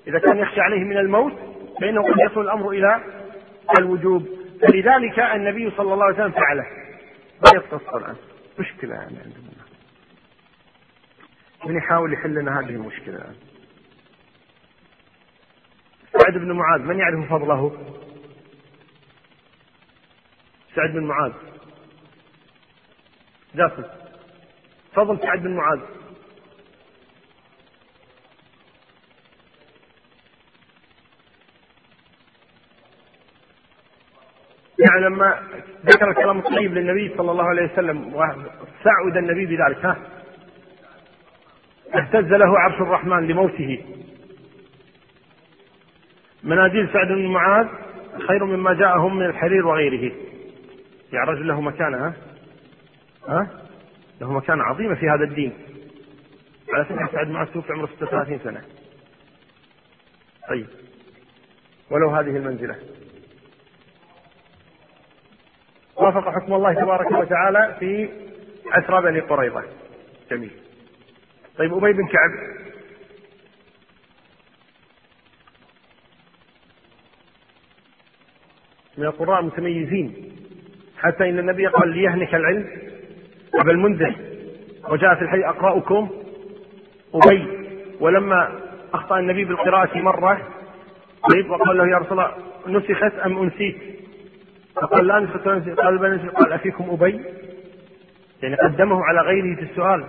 إذا 0.07 0.19
كان 0.19 0.37
يخشى 0.37 0.61
عليه 0.61 0.83
من 0.83 0.97
الموت 0.97 1.33
فإنه 1.81 2.03
قد 2.03 2.31
يصل 2.31 2.41
الأمر 2.41 2.69
إلى 2.69 3.03
الوجوب. 3.79 4.29
فلذلك 4.61 5.19
النبي 5.19 5.71
صلى 5.71 5.93
الله 5.93 6.05
عليه 6.05 6.15
وسلم 6.15 6.31
فعله. 6.31 6.65
ما 7.45 7.51
يقتص 7.55 7.95
الآن. 7.95 8.15
مشكلة 8.59 8.95
يعني 8.95 9.17
عندنا. 9.17 9.49
من 11.65 11.77
يحاول 11.77 12.13
يحل 12.13 12.33
لنا 12.33 12.59
هذه 12.59 12.69
المشكلة 12.69 13.15
الآن. 13.15 13.35
سعد 16.17 16.33
بن 16.33 16.51
معاذ 16.51 16.81
من 16.81 16.99
يعرف 16.99 17.29
فضله؟ 17.29 17.77
سعد 20.75 20.89
بن 20.89 21.03
معاذ. 21.03 21.31
جاسم. 23.55 23.83
فضل 24.93 25.19
سعد 25.19 25.39
بن 25.39 25.55
معاذ. 25.55 25.79
يعني 34.80 35.05
لما 35.05 35.39
ذكر 35.86 36.09
الكلام 36.09 36.39
الطيب 36.39 36.73
للنبي 36.73 37.13
صلى 37.17 37.32
الله 37.32 37.43
عليه 37.43 37.73
وسلم 37.73 38.15
وسعد 38.15 39.17
النبي 39.17 39.45
بذلك 39.45 39.86
ها؟ 39.86 39.97
اهتز 41.95 42.34
له 42.34 42.59
عرش 42.59 42.82
الرحمن 42.82 43.27
لموته. 43.27 43.86
مناديل 46.43 46.89
سعد 46.93 47.07
بن 47.07 47.27
معاذ 47.27 47.67
خير 48.27 48.45
مما 48.45 48.73
جاءهم 48.73 49.17
من 49.17 49.25
الحرير 49.25 49.67
وغيره. 49.67 50.11
يعني 51.13 51.32
رجل 51.32 51.47
له 51.47 51.61
مكانة 51.61 51.97
ها؟ 51.97 52.13
ها؟ 53.27 53.47
له 54.21 54.34
مكانة 54.34 54.63
عظيمة 54.63 54.95
في 54.95 55.09
هذا 55.09 55.23
الدين. 55.23 55.53
على 56.73 56.86
فكرة 56.86 57.09
سعد 57.11 57.27
معاذ 57.27 57.47
توفي 57.47 57.73
عمره 57.73 57.89
36 57.99 58.39
سنة. 58.43 58.61
طيب. 60.49 60.67
ولو 61.91 62.09
هذه 62.09 62.38
المنزلة. 62.38 62.75
وافق 66.01 66.29
حكم 66.29 66.53
الله 66.53 66.73
تبارك 66.73 67.11
وتعالى 67.11 67.75
في 67.79 68.09
أسرى 68.73 69.01
بني 69.01 69.19
قريظة. 69.19 69.63
جميل. 70.31 70.51
طيب 71.57 71.73
أبي 71.73 71.93
بن 71.93 72.07
كعب. 72.07 72.29
من 78.97 79.05
القراء 79.05 79.39
المتميزين. 79.39 80.35
حتى 80.97 81.29
إن 81.29 81.39
النبي 81.39 81.67
قال 81.67 81.89
ليهنك 81.89 82.35
العلم 82.35 82.67
أبا 83.55 83.71
المنذر. 83.71 84.15
وجاء 84.89 85.15
في 85.15 85.21
الحديث 85.21 85.45
أقرأكم 85.45 86.09
أبي. 87.13 87.47
ولما 87.99 88.59
أخطأ 88.93 89.19
النبي 89.19 89.45
بالقراءة 89.45 89.97
مرة 89.97 90.47
طيب 91.31 91.49
وقال 91.49 91.77
له 91.77 91.87
يا 91.87 91.97
رسول 91.97 92.19
الله 92.19 92.33
نسخت 92.67 93.13
أم 93.25 93.43
أنسيت؟ 93.43 93.98
فقال 94.82 95.07
لا 95.07 95.19
نسخت 95.19 95.47
قال 95.80 95.97
بل 95.97 96.15
نسخت 96.15 96.36
قال 96.36 96.53
أفيكم 96.53 96.89
أبي. 96.89 97.25
يعني 98.43 98.55
قدمه 98.55 99.05
على 99.05 99.21
غيره 99.21 99.55
في 99.55 99.61
السؤال. 99.61 100.05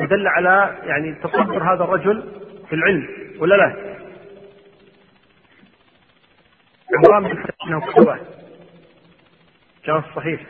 يدل 0.00 0.28
على 0.28 0.78
يعني 0.82 1.14
تصدر 1.14 1.62
هذا 1.62 1.84
الرجل 1.84 2.32
في 2.68 2.74
العلم 2.74 3.08
ولا 3.38 3.54
لا؟ 3.54 3.96
عمران 6.96 7.22
بن 7.22 7.44
إنه 7.66 7.80
كتواه 7.80 8.18
كان 9.84 10.02
صحيح. 10.16 10.40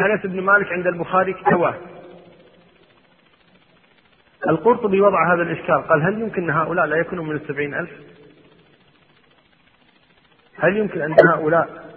أنس 0.00 0.26
بن 0.26 0.40
مالك 0.40 0.72
عند 0.72 0.86
البخاري 0.86 1.32
كتواه 1.32 1.74
القرطبي 4.48 5.00
وضع 5.00 5.34
هذا 5.34 5.42
الإشكال. 5.42 5.88
قال 5.88 6.02
هل 6.02 6.20
يمكن 6.20 6.42
أن 6.42 6.50
هؤلاء 6.50 6.86
لا 6.86 6.96
يكونوا 6.96 7.24
من 7.24 7.36
السبعين 7.36 7.74
ألف؟ 7.74 7.90
هل 10.58 10.76
يمكن 10.76 11.00
أن 11.00 11.16
هؤلاء 11.28 11.91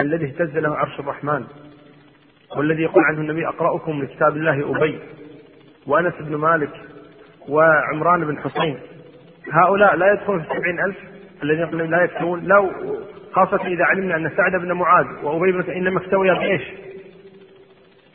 الذي 0.00 0.26
اهتز 0.26 0.58
له 0.58 0.76
عرش 0.76 1.00
الرحمن 1.00 1.44
والذي 2.56 2.82
يقول 2.82 3.04
عنه 3.04 3.20
النبي 3.20 3.48
أقرأكم 3.48 3.98
من 3.98 4.06
كتاب 4.06 4.36
الله 4.36 4.76
أبي 4.76 4.98
وأنس 5.86 6.14
بن 6.20 6.36
مالك 6.36 6.70
وعمران 7.48 8.24
بن 8.24 8.38
حسين. 8.38 8.78
هؤلاء 9.52 9.96
لا 9.96 10.12
يدخلون 10.12 10.42
في 10.42 10.52
السبعين 10.52 10.80
ألف 10.80 10.96
الذين 11.42 11.90
لا 11.90 12.04
يكتوون 12.04 12.44
لو 12.44 12.70
خاصة 13.32 13.66
إذا 13.66 13.84
علمنا 13.84 14.16
أن 14.16 14.30
سعد 14.36 14.52
بن 14.52 14.72
معاذ 14.72 15.06
وأبي 15.22 15.52
بن 15.52 15.72
إنما 15.72 16.00
اكتويا 16.00 16.34
بإيش؟ 16.34 16.62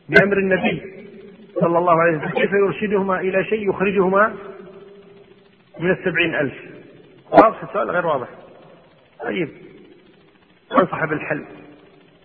بأمر 0.09 0.37
النبي 0.37 0.81
صلى 1.59 1.77
الله 1.77 2.01
عليه 2.01 2.17
وسلم. 2.17 2.29
كيف 2.29 2.51
يرشدهما 2.51 3.19
إلى 3.19 3.43
شيء 3.43 3.69
يخرجهما 3.69 4.35
من 5.79 5.91
السبعين 5.91 6.35
ألف؟ 6.35 6.53
واضح 7.31 7.63
السؤال 7.63 7.91
غير 7.91 8.05
واضح. 8.05 8.27
طيب 9.23 9.49
من 10.77 10.85
صاحب 10.85 11.13
الحل 11.13 11.45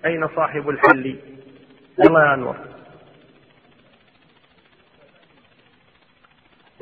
أين 0.06 0.28
صاحب 0.28 0.68
الحل؟ 0.68 1.18
يلا 1.98 2.20
يا 2.20 2.34
أنور. 2.34 2.56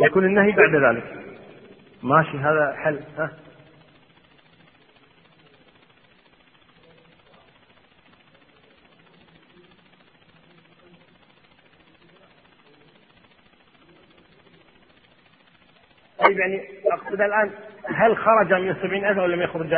يكون 0.00 0.24
النهي 0.24 0.52
بعد 0.52 0.74
ذلك. 0.74 1.24
ماشي 2.02 2.38
هذا 2.38 2.76
حل. 2.76 3.00
ها؟ 3.18 3.30
طيب 16.18 16.38
يعني 16.38 16.68
أقصد 16.92 17.20
الآن 17.20 17.50
هل 17.86 18.16
خرج 18.16 18.52
من 18.52 18.70
السبعين 18.70 19.04
ألف 19.04 19.18
أو 19.18 19.26
لم 19.26 19.42
يخرج؟ 19.42 19.74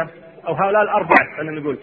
أو 0.46 0.54
هؤلاء 0.54 0.82
الأربعة 0.82 1.36
خلينا 1.36 1.60
نقول. 1.60 1.78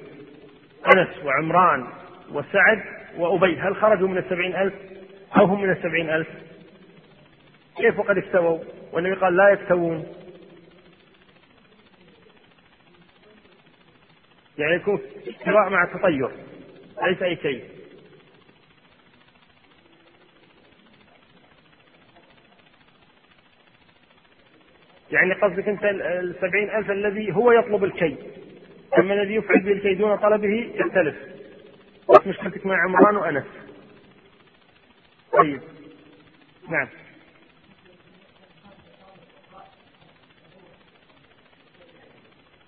أنس 0.86 1.24
وعمران 1.26 1.88
وسعد 2.32 2.84
وأبي 3.18 3.60
هل 3.60 3.76
خرجوا 3.76 4.08
من 4.08 4.18
السبعين 4.18 4.56
ألف 4.56 4.74
أو 5.38 5.46
هم 5.46 5.62
من 5.62 5.72
السبعين 5.72 6.10
ألف؟ 6.10 6.28
كيف 7.78 8.00
وقد 8.00 8.18
استووا 8.18 8.60
والنبي 8.92 9.16
قال 9.16 9.36
لا 9.36 9.50
يستوون 9.50 10.08
يعني 14.58 14.76
يكون 14.76 15.02
استواء 15.28 15.70
مع 15.70 15.84
التطير 15.84 16.32
ليس 17.04 17.22
أي 17.22 17.36
شيء. 17.36 17.64
يعني 25.12 25.34
قصدك 25.34 25.68
أنت 25.68 25.84
السبعين 25.84 26.70
ألف 26.70 26.92
الذي 26.92 27.36
هو 27.36 27.52
يطلب 27.52 27.84
الكي. 27.84 28.18
أما 28.98 29.14
الذي 29.14 29.36
يفعل 29.36 29.60
به 29.60 29.72
الكي 29.72 29.96
دون 29.96 30.16
طلبه 30.16 30.72
يختلف 30.76 31.16
بس 32.10 32.28
مشكلتك 32.28 32.66
مع 32.66 32.84
عمران 32.84 33.16
وأنس؟ 33.16 33.46
طيب. 35.34 35.62
نعم. 36.70 36.88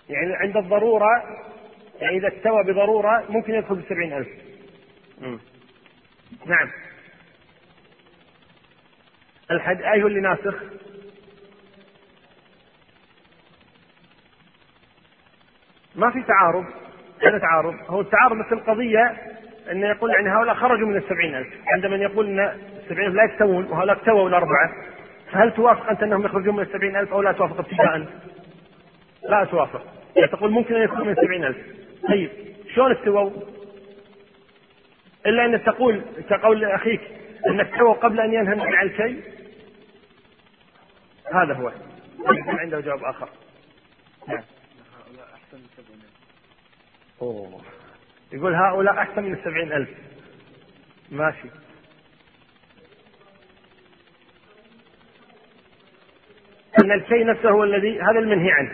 يعني 0.09 0.33
عند 0.33 0.57
الضرورة 0.57 1.23
يعني 2.01 2.17
إذا 2.17 2.27
استوى 2.27 2.63
بضرورة 2.63 3.25
ممكن 3.29 3.53
يدخل 3.53 3.75
بسبعين 3.75 4.13
ألف. 4.13 4.27
نعم. 6.45 6.69
الحد 9.51 9.81
أي 9.81 10.03
هو 10.03 10.07
اللي 10.07 10.21
ناسخ؟ 10.21 10.63
ما 15.95 16.11
في 16.11 16.23
تعارض 16.23 16.65
هذا 17.27 17.37
تعارض. 17.37 17.75
هو 17.87 18.01
التعارض 18.01 18.35
مثل 18.37 18.53
القضية 18.53 19.15
أنه 19.71 19.87
يقول 19.87 20.11
يعني 20.11 20.29
هؤلاء 20.29 20.55
خرجوا 20.55 20.87
من 20.87 20.97
السبعين 20.97 21.35
ألف 21.35 21.47
عندما 21.67 21.95
يقول 21.95 22.25
أن 22.27 22.59
السبعين 22.83 23.07
ألف 23.07 23.15
لا 23.15 23.23
يستوون 23.23 23.65
وهؤلاء 23.65 23.97
استووا 23.97 24.29
الأربعة 24.29 24.71
فهل 25.31 25.51
توافق 25.53 25.89
أنت 25.89 26.03
أنهم 26.03 26.25
يخرجون 26.25 26.55
من 26.55 26.63
السبعين 26.63 26.95
ألف 26.95 27.13
أو 27.13 27.21
لا 27.21 27.31
توافق 27.31 27.59
ابتداء؟ 27.59 28.07
لا 29.29 29.45
توافق 29.45 29.81
يعني 30.15 30.27
تقول 30.27 30.51
ممكن 30.51 30.75
أن 30.75 30.83
يكونوا 30.83 31.05
من 31.05 31.11
السبعين 31.11 31.43
ألف 31.43 31.57
طيب 32.09 32.29
شلون 32.75 32.91
استووا؟ 32.91 33.31
إلا 35.25 35.45
أنك 35.45 35.61
تقول 35.65 36.01
كقول 36.29 36.65
أخيك 36.65 37.01
أنك 37.47 37.73
استووا 37.73 37.93
قبل 37.93 38.19
أن 38.19 38.33
ينهى 38.33 38.61
عن 38.61 38.85
الكي 38.85 39.21
هذا 41.33 41.53
هو. 41.53 41.71
عنده 42.47 42.79
جواب 42.79 43.03
آخر؟ 43.03 43.29
نعم. 44.27 44.43
أوه. 47.21 47.61
يقول 48.31 48.55
هؤلاء 48.55 48.97
أحسن 48.97 49.23
من 49.23 49.33
السبعين 49.33 49.73
ألف. 49.73 49.89
ماشي. 51.11 51.47
أن 56.79 56.91
الكي 56.91 57.23
نفسه 57.23 57.49
هو 57.49 57.63
الذي 57.63 58.01
هذا 58.01 58.19
المنهي 58.19 58.51
عنه. 58.51 58.71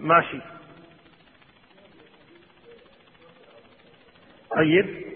ماشي. 0.00 0.40
طيب. 4.56 5.06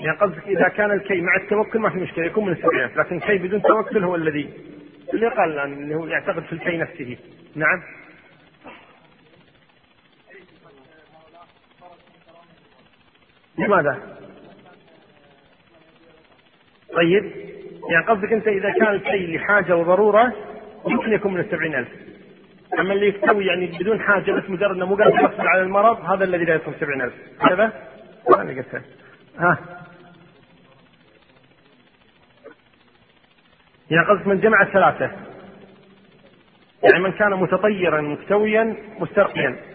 يعني 0.00 0.18
قصدك 0.18 0.46
إذا 0.46 0.68
كان 0.68 0.90
الكي 0.90 1.20
مع 1.20 1.36
التوكل 1.36 1.78
ما 1.78 1.90
في 1.90 1.98
مشكلة 1.98 2.26
يكون 2.26 2.46
من 2.46 2.52
السبعين 2.52 2.81
ألف 2.81 2.96
لكن 2.96 3.16
الكي 3.16 3.38
بدون 3.38 3.62
توكل 3.62 4.04
هو 4.04 4.16
الذي 4.16 4.50
اللي 5.14 5.28
قال 5.28 5.52
الآن 5.52 5.72
اللي 5.72 5.94
هو 5.94 6.06
يعتقد 6.06 6.42
في 6.42 6.52
الكي 6.52 6.76
نفسه. 6.76 7.16
نعم. 7.54 7.99
لماذا؟ 13.60 13.98
طيب 16.96 17.32
يعني 17.90 18.06
قصدك 18.06 18.32
أنت 18.32 18.48
إذا 18.48 18.70
كان 18.70 18.94
الكي 18.94 19.36
لحاجة 19.36 19.76
وضرورة 19.76 20.32
يمكن 20.88 21.12
يكون 21.12 21.34
من 21.34 21.40
السبعين 21.40 21.74
ألف. 21.74 21.88
أما 22.78 22.92
اللي 22.92 23.08
يستوي 23.08 23.46
يعني 23.46 23.66
بدون 23.66 24.00
حاجة 24.00 24.32
بس 24.32 24.50
مجرد 24.50 24.76
أنه 24.76 24.86
مو 24.86 24.94
قادر 24.94 25.14
يحصل 25.14 25.48
على 25.48 25.62
المرض 25.62 26.00
هذا 26.00 26.24
الذي 26.24 26.44
لا 26.44 26.60
سبعين 26.80 27.02
ألف. 27.02 27.14
هذا؟ 27.40 27.72
أنا 28.36 28.50
قلتها 28.50 28.82
ها. 29.38 29.58
يعني 33.90 34.06
قصدك 34.06 34.26
من 34.26 34.40
جمع 34.40 34.62
الثلاثة. 34.62 35.10
يعني 36.82 37.02
من 37.04 37.12
كان 37.12 37.30
متطيرا 37.30 38.00
مستويا 38.00 38.76
مسترقيا. 38.98 39.69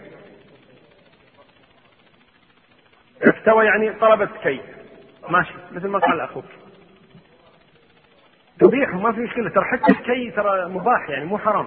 استوى 3.22 3.64
يعني 3.66 3.92
طلبت 3.92 4.30
كي 4.42 4.60
ماشي 5.28 5.54
مثل 5.72 5.88
ما 5.88 5.98
قال 5.98 6.20
أخوك. 6.20 6.44
تبيح 8.58 8.94
ما 8.94 9.12
في 9.12 9.20
مشكلة. 9.20 9.50
ترى 9.50 9.64
حتى 9.64 9.92
الكي 9.92 10.30
ترى 10.30 10.68
مباح 10.68 11.08
يعني 11.08 11.24
مو 11.24 11.38
حرام. 11.38 11.66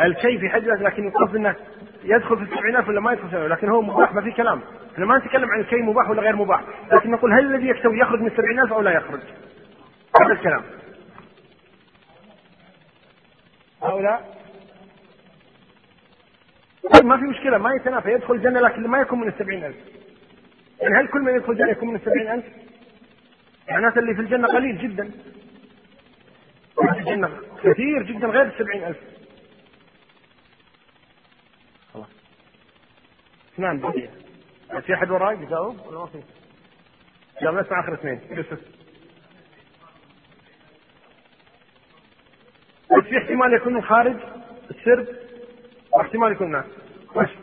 الكي 0.00 0.38
في 0.38 0.48
حد 0.48 0.62
ذاته 0.62 0.82
لكن 0.82 1.04
يقصد 1.08 1.36
إنه 1.36 1.56
يدخل 2.04 2.36
في 2.36 2.42
السبعين 2.42 2.73
ألف 2.73 2.88
ولا 2.88 3.00
ما 3.00 3.12
يدخل 3.12 3.28
في 3.28 3.48
لكن 3.48 3.68
هو 3.68 3.82
مباح 3.82 4.14
ما 4.14 4.22
في 4.22 4.32
كلام. 4.32 4.60
إحنا 4.94 5.06
ما 5.06 5.18
نتكلم 5.18 5.50
عن 5.50 5.60
الكي 5.60 5.76
مباح 5.76 6.10
ولا 6.10 6.22
غير 6.22 6.36
مباح. 6.36 6.60
لكن 6.92 7.10
نقول 7.10 7.32
هل 7.32 7.54
الذي 7.54 7.68
يكتوي 7.68 7.98
يخرج 7.98 8.20
من 8.20 8.26
السبعين 8.26 8.57
ألف 8.57 8.72
أو 8.72 8.80
لا 8.80 8.90
يخرج؟ 8.90 9.20
هذا 10.22 10.32
الكلام. 10.32 10.62
هؤلاء 13.82 14.38
طيب 16.94 17.04
ما 17.04 17.16
في 17.16 17.22
مشكلة 17.22 17.58
ما 17.58 17.74
يتنافى. 17.74 18.12
يدخل 18.12 18.34
الجنة 18.34 18.60
لكن 18.60 18.86
ما 18.86 18.98
يكون 19.00 19.20
من 19.20 19.28
السبعين 19.28 19.64
ألف 19.64 19.76
يعني 20.82 20.94
هل 20.94 21.08
كل 21.08 21.20
من 21.20 21.34
يدخل 21.36 21.52
الجنة 21.52 21.70
يكون 21.70 21.88
من 21.88 21.96
السبعين 21.96 22.30
ألف؟ 22.30 22.44
معناته 23.70 23.98
اللي 23.98 24.14
في 24.14 24.20
الجنة 24.20 24.48
قليل 24.48 24.78
جدا. 24.78 25.10
في 26.74 26.98
الجنة 26.98 27.28
كثير 27.62 28.02
جدا 28.02 28.26
غير 28.26 28.42
السبعين 28.46 28.84
ألف. 28.84 28.98
خلاص. 31.94 32.08
اثنان 33.54 33.78
بقية. 33.80 34.10
في 34.80 34.94
أحد 34.94 35.10
وراي؟ 35.10 35.36
بيجاوب 35.36 35.86
ولا 35.86 35.98
ما 35.98 36.06
في؟ 36.06 36.22
يلا 37.42 37.60
نسمع 37.62 37.80
آخر 37.80 37.94
اثنين. 37.94 38.20
يوسف 38.30 38.58
في 43.08 43.18
احتمال 43.18 43.54
يكون 43.54 43.82
خارج 43.82 44.16
السرب 44.70 45.06
واحتمال 45.92 46.32
يكون 46.32 46.50
ناس 46.50 46.64
ماشي 47.16 47.34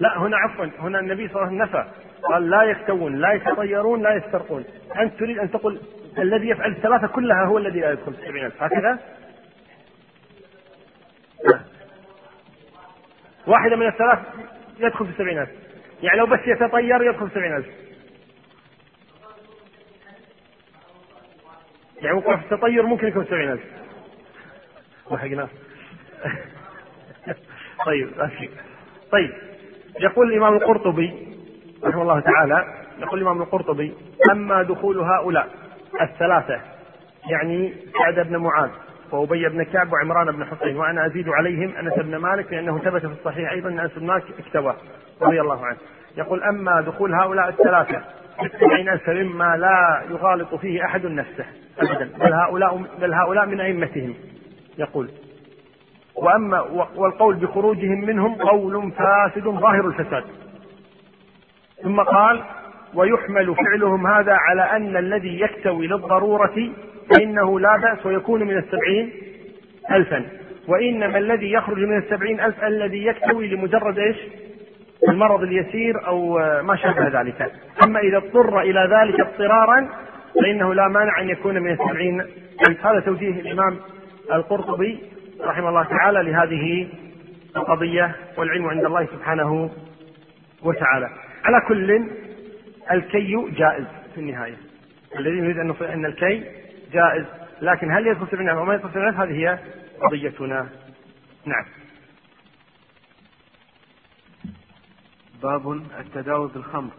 لا 0.00 0.09
هنا 0.20 0.36
عفوا 0.36 0.66
هنا 0.78 1.00
النبي 1.00 1.28
صلى 1.28 1.36
الله 1.36 1.46
عليه 1.46 1.56
وسلم 1.56 1.62
نفى. 1.62 1.90
قال 2.22 2.50
لا 2.50 2.62
يكتوون 2.62 3.16
لا 3.16 3.32
يتطيرون 3.32 4.02
لا 4.02 4.14
يسترقون. 4.14 4.64
أنت 4.96 5.20
تريد 5.20 5.38
أن 5.38 5.50
تقول 5.50 5.80
الذي 6.18 6.48
يفعل 6.48 6.70
الثلاثة 6.70 7.06
كلها 7.06 7.44
هو 7.44 7.58
الذي 7.58 7.80
لا 7.80 7.92
يدخل 7.92 8.12
السبعين 8.12 8.44
ألف. 8.46 8.62
هكذا؟ 8.62 8.98
واحدة 13.46 13.76
من 13.76 13.86
الثلاث 13.86 14.18
يدخل 14.78 15.04
في 15.06 15.12
السبعين 15.12 15.38
ألف. 15.38 15.50
يعني 16.02 16.18
لو 16.18 16.26
بس 16.26 16.40
يتطير 16.46 17.02
يدخل 17.02 17.18
في 17.18 17.36
السبعين 17.36 17.56
ألف. 17.56 17.66
يعني 22.02 22.16
وقوع 22.16 22.36
في 22.36 22.52
التطير 22.52 22.86
ممكن 22.86 23.06
يكون 23.06 23.24
في 23.24 23.28
السبعين 23.28 23.50
ألف. 23.52 23.62
وحقنا 25.10 25.48
طيب 27.86 28.10
طيب. 29.12 29.49
يقول 30.00 30.32
الإمام 30.32 30.54
القرطبي 30.54 31.12
رحمه 31.84 32.02
الله 32.02 32.20
تعالى 32.20 32.64
يقول 32.98 33.18
الإمام 33.18 33.42
القرطبي 33.42 33.94
أما 34.32 34.62
دخول 34.62 35.00
هؤلاء 35.00 35.48
الثلاثة 36.00 36.60
يعني 37.30 37.74
سعد 37.98 38.26
بن 38.28 38.36
معاذ 38.36 38.70
وأبي 39.12 39.48
بن 39.48 39.62
كعب 39.62 39.92
وعمران 39.92 40.36
بن 40.36 40.44
حسين 40.44 40.76
وأنا 40.76 41.06
أزيد 41.06 41.28
عليهم 41.28 41.74
أنس 41.76 41.92
بن 41.98 42.16
مالك 42.16 42.52
لأنه 42.52 42.78
ثبت 42.78 43.06
في 43.06 43.12
الصحيح 43.12 43.50
أيضا 43.50 43.68
أن 43.68 43.78
أنس 43.78 43.90
بن 43.96 44.06
مالك 44.06 44.24
اكتوى 44.46 44.76
رضي 45.22 45.40
الله 45.40 45.66
عنه. 45.66 45.78
يقول 46.16 46.42
أما 46.42 46.80
دخول 46.80 47.14
هؤلاء 47.14 47.48
الثلاثة 47.48 48.02
السبعين 48.42 48.88
ألف 48.88 49.10
مما 49.10 49.56
لا 49.56 50.02
يغالط 50.10 50.54
فيه 50.54 50.84
أحد 50.84 51.06
نفسه 51.06 51.44
أبدا 51.78 52.10
بل 52.18 52.32
هؤلاء 52.32 52.84
بل 53.00 53.14
هؤلاء 53.14 53.46
من 53.46 53.60
أئمتهم 53.60 54.14
يقول. 54.78 55.08
وأما 56.20 56.60
والقول 56.96 57.36
بخروجهم 57.36 58.00
منهم 58.00 58.34
قول 58.34 58.92
فاسد 58.92 59.44
ظاهر 59.44 59.86
الفساد. 59.86 60.24
ثم 61.82 62.00
قال 62.00 62.42
ويحمل 62.94 63.54
فعلهم 63.54 64.06
هذا 64.06 64.32
على 64.32 64.62
أن 64.62 64.96
الذي 64.96 65.40
يكتوي 65.40 65.86
للضرورة 65.86 66.70
فإنه 67.10 67.60
لا 67.60 67.76
بأس 67.76 68.06
ويكون 68.06 68.42
من 68.42 68.58
السبعين 68.58 69.12
ألفا. 69.90 70.26
وإنما 70.68 71.18
الذي 71.18 71.52
يخرج 71.52 71.78
من 71.78 71.96
السبعين 71.96 72.40
ألف 72.40 72.64
الذي 72.64 73.06
يكتوي 73.06 73.48
لمجرد 73.48 73.98
إيش؟ 73.98 74.16
المرض 75.08 75.42
اليسير 75.42 76.06
أو 76.06 76.38
ما 76.62 76.76
شابه 76.76 77.20
ذلك. 77.20 77.52
أما 77.84 78.00
إذا 78.00 78.16
اضطر 78.16 78.60
إلى 78.60 78.88
ذلك 78.90 79.20
اضطرارا 79.20 79.88
فإنه 80.42 80.74
لا 80.74 80.88
مانع 80.88 81.20
أن 81.20 81.28
يكون 81.28 81.58
من 81.58 81.70
السبعين 81.70 82.20
ألف. 82.68 82.86
هذا 82.86 83.00
توجيه 83.00 83.40
الإمام 83.40 83.76
القرطبي 84.32 84.98
رحمه 85.44 85.68
الله 85.68 85.82
تعالى 85.82 86.30
لهذه 86.30 86.88
القضية 87.56 88.16
والعلم 88.36 88.66
عند 88.66 88.84
الله 88.84 89.06
سبحانه 89.06 89.70
وتعالى. 90.62 91.10
على 91.44 91.60
كل 91.68 92.10
الكي 92.90 93.50
جائز 93.50 93.84
في 94.14 94.20
النهاية. 94.20 94.56
الذي 95.18 95.36
يريد 95.36 95.58
أن 95.58 95.74
أن 95.80 96.06
الكي 96.06 96.44
جائز 96.92 97.24
لكن 97.62 97.90
هل 97.90 98.06
يدخل 98.06 98.26
في 98.26 98.32
العنف 98.32 98.58
أو 98.58 98.64
ما 98.64 98.74
يدخل 98.74 98.88
في 98.88 98.96
العنف 98.96 99.20
هذه 99.20 99.32
هي 99.32 99.58
قضيتنا. 100.02 100.68
نعم. 101.46 101.64
باب 105.42 105.72
التداوي 105.72 106.50
بالخمر 106.54 106.90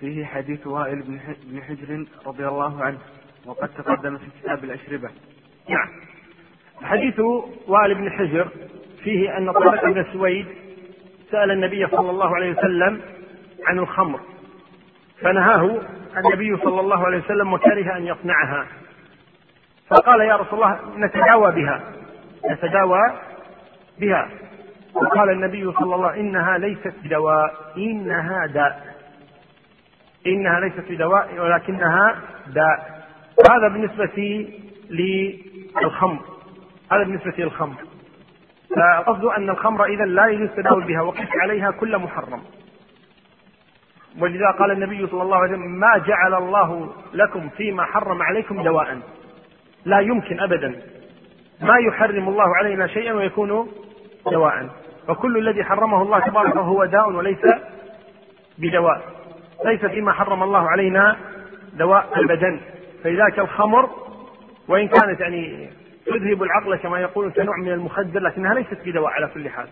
فيه 0.00 0.24
حديث 0.24 0.66
وائل 0.66 1.02
بن 1.46 1.62
حجر 1.62 2.04
رضي 2.26 2.48
الله 2.48 2.84
عنه 2.84 2.98
وقد 3.46 3.68
تقدم 3.68 4.18
في 4.18 4.26
كتاب 4.40 4.64
الأشربة. 4.64 5.10
نعم. 5.68 5.88
حديث 6.82 7.20
وائل 7.68 7.94
بن 7.94 8.10
حجر 8.10 8.48
فيه 9.04 9.38
أن 9.38 9.52
طارق 9.52 9.84
بن 9.84 10.04
سويد 10.12 10.46
سأل 11.30 11.50
النبي 11.50 11.86
صلى 11.86 12.10
الله 12.10 12.36
عليه 12.36 12.52
وسلم 12.52 13.00
عن 13.66 13.78
الخمر 13.78 14.20
فنهاه 15.20 15.80
النبي 16.16 16.56
صلى 16.56 16.80
الله 16.80 17.06
عليه 17.06 17.18
وسلم 17.18 17.52
وكره 17.52 17.96
أن 17.96 18.06
يصنعها 18.06 18.66
فقال 19.90 20.20
يا 20.20 20.36
رسول 20.36 20.62
الله 20.62 20.80
نتداوى 20.96 21.52
بها. 21.52 21.80
نتداوى 22.50 23.00
بها. 24.00 24.28
وقال 24.94 25.30
النبي 25.30 25.72
صلى 25.72 25.94
الله 25.94 26.06
عليه 26.08 26.20
وسلم 26.20 26.28
إنها 26.28 26.58
ليست 26.58 26.94
بدواء 27.04 27.54
إنها 27.76 28.46
داء. 28.46 28.96
إنها 30.26 30.60
ليست 30.60 30.84
بدواء 30.90 31.38
ولكنها 31.38 32.16
داء. 32.46 33.06
هذا 33.50 33.68
بالنسبة 33.68 34.48
للخمر. 34.90 36.18
هذا 36.92 37.02
بالنسبة 37.02 37.32
للخمر 37.38 37.74
فقصد 38.76 39.24
أن 39.24 39.50
الخمر 39.50 39.84
إذا 39.84 40.04
لا 40.04 40.26
يجوز 40.26 40.48
التداول 40.48 40.84
بها 40.84 41.00
وقف 41.02 41.28
عليها 41.42 41.70
كل 41.70 41.98
محرم. 41.98 42.42
ولذا 44.18 44.50
قال 44.50 44.70
النبي 44.70 45.06
صلى 45.06 45.22
الله 45.22 45.36
عليه 45.36 45.52
وسلم 45.52 45.80
ما 45.80 45.98
جعل 45.98 46.34
الله 46.34 46.92
لكم 47.12 47.48
فيما 47.48 47.84
حرم 47.84 48.22
عليكم 48.22 48.62
دواء. 48.62 49.00
لا 49.84 50.00
يمكن 50.00 50.40
أبدا. 50.40 50.80
ما 51.60 51.78
يحرم 51.78 52.28
الله 52.28 52.56
علينا 52.56 52.86
شيئا 52.86 53.12
ويكون 53.12 53.68
دواء. 54.32 54.68
وكل 55.08 55.38
الذي 55.38 55.64
حرمه 55.64 56.02
الله 56.02 56.18
تبارك 56.18 56.56
هو 56.56 56.84
داء 56.84 57.12
وليس 57.12 57.40
بدواء. 58.58 59.02
ليس 59.64 59.84
فيما 59.86 60.12
حرم 60.12 60.42
الله 60.42 60.68
علينا 60.68 61.16
دواء 61.72 62.18
البدن 62.18 62.60
فلذلك 63.04 63.38
الخمر 63.38 63.90
وإن 64.68 64.88
كانت 64.88 65.20
يعني 65.20 65.70
تذهب 66.06 66.42
العقل 66.42 66.76
كما 66.76 67.00
يقولون 67.00 67.32
كنوع 67.32 67.56
من 67.56 67.72
المخدر 67.72 68.20
لكنها 68.20 68.54
ليست 68.54 68.78
بدواء 68.84 69.12
على 69.12 69.26
كل 69.34 69.48
حال. 69.48 69.68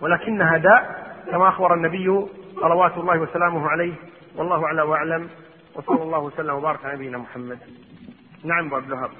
ولكنها 0.00 0.56
داء 0.56 1.06
كما 1.30 1.48
أخبر 1.48 1.74
النبي 1.74 2.26
صلوات 2.54 2.96
الله 2.96 3.20
وسلامه 3.20 3.68
عليه. 3.68 3.94
والله 4.36 4.64
أعلى 4.64 4.82
وأعلم. 4.82 5.28
وصلى 5.74 6.02
الله 6.02 6.18
وسلم 6.18 6.54
وبارك 6.54 6.84
على 6.84 6.94
نبينا 6.94 7.18
محمد. 7.18 7.58
نعم 8.44 8.66
أبو 8.66 8.76
عبد 8.76 8.86
الوهاب. 8.86 9.10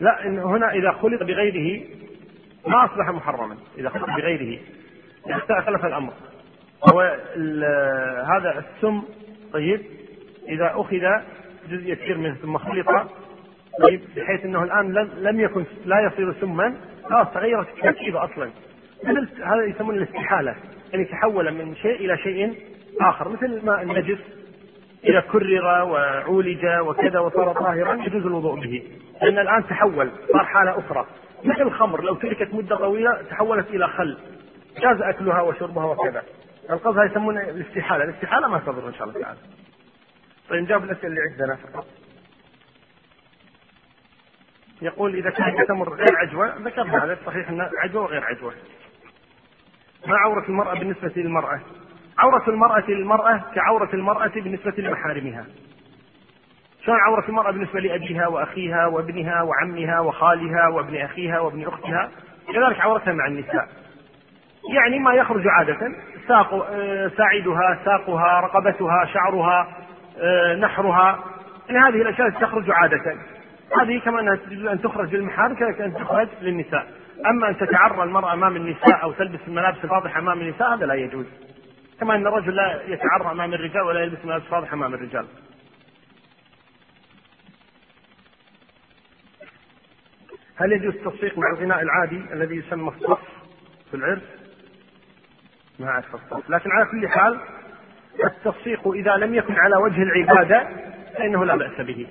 لا 0.00 0.26
إن 0.26 0.38
هنا 0.38 0.72
إذا 0.72 0.92
خلط 0.92 1.22
بغيره 1.22 1.86
ما 2.66 2.84
أصبح 2.84 3.10
محرما 3.10 3.56
إذا 3.78 3.88
خلط 3.88 4.04
بغيره. 4.04 4.58
اختلف 5.26 5.84
الأمر. 5.84 6.12
هو 6.92 7.00
هذا 8.34 8.64
السم 8.64 9.02
طيب 9.52 9.82
إذا 10.48 10.72
أخذ 10.74 11.00
جزء 11.70 11.92
يسير 11.92 12.18
منه 12.18 12.34
ثم 12.34 12.58
خلط 12.58 12.86
طيب 13.82 14.00
بحيث 14.16 14.44
أنه 14.44 14.62
الآن 14.62 14.92
لم, 15.18 15.40
يكن 15.40 15.64
لا 15.84 16.00
يصير 16.00 16.34
سما 16.40 16.74
خلاص 17.04 17.26
تغيرت 17.34 17.66
التركيبة 17.76 18.24
أصلا. 18.24 18.50
مثل 19.04 19.28
هذا 19.42 19.64
يسمونه 19.64 19.98
الاستحالة 19.98 20.54
يعني 20.92 21.04
تحول 21.04 21.52
من 21.52 21.76
شيء 21.76 21.94
إلى 21.94 22.18
شيء 22.18 22.54
آخر 23.00 23.28
مثل 23.28 23.66
ما 23.66 23.82
النجس 23.82 24.18
إذا 25.04 25.20
كرر 25.20 25.64
وعولج 25.64 26.66
وكذا 26.80 27.18
وصار 27.18 27.52
طاهرا 27.52 27.94
يجوز 27.94 28.26
الوضوء 28.26 28.60
به. 28.60 28.82
لأن 29.22 29.38
الآن 29.38 29.66
تحول 29.66 30.10
صار 30.32 30.44
حالة 30.44 30.78
أخرى. 30.78 31.06
مثل 31.44 31.62
الخمر 31.62 32.02
لو 32.02 32.14
تركت 32.14 32.54
مدة 32.54 32.76
طويلة 32.76 33.22
تحولت 33.30 33.70
إلى 33.70 33.88
خل. 33.88 34.18
جاز 34.78 35.02
أكلها 35.02 35.40
وشربها 35.40 35.84
وكذا. 35.84 36.22
القصد 36.70 37.10
يسمونه 37.10 37.40
الاستحالة. 37.40 38.04
الاستحالة 38.04 38.48
ما 38.48 38.58
تضر 38.58 38.88
إن 38.88 38.94
شاء 38.94 39.08
الله 39.08 39.20
تعالى. 39.20 39.38
طيب 40.48 40.62
نجاوب 40.62 40.84
الأسئلة 40.84 41.08
اللي 41.08 41.20
عندنا 41.20 41.58
يقول 44.82 45.14
إذا 45.14 45.30
كان 45.30 45.66
تمر 45.68 45.94
غير 45.94 46.16
عجوة 46.16 46.56
ذكرنا 46.56 47.04
هذا 47.04 47.18
صحيح 47.26 47.48
أن 47.48 47.70
عجوة 47.82 48.02
وغير 48.02 48.24
عجوة. 48.24 48.52
ما 50.06 50.16
عورة 50.16 50.44
المرأة 50.48 50.74
بالنسبة 50.74 51.12
للمرأة؟ 51.16 51.60
عورة 52.18 52.42
المرأة 52.48 52.84
للمرأة 52.88 53.42
كعورة 53.54 53.90
المرأة 53.94 54.28
بالنسبة 54.34 54.72
لمحارمها. 54.78 55.44
شلون 56.84 56.98
عورة 57.00 57.28
المرأة 57.28 57.50
بالنسبة 57.50 57.80
لأبيها 57.80 58.26
وأخيها 58.26 58.86
وابنها 58.86 59.42
وعمها 59.42 60.00
وخالها 60.00 60.68
وابن 60.68 60.96
أخيها 60.96 61.40
وابن 61.40 61.66
أختها؟ 61.66 62.10
كذلك 62.54 62.80
عورتها 62.80 63.12
مع 63.12 63.26
النساء. 63.26 63.68
يعني 64.74 64.98
ما 64.98 65.14
يخرج 65.14 65.48
عادة. 65.48 65.78
ساق 66.28 66.54
آه، 66.70 67.08
ساعدها 67.08 67.78
ساقها 67.84 68.40
رقبتها 68.40 69.04
شعرها 69.04 69.68
آه، 70.18 70.54
نحرها. 70.54 71.18
يعني 71.68 71.88
هذه 71.88 72.02
الأشياء 72.02 72.30
تخرج 72.30 72.70
عادة. 72.70 73.16
هذه 73.80 73.98
كما 73.98 74.20
أنها 74.20 74.38
أن 74.72 74.80
تخرج 74.82 75.14
للمحارم 75.14 75.54
كذلك 75.54 75.80
أن 75.80 75.94
تخرج 75.94 76.28
للنساء. 76.42 76.86
أما 77.26 77.48
أن 77.48 77.56
تتعرى 77.56 78.02
المرأة 78.02 78.32
أمام 78.32 78.56
النساء 78.56 79.02
أو 79.02 79.12
تلبس 79.12 79.40
الملابس 79.48 79.84
الفاضحة 79.84 80.20
أمام 80.20 80.40
النساء 80.40 80.74
هذا 80.74 80.86
لا 80.86 80.94
يجوز. 80.94 81.26
كما 82.00 82.14
أن 82.14 82.26
الرجل 82.26 82.56
لا 82.56 82.82
يتعرى 82.86 83.30
أمام 83.30 83.54
الرجال 83.54 83.82
ولا 83.82 84.00
يلبس 84.00 84.24
ملابس 84.24 84.44
فاضحة 84.44 84.74
أمام 84.74 84.94
الرجال 84.94 85.26
هل 90.56 90.72
يجوز 90.72 90.94
التصفيق 90.94 91.38
مع 91.38 91.50
الغناء 91.50 91.82
العادي 91.82 92.22
الذي 92.32 92.56
يسمى 92.56 92.88
الصف 92.88 93.20
في 93.90 93.94
العرس؟ 93.96 94.22
ما 95.78 95.88
أعرف 95.88 96.14
الصف، 96.14 96.50
لكن 96.50 96.70
على 96.70 96.86
كل 96.90 97.08
حال 97.08 97.40
التصفيق 98.24 98.88
إذا 98.88 99.16
لم 99.16 99.34
يكن 99.34 99.54
على 99.54 99.76
وجه 99.76 100.02
العبادة 100.02 100.68
فإنه 101.14 101.44
لا 101.44 101.56
بأس 101.56 101.80
به. 101.80 102.06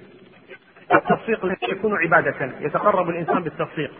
التصفيق 0.93 1.45
يكون 1.69 1.97
عبادة 1.97 2.51
يتقرب 2.59 3.09
الإنسان 3.09 3.43
بالتصفيق 3.43 3.91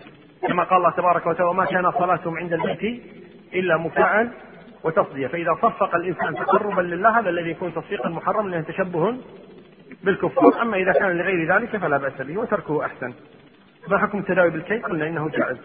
كما 0.47 0.63
قال 0.63 0.77
الله 0.77 0.91
تبارك 0.91 1.25
وتعالى 1.25 1.49
وما 1.49 1.65
كان 1.65 1.91
صلاتهم 1.91 2.38
عند 2.38 2.53
البيت 2.53 3.03
إلا 3.53 3.77
مكاء 3.77 4.31
وتصدية. 4.86 5.27
فإذا 5.27 5.53
صفق 5.61 5.95
الإنسان 5.95 6.36
تقربا 6.36 6.81
لله 6.81 7.19
هذا 7.19 7.29
الذي 7.29 7.49
يكون 7.49 7.73
تصفيقا 7.73 8.09
محرما 8.09 8.49
لأنه 8.49 8.63
تشبه 8.63 9.17
بالكفار. 10.03 10.61
أما 10.61 10.77
إذا 10.77 10.91
كان 10.91 11.17
لغير 11.17 11.55
ذلك 11.55 11.77
فلا 11.77 11.97
بأس 11.97 12.21
به 12.21 12.38
وتركه 12.38 12.86
أحسن. 12.86 13.13
ما 13.88 13.97
حكم 13.97 14.17
التداوي 14.17 14.49
بالكي 14.49 14.79
قلنا 14.79 15.07
إنه 15.07 15.29
جائز. 15.29 15.57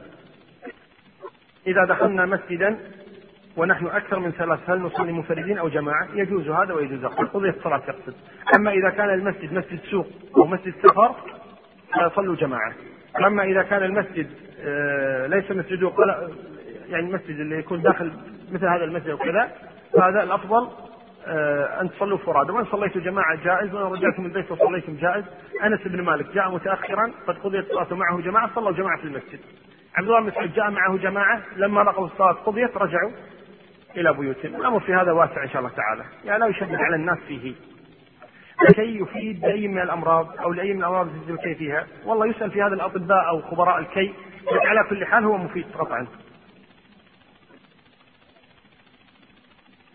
إذا 1.66 1.84
دخلنا 1.84 2.26
مسجدا 2.26 2.78
ونحن 3.56 3.86
أكثر 3.86 4.18
من 4.18 4.30
ثلاث 4.30 4.70
هل 4.70 4.80
نصلي 4.80 5.12
منفردين 5.12 5.58
أو 5.58 5.68
جماعة؟ 5.68 6.08
يجوز 6.14 6.48
هذا 6.48 6.74
ويجوز 6.74 6.98
هذا. 6.98 7.08
قضية 7.08 7.50
الصلاة 7.50 7.82
يقصد 7.88 8.14
أما 8.56 8.70
إذا 8.70 8.90
كان 8.90 9.10
المسجد 9.10 9.52
مسجد 9.52 9.80
سوق 9.90 10.06
أو 10.36 10.46
مسجد 10.46 10.74
سفر 10.82 11.14
فصلوا 11.94 12.36
جماعة. 12.36 12.72
أما 13.26 13.42
إذا 13.42 13.62
كان 13.62 13.82
المسجد 13.82 14.26
آه، 14.64 15.26
ليس 15.26 15.50
مسجد 15.50 15.82
يعني 16.90 17.06
المسجد 17.06 17.40
اللي 17.40 17.58
يكون 17.58 17.82
داخل 17.82 18.12
مثل 18.52 18.66
هذا 18.66 18.84
المسجد 18.84 19.10
وكذا 19.10 19.52
فهذا 19.92 20.22
الأفضل 20.22 20.68
آه، 21.26 21.80
أن 21.80 21.90
تصلوا 21.90 22.18
فرادى 22.18 22.52
وإن 22.52 22.64
صليتوا 22.64 23.00
جماعة 23.00 23.44
جائز 23.44 23.74
وإن 23.74 23.92
رجعتم 23.92 24.24
البيت 24.24 24.50
وصليتم 24.50 24.96
جائز. 24.96 25.24
أنس 25.64 25.80
بن 25.86 26.02
مالك 26.02 26.34
جاء 26.34 26.50
متاخرا 26.50 27.12
قد 27.26 27.38
قضيت 27.38 27.64
الصلاه 27.64 27.94
معه 27.94 28.20
جماعة 28.20 28.50
صلوا 28.54 28.72
جماعة 28.72 28.98
في 28.98 29.04
المسجد. 29.04 29.40
عبد 29.94 30.08
الله 30.08 30.20
بن 30.20 30.26
مسعود 30.26 30.52
جاء 30.52 30.70
معه 30.70 30.96
جماعة 30.96 31.42
لما 31.56 31.80
لقوا 31.80 32.06
الصلاة 32.06 32.32
قضيت 32.32 32.76
رجعوا 32.76 33.10
إلى 33.96 34.12
بيوتهم. 34.12 34.56
الأمر 34.56 34.80
في 34.80 34.94
هذا 34.94 35.12
واسع 35.12 35.42
إن 35.42 35.48
شاء 35.48 35.58
الله 35.58 35.72
تعالى. 35.76 36.04
يعني 36.24 36.40
لا 36.40 36.46
يشدد 36.46 36.74
على 36.74 36.96
الناس 36.96 37.18
فيه. 37.28 37.54
الكي 38.68 38.98
يفيد 38.98 39.44
لاي 39.44 39.68
من 39.68 39.78
الأمراض 39.78 40.28
أو 40.40 40.52
لاي 40.52 40.72
من 40.72 40.80
الأمراض 40.80 41.06
التي 41.06 41.32
الكي 41.32 41.54
فيها. 41.54 41.86
والله 42.04 42.26
يسأل 42.26 42.50
في 42.50 42.62
هذا 42.62 42.74
الأطباء 42.74 43.28
أو 43.28 43.42
خبراء 43.42 43.78
الكي 43.78 44.14
على 44.52 44.84
كل 44.90 45.06
حال 45.06 45.24
هو 45.24 45.36
مفيد 45.36 45.64
قطعا 45.78 46.06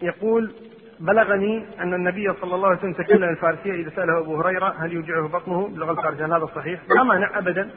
يقول 0.02 0.52
بلغني 1.00 1.66
أن 1.80 1.94
النبي 1.94 2.34
صلى 2.42 2.56
الله 2.56 2.68
عليه 2.68 2.78
وسلم 2.78 2.94
تكلم 2.94 3.24
الفارسية 3.24 3.74
إذا 3.74 3.90
سأله 3.96 4.20
أبو 4.20 4.42
هريرة 4.42 4.76
هل 4.80 4.94
يوجعه 4.94 5.28
بطنه 5.28 5.68
باللغة 5.68 5.92
الفارسية؟ 5.92 6.26
هذا 6.38 6.50
صحيح؟ 6.56 6.80
لا 6.96 7.04
مانع 7.04 7.38
أبدا. 7.38 7.70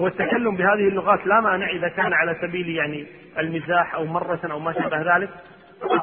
هو 0.00 0.06
التكلم 0.06 0.56
بهذه 0.56 0.88
اللغات 0.88 1.26
لا 1.26 1.40
مانع 1.40 1.70
إذا 1.70 1.88
كان 1.88 2.12
على 2.12 2.36
سبيل 2.42 2.68
يعني 2.68 3.06
المزاح 3.38 3.94
أو 3.94 4.04
مرة 4.04 4.40
أو 4.44 4.58
ما 4.58 4.72
شابه 4.72 5.16
ذلك. 5.16 5.30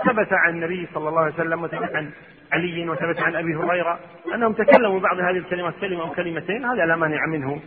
ثبت 0.06 0.34
عن 0.34 0.56
النبي 0.56 0.88
صلى 0.94 1.10
الله 1.10 1.22
عليه 1.22 1.34
وسلم 1.34 1.64
وثبت 1.64 1.96
عن 1.96 2.10
علي 2.52 2.90
وثبت 2.90 3.20
عن 3.20 3.36
أبي 3.36 3.56
هريرة 3.56 4.00
أنهم 4.36 4.54
تكلموا 4.54 5.00
بعض 5.00 5.20
هذه 5.20 5.38
الكلمات 5.38 5.74
كلمة 5.82 6.02
أو 6.02 6.10
كلمتين 6.10 6.66
هذا 6.66 6.86
لا 6.86 6.96
مانع 6.96 7.26
منه. 7.26 7.60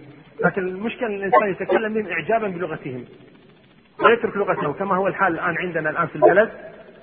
لكن 0.44 0.68
المشكلة 0.68 1.08
إن 1.08 1.14
الإنسان 1.14 1.50
يتكلم 1.50 1.94
بهم 1.94 2.06
اعجابا 2.06 2.48
بلغتهم. 2.48 3.04
ويترك 4.04 4.36
لغته 4.36 4.72
كما 4.72 4.96
هو 4.96 5.06
الحال 5.06 5.34
الآن 5.34 5.56
عندنا 5.56 5.90
الآن 5.90 6.06
في 6.06 6.16
البلد. 6.16 6.50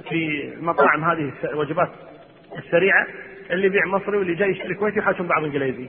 في 0.09 0.53
المطاعم 0.53 1.03
هذه 1.03 1.31
الوجبات 1.43 1.89
السريعة 2.57 3.07
اللي 3.51 3.67
يبيع 3.67 3.85
مصري 3.85 4.17
واللي 4.17 4.35
جاي 4.35 4.49
يشتري 4.49 4.75
كويتي 4.75 4.99
يحاكم 4.99 5.27
بعض 5.27 5.43
انجليزي 5.43 5.87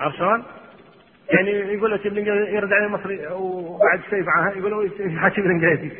عرفت 0.00 0.18
شلون؟ 0.18 0.42
يعني 1.30 1.50
يقول 1.50 1.90
لك 1.90 2.06
يرد 2.06 2.72
عليه 2.72 2.86
المصري 2.86 3.26
وبعد 3.32 4.00
شوي 4.10 4.22
معها 4.22 4.52
يقول 4.56 4.90
يحاكم 5.00 5.42
الانجليزي 5.42 5.90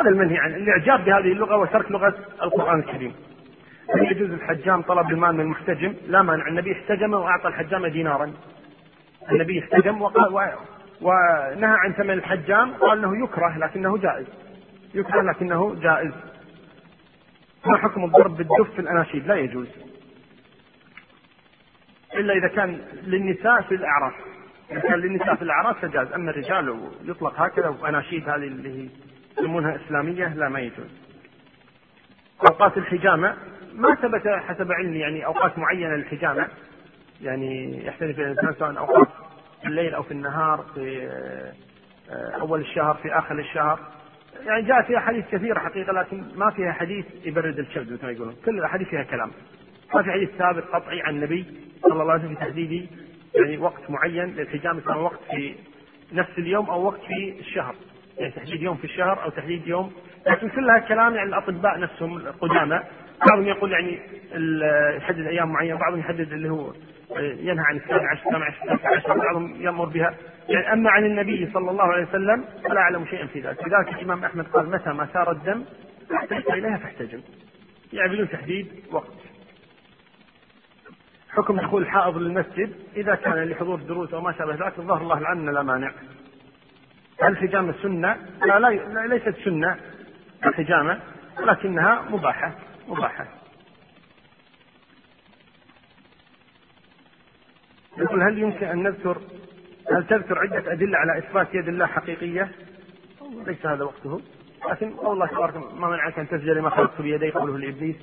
هذا 0.00 0.10
المنهي 0.10 0.38
عنه 0.38 0.56
الإعجاب 0.56 1.04
بهذه 1.04 1.32
اللغة 1.32 1.56
وترك 1.56 1.90
لغة 1.90 2.14
القرآن 2.42 2.78
الكريم 2.78 3.12
هل 3.94 4.12
يجوز 4.12 4.30
الحجام 4.30 4.82
طلب 4.82 5.10
المال 5.10 5.34
من 5.34 5.40
المحتجم؟ 5.40 5.94
لا 6.06 6.22
مانع 6.22 6.48
النبي 6.48 6.72
احتجم 6.72 7.14
وأعطى 7.14 7.48
الحجام 7.48 7.86
دينارا. 7.86 8.32
النبي 9.32 9.58
احتجم 9.58 10.02
وقال 10.02 10.32
ونهى 11.00 11.76
عن 11.84 11.92
ثمن 11.92 12.10
الحجام 12.10 12.72
قال 12.72 12.98
إنه 12.98 13.24
يكره 13.24 13.58
لكنه 13.58 13.98
جائز. 13.98 14.26
يكره 14.94 15.22
لكنه 15.22 15.74
جائز. 15.74 16.12
ما 17.66 17.78
حكم 17.78 18.04
الضرب 18.04 18.36
بالدف 18.36 18.74
في 18.74 18.78
الأناشيد؟ 18.78 19.26
لا 19.26 19.34
يجوز. 19.34 19.68
إلا 22.14 22.34
إذا 22.34 22.48
كان 22.48 22.80
للنساء 23.02 23.62
في 23.62 23.74
الاعراس. 23.74 24.14
إذا 24.70 24.80
كان 24.80 24.98
للنساء 24.98 25.34
في 25.34 25.42
الاعراس 25.42 25.76
فجاز، 25.76 26.12
أما 26.12 26.30
الرجال 26.30 26.90
يطلق 27.04 27.40
هكذا 27.40 27.68
وأناشيد 27.68 28.28
هذه 28.28 28.34
اللي 28.34 28.82
هي 28.82 28.88
يسمونها 29.38 29.76
إسلامية 29.76 30.34
لا 30.34 30.48
ما 30.48 30.60
يجوز. 30.60 31.02
أوقات 32.50 32.78
الحجامة 32.78 33.36
ما 33.74 33.94
ثبت 33.94 34.28
حسب 34.28 34.72
علمي 34.72 34.98
يعني 34.98 35.26
أوقات 35.26 35.58
معينة 35.58 35.96
للحجامة 35.96 36.48
يعني 37.22 37.86
يختلف 37.86 38.18
الإنسان 38.18 38.54
سواء 38.58 38.78
أوقات 38.78 39.08
في 39.62 39.68
الليل 39.68 39.94
أو 39.94 40.02
في 40.02 40.10
النهار 40.10 40.64
في 40.74 41.08
آه، 42.10 42.40
أول 42.40 42.60
الشهر 42.60 42.94
في 42.94 43.18
آخر 43.18 43.38
الشهر 43.38 43.80
يعني 44.46 44.62
جاء 44.62 44.82
فيها 44.82 45.00
حديث 45.00 45.24
كثيره 45.32 45.58
حقيقة 45.58 45.92
لكن 45.92 46.24
ما 46.36 46.50
فيها 46.50 46.72
حديث 46.72 47.04
يبرد 47.24 47.58
الكبد 47.58 47.92
مثل 47.92 48.06
ما 48.06 48.12
يقولون. 48.12 48.34
كل 48.44 48.58
الاحاديث 48.58 48.88
فيها 48.88 49.02
كلام. 49.02 49.30
ما 49.94 50.02
في 50.02 50.10
حديث 50.12 50.30
ثابت 50.30 50.64
قطعي 50.64 51.02
عن 51.02 51.14
النبي 51.14 51.44
صلى 51.82 51.92
الله 52.02 52.12
عليه 52.12 52.24
وسلم 52.24 52.34
في 52.34 52.40
تحديد 52.40 52.88
يعني 53.34 53.58
وقت 53.58 53.90
معين 53.90 54.24
للحجامه 54.24 54.80
سواء 54.80 54.98
وقت 54.98 55.20
في 55.30 55.54
نفس 56.12 56.38
اليوم 56.38 56.70
أو 56.70 56.86
وقت 56.86 57.00
في 57.00 57.40
الشهر. 57.40 57.74
يعني 58.18 58.32
تحديد 58.32 58.62
يوم 58.62 58.76
في 58.76 58.84
الشهر 58.84 59.22
أو 59.24 59.30
تحديد 59.30 59.66
يوم. 59.66 59.92
لكن 60.26 60.48
كلها 60.48 60.78
كلام 60.78 61.14
يعني 61.14 61.28
الأطباء 61.28 61.78
نفسهم 61.80 62.16
القدامى 62.16 62.80
بعضهم 63.28 63.46
يقول 63.46 63.72
يعني 63.72 63.98
يحدد 64.96 65.26
أيام 65.26 65.52
معينة 65.52 65.78
بعضهم 65.78 66.00
يحدد 66.00 66.32
اللي 66.32 66.48
هو 66.50 66.72
ينهى 67.18 67.64
عن 67.64 67.76
السابع 67.76 68.10
عشر 68.10 68.26
الثامن 68.26 68.42
عشر 68.42 68.72
التاسع 68.72 68.96
عشر 68.96 69.18
بعضهم 69.18 69.62
يأمر 69.62 69.84
بها. 69.84 70.14
يعني 70.48 70.72
أما 70.72 70.90
عن 70.90 71.04
النبي 71.04 71.50
صلى 71.54 71.70
الله 71.70 71.84
عليه 71.84 72.06
وسلم 72.08 72.44
فلا 72.64 72.80
أعلم 72.80 73.06
شيئا 73.06 73.26
في 73.26 73.40
ذلك. 73.40 73.68
لذلك 73.68 73.88
الإمام 73.88 74.24
أحمد 74.24 74.46
قال 74.46 74.70
متى 74.70 74.90
ما 74.90 75.08
سار 75.12 75.30
الدم 75.30 75.64
أحتجت 76.14 76.50
إليها 76.50 76.76
فاحتجم. 76.76 77.20
يعني 77.92 78.12
بدون 78.12 78.28
تحديد 78.28 78.68
وقت. 78.90 79.12
حكم 81.30 81.56
دخول 81.56 81.82
الحائض 81.82 82.16
للمسجد 82.16 82.74
إذا 82.96 83.14
كان 83.14 83.44
لحضور 83.44 83.80
دروس 83.80 84.14
أو 84.14 84.20
ما 84.20 84.32
شابه 84.32 84.54
ذلك 84.54 84.78
الظاهر 84.78 85.02
الله 85.02 85.18
العن 85.18 85.48
لا 85.48 85.62
مانع. 85.62 85.92
هل 87.22 87.32
الحجامه 87.32 87.74
سنه؟ 87.82 88.16
لا, 88.46 88.58
لا 88.58 89.06
ليست 89.06 89.36
سنة 89.44 89.76
الحجامه 90.46 91.00
ولكنها 91.38 92.02
مباحة 92.10 92.52
مباحة. 92.88 93.41
يقول 97.98 98.22
هل 98.22 98.38
يمكن 98.38 98.66
أن 98.66 98.82
نذكر 98.82 99.18
هل 99.92 100.06
تذكر 100.06 100.38
عدة 100.38 100.72
أدلة 100.72 100.98
على 100.98 101.18
إثبات 101.18 101.54
يد 101.54 101.68
الله 101.68 101.86
حقيقية؟ 101.86 102.50
ليس 103.46 103.66
هذا 103.66 103.84
وقته 103.84 104.20
لكن 104.70 104.92
الله 105.06 105.26
تبارك 105.26 105.56
ما 105.56 105.88
منعك 105.88 106.18
أن 106.18 106.28
تسجد 106.28 106.48
لما 106.48 106.70
خلقت 106.70 107.00
بيدي 107.00 107.30
قوله 107.30 107.58
لإبليس 107.58 107.96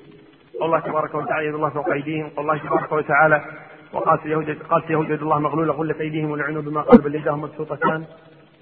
الله 0.62 0.80
تبارك 0.80 1.16
وتعالى 1.16 1.48
يد 1.48 1.54
الله 1.56 1.70
فوق 1.70 1.90
أيديهم 1.90 2.32
والله 2.38 2.58
تبارك 2.58 2.92
وتعالى 2.92 3.46
وقالت 3.94 4.26
اليهود 4.26 4.62
قالت 4.70 4.86
اليهود 4.86 5.10
يد 5.10 5.22
الله 5.22 5.40
مغلولة 5.40 5.74
غلت 5.74 6.02
أيديهم 6.02 6.32
ولعنوا 6.32 6.62
بما 6.62 6.82
قال 6.82 7.02
بل 7.02 7.16
يداهم 7.16 7.42
مبسوطتان 7.42 8.06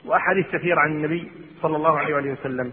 وأحاديث 0.05 0.47
كثيرة 0.47 0.79
عن 0.79 0.91
النبي 0.91 1.31
صلى 1.61 1.75
الله 1.75 1.99
عليه 1.99 2.15
وآله 2.15 2.31
وسلم 2.31 2.71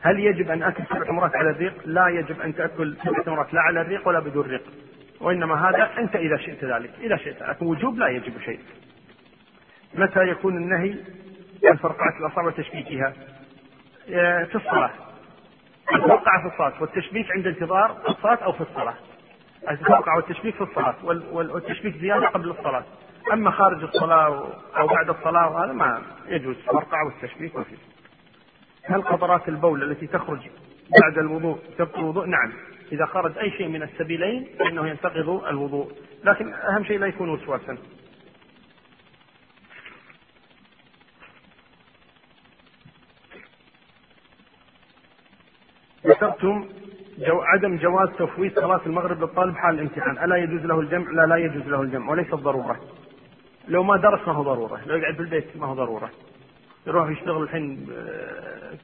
هل 0.00 0.20
يجب 0.20 0.50
أن 0.50 0.62
أكل 0.62 0.84
سبع 0.84 1.04
تمرات 1.04 1.36
على 1.36 1.50
الريق؟ 1.50 1.74
لا 1.84 2.08
يجب 2.08 2.40
أن 2.40 2.54
تأكل 2.54 2.96
سبع 3.04 3.22
تمرات 3.22 3.54
لا 3.54 3.60
على 3.60 3.80
الريق 3.80 4.08
ولا 4.08 4.20
بدون 4.20 4.46
ريق. 4.46 4.62
وإنما 5.20 5.68
هذا 5.68 5.90
أنت 5.98 6.16
إذا 6.16 6.36
شئت 6.36 6.64
ذلك، 6.64 6.90
إذا 7.00 7.16
شئت، 7.16 7.42
لكن 7.42 7.66
وجوب 7.66 7.98
لا 7.98 8.08
يجب 8.08 8.40
شيء. 8.40 8.60
متى 9.94 10.28
يكون 10.28 10.56
النهي 10.56 10.94
عن 11.64 11.76
فرقعة 11.76 12.18
الاصابع 12.20 12.46
وتشبيكها؟ 12.46 13.12
في 14.44 14.54
الصلاة. 14.54 14.90
الفرقعة 15.94 16.42
في 16.42 16.54
الصلاة 16.54 16.82
والتشبيك 16.82 17.26
عند 17.30 17.46
انتظار 17.46 17.96
الصلاة 18.08 18.44
أو 18.44 18.52
في 18.52 18.60
الصلاة. 18.60 18.94
الفرقعة 19.70 20.16
والتشبيك 20.16 20.54
في 20.54 20.60
الصلاة 20.60 20.94
والتشبيك 21.32 21.96
زيادة 21.96 22.26
قبل 22.26 22.50
الصلاة. 22.50 22.84
أما 23.32 23.50
خارج 23.50 23.82
الصلاة 23.82 24.52
أو 24.76 24.86
بعد 24.86 25.08
الصلاة 25.10 25.50
وهذا 25.50 25.72
ما 25.72 26.02
يجوز 26.26 26.56
الفرقعة 26.56 27.04
والتشبيك 27.04 27.54
وفيه. 27.54 27.76
هل 28.84 29.02
قطرات 29.02 29.48
البول 29.48 29.82
التي 29.82 30.06
تخرج 30.06 30.40
بعد 31.02 31.18
الوضوء 31.18 31.58
تبطل 31.78 32.00
الوضوء؟ 32.00 32.26
نعم 32.26 32.52
إذا 32.92 33.06
خرج 33.06 33.38
أي 33.38 33.50
شيء 33.50 33.68
من 33.68 33.82
السبيلين 33.82 34.48
فإنه 34.58 34.88
ينتقض 34.88 35.44
الوضوء 35.46 35.92
لكن 36.24 36.52
أهم 36.54 36.84
شيء 36.84 36.98
لا 36.98 37.06
يكون 37.06 37.28
وسواسا 37.28 37.78
ذكرتم 46.06 46.68
جو 47.18 47.40
عدم 47.40 47.76
جواز 47.76 48.08
تفويت 48.18 48.58
صلاة 48.60 48.80
المغرب 48.86 49.20
للطالب 49.20 49.56
حال 49.56 49.74
الامتحان، 49.74 50.24
ألا 50.24 50.36
يجوز 50.36 50.60
له 50.60 50.80
الجمع؟ 50.80 51.10
لا 51.10 51.26
لا 51.26 51.36
يجوز 51.36 51.62
له 51.62 51.82
الجمع 51.82 52.10
وليس 52.10 52.34
ضرورة. 52.34 52.80
لو 53.68 53.82
ما 53.82 53.96
درس 53.96 54.28
ما 54.28 54.34
هو 54.34 54.42
ضرورة، 54.42 54.80
لو 54.86 54.96
يقعد 54.96 55.14
في 55.14 55.20
البيت 55.20 55.56
ما 55.56 55.66
هو 55.66 55.74
ضرورة. 55.74 56.10
يروح 56.86 57.10
يشتغل 57.10 57.42
الحين 57.42 57.86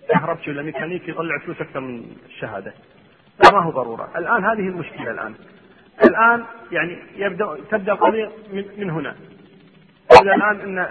كهربتي 0.08 0.50
ولا 0.50 0.62
ميكانيكي 0.62 1.10
يطلع 1.10 1.38
فلوس 1.38 1.60
أكثر 1.60 1.80
من 1.80 2.16
الشهادة 2.26 2.74
ما 3.52 3.62
هو 3.62 3.70
ضرورة. 3.70 4.08
الآن 4.16 4.44
هذه 4.44 4.68
المشكلة 4.68 5.10
الآن. 5.10 5.34
الآن 6.04 6.44
يعني 6.72 6.98
يبدأ 7.16 7.56
تبدأ 7.70 7.92
القضية 7.92 8.30
من, 8.52 8.64
من 8.78 8.90
هنا. 8.90 9.14
تبدا 10.10 10.34
الآن 10.34 10.60
إن 10.60 10.86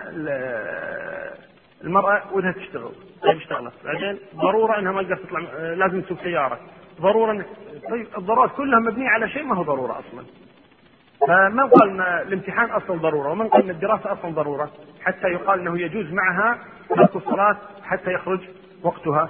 المرأة 1.83 2.21
ودها 2.33 2.51
تشتغل. 2.51 2.91
طيب 3.21 3.37
اشتغلت. 3.37 3.73
بعدين 3.85 4.19
ضرورة 4.35 4.79
إنها 4.79 4.91
ما 4.91 5.03
تقدر 5.03 5.15
تطلع 5.15 5.39
لازم 5.73 6.01
تسوق 6.01 6.23
سيارة. 6.23 6.59
ضرورة 7.01 7.45
طيب 7.89 8.07
الضرورات 8.17 8.51
كلها 8.51 8.79
مبنية 8.79 9.09
على 9.09 9.29
شيء 9.29 9.43
ما 9.43 9.55
هو 9.55 9.63
ضرورة 9.63 9.99
أصلا. 9.99 10.25
فمن 11.27 11.69
قال 11.69 11.89
إن 11.89 12.01
الامتحان 12.01 12.69
أصلا 12.69 12.97
ضرورة 12.97 13.29
ومن 13.29 13.47
قال 13.47 13.63
إن 13.63 13.69
الدراسة 13.69 14.11
أصلا 14.13 14.31
ضرورة 14.31 14.71
حتى 15.01 15.27
يقال 15.27 15.59
إنه 15.59 15.79
يجوز 15.79 16.11
معها 16.11 16.57
ترك 16.89 17.15
الصلاة 17.15 17.57
حتى 17.83 18.13
يخرج 18.13 18.39
وقتها. 18.83 19.29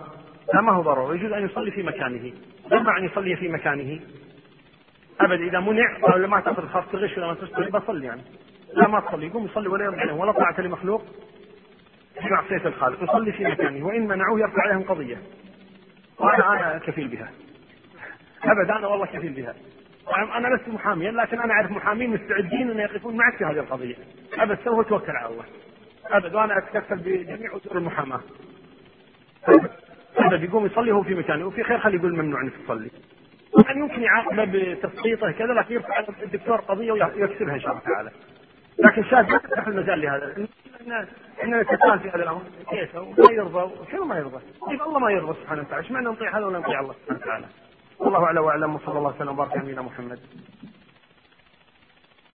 ما 0.53 0.72
هو 0.72 0.82
ضروري 0.82 1.18
يجوز 1.20 1.32
أن 1.32 1.45
يصلي 1.45 1.72
في 1.72 1.84
مكانه. 1.84 2.32
ما 2.72 2.97
أن 2.97 3.05
يصلي 3.05 3.36
في 3.36 3.47
مكانه. 3.47 3.99
ابدا 5.20 5.43
إذا 5.43 5.59
منع 5.59 5.97
قال 6.01 6.28
ما 6.28 6.39
تأخذ 6.39 6.68
خاص 6.68 6.84
تغش 6.91 7.18
ولا 7.18 7.28
ما 7.28 7.34
تشتري 7.34 7.72
بصلي 7.72 8.05
يعني. 8.05 8.22
لا 8.74 8.88
ما 8.88 8.99
تصلي 8.99 9.28
يقوم 9.28 9.45
يصلي 9.45 9.68
ولا 9.68 9.84
لهم 9.84 10.20
ولا 10.20 10.32
طاعة 10.32 10.61
لمخلوق. 10.61 11.05
في 12.22 12.30
معصيه 12.30 12.68
الخالق 12.68 13.03
يصلي 13.03 13.32
في 13.32 13.43
مكانه 13.43 13.86
وإن 13.86 14.07
منعوه 14.07 14.39
يرفع 14.39 14.61
عليهم 14.61 14.84
قضية. 14.84 15.18
وأنا 16.20 16.53
أنا 16.53 16.78
كفيل 16.78 17.07
بها. 17.07 17.32
ابدا 18.43 18.78
أنا 18.78 18.88
والله 18.88 19.05
كفيل 19.05 19.34
بها. 19.34 19.55
أنا 20.38 20.55
لست 20.55 20.68
محاميا 20.68 21.11
لكن 21.11 21.41
أنا 21.41 21.53
أعرف 21.53 21.72
محامين 21.72 22.09
مستعدين 22.09 22.72
أن 22.72 22.80
يقفون 22.80 23.18
معك 23.18 23.38
في 23.38 23.45
هذه 23.45 23.59
القضية. 23.59 23.95
أبد 24.34 24.57
سوف 24.66 24.88
توكل 24.88 25.11
على 25.11 25.34
الله. 25.34 25.45
أبد 26.05 26.36
وأنا 26.36 26.57
أتكفل 26.57 26.97
بجميع 26.97 27.55
اصول 27.55 27.78
المحاماة. 27.78 28.22
ابد 30.18 30.43
يقوم 30.43 30.66
يصلي 30.66 30.91
هو 30.91 31.03
في 31.03 31.16
مكانه 31.16 31.45
وفي 31.45 31.64
خير 31.64 31.80
خلي 31.80 31.97
يقول 31.97 32.16
ممنوع 32.16 32.41
إنك 32.41 32.53
تصلي. 32.66 32.91
يعني 33.66 33.80
يمكن 33.80 34.01
يعاقبه 34.01 34.45
بتسقيطه 34.45 35.32
كذا 35.32 35.53
لكن 35.53 35.74
يرفع 35.74 35.99
الدكتور 36.24 36.57
قضية 36.57 36.91
ويكسبها 36.91 37.55
إن 37.55 37.59
شاء 37.59 37.72
الله 37.72 37.84
تعالى. 37.84 38.11
لكن 38.80 39.03
شاهد 39.03 39.30
ما 39.30 39.38
تفتح 39.38 39.68
المجال 39.68 40.01
لهذا. 40.01 40.47
إحنا 41.41 41.61
نتساءل 41.61 41.99
في 41.99 42.09
هذا 42.09 42.24
الأمر. 42.24 42.41
كيف؟ 42.70 42.95
ما 42.95 43.32
يرضى. 43.32 43.72
شنو 43.91 44.05
ما 44.05 44.18
يرضى؟ 44.18 44.39
كيف 44.70 44.82
الله 44.82 44.99
ما 44.99 45.11
يرضى 45.11 45.39
سبحانه 45.41 45.61
وتعالى؟ 45.61 45.84
إيش 45.84 45.91
معنى 45.91 46.05
نطيع 46.05 46.38
هذا 46.38 46.45
ولا 46.45 46.59
نطيع 46.59 46.80
الله 46.80 46.93
سبحانه 46.93 47.20
وتعالى؟ 47.20 47.45
والله 47.99 48.26
أعلم 48.26 48.43
وأعلم. 48.43 48.76
وصلى 48.76 48.97
الله 48.97 49.16
وسلم 49.16 49.30
وبارك 49.30 49.51
على 49.51 49.61
نبينا 49.61 49.82
محمد. 49.82 50.20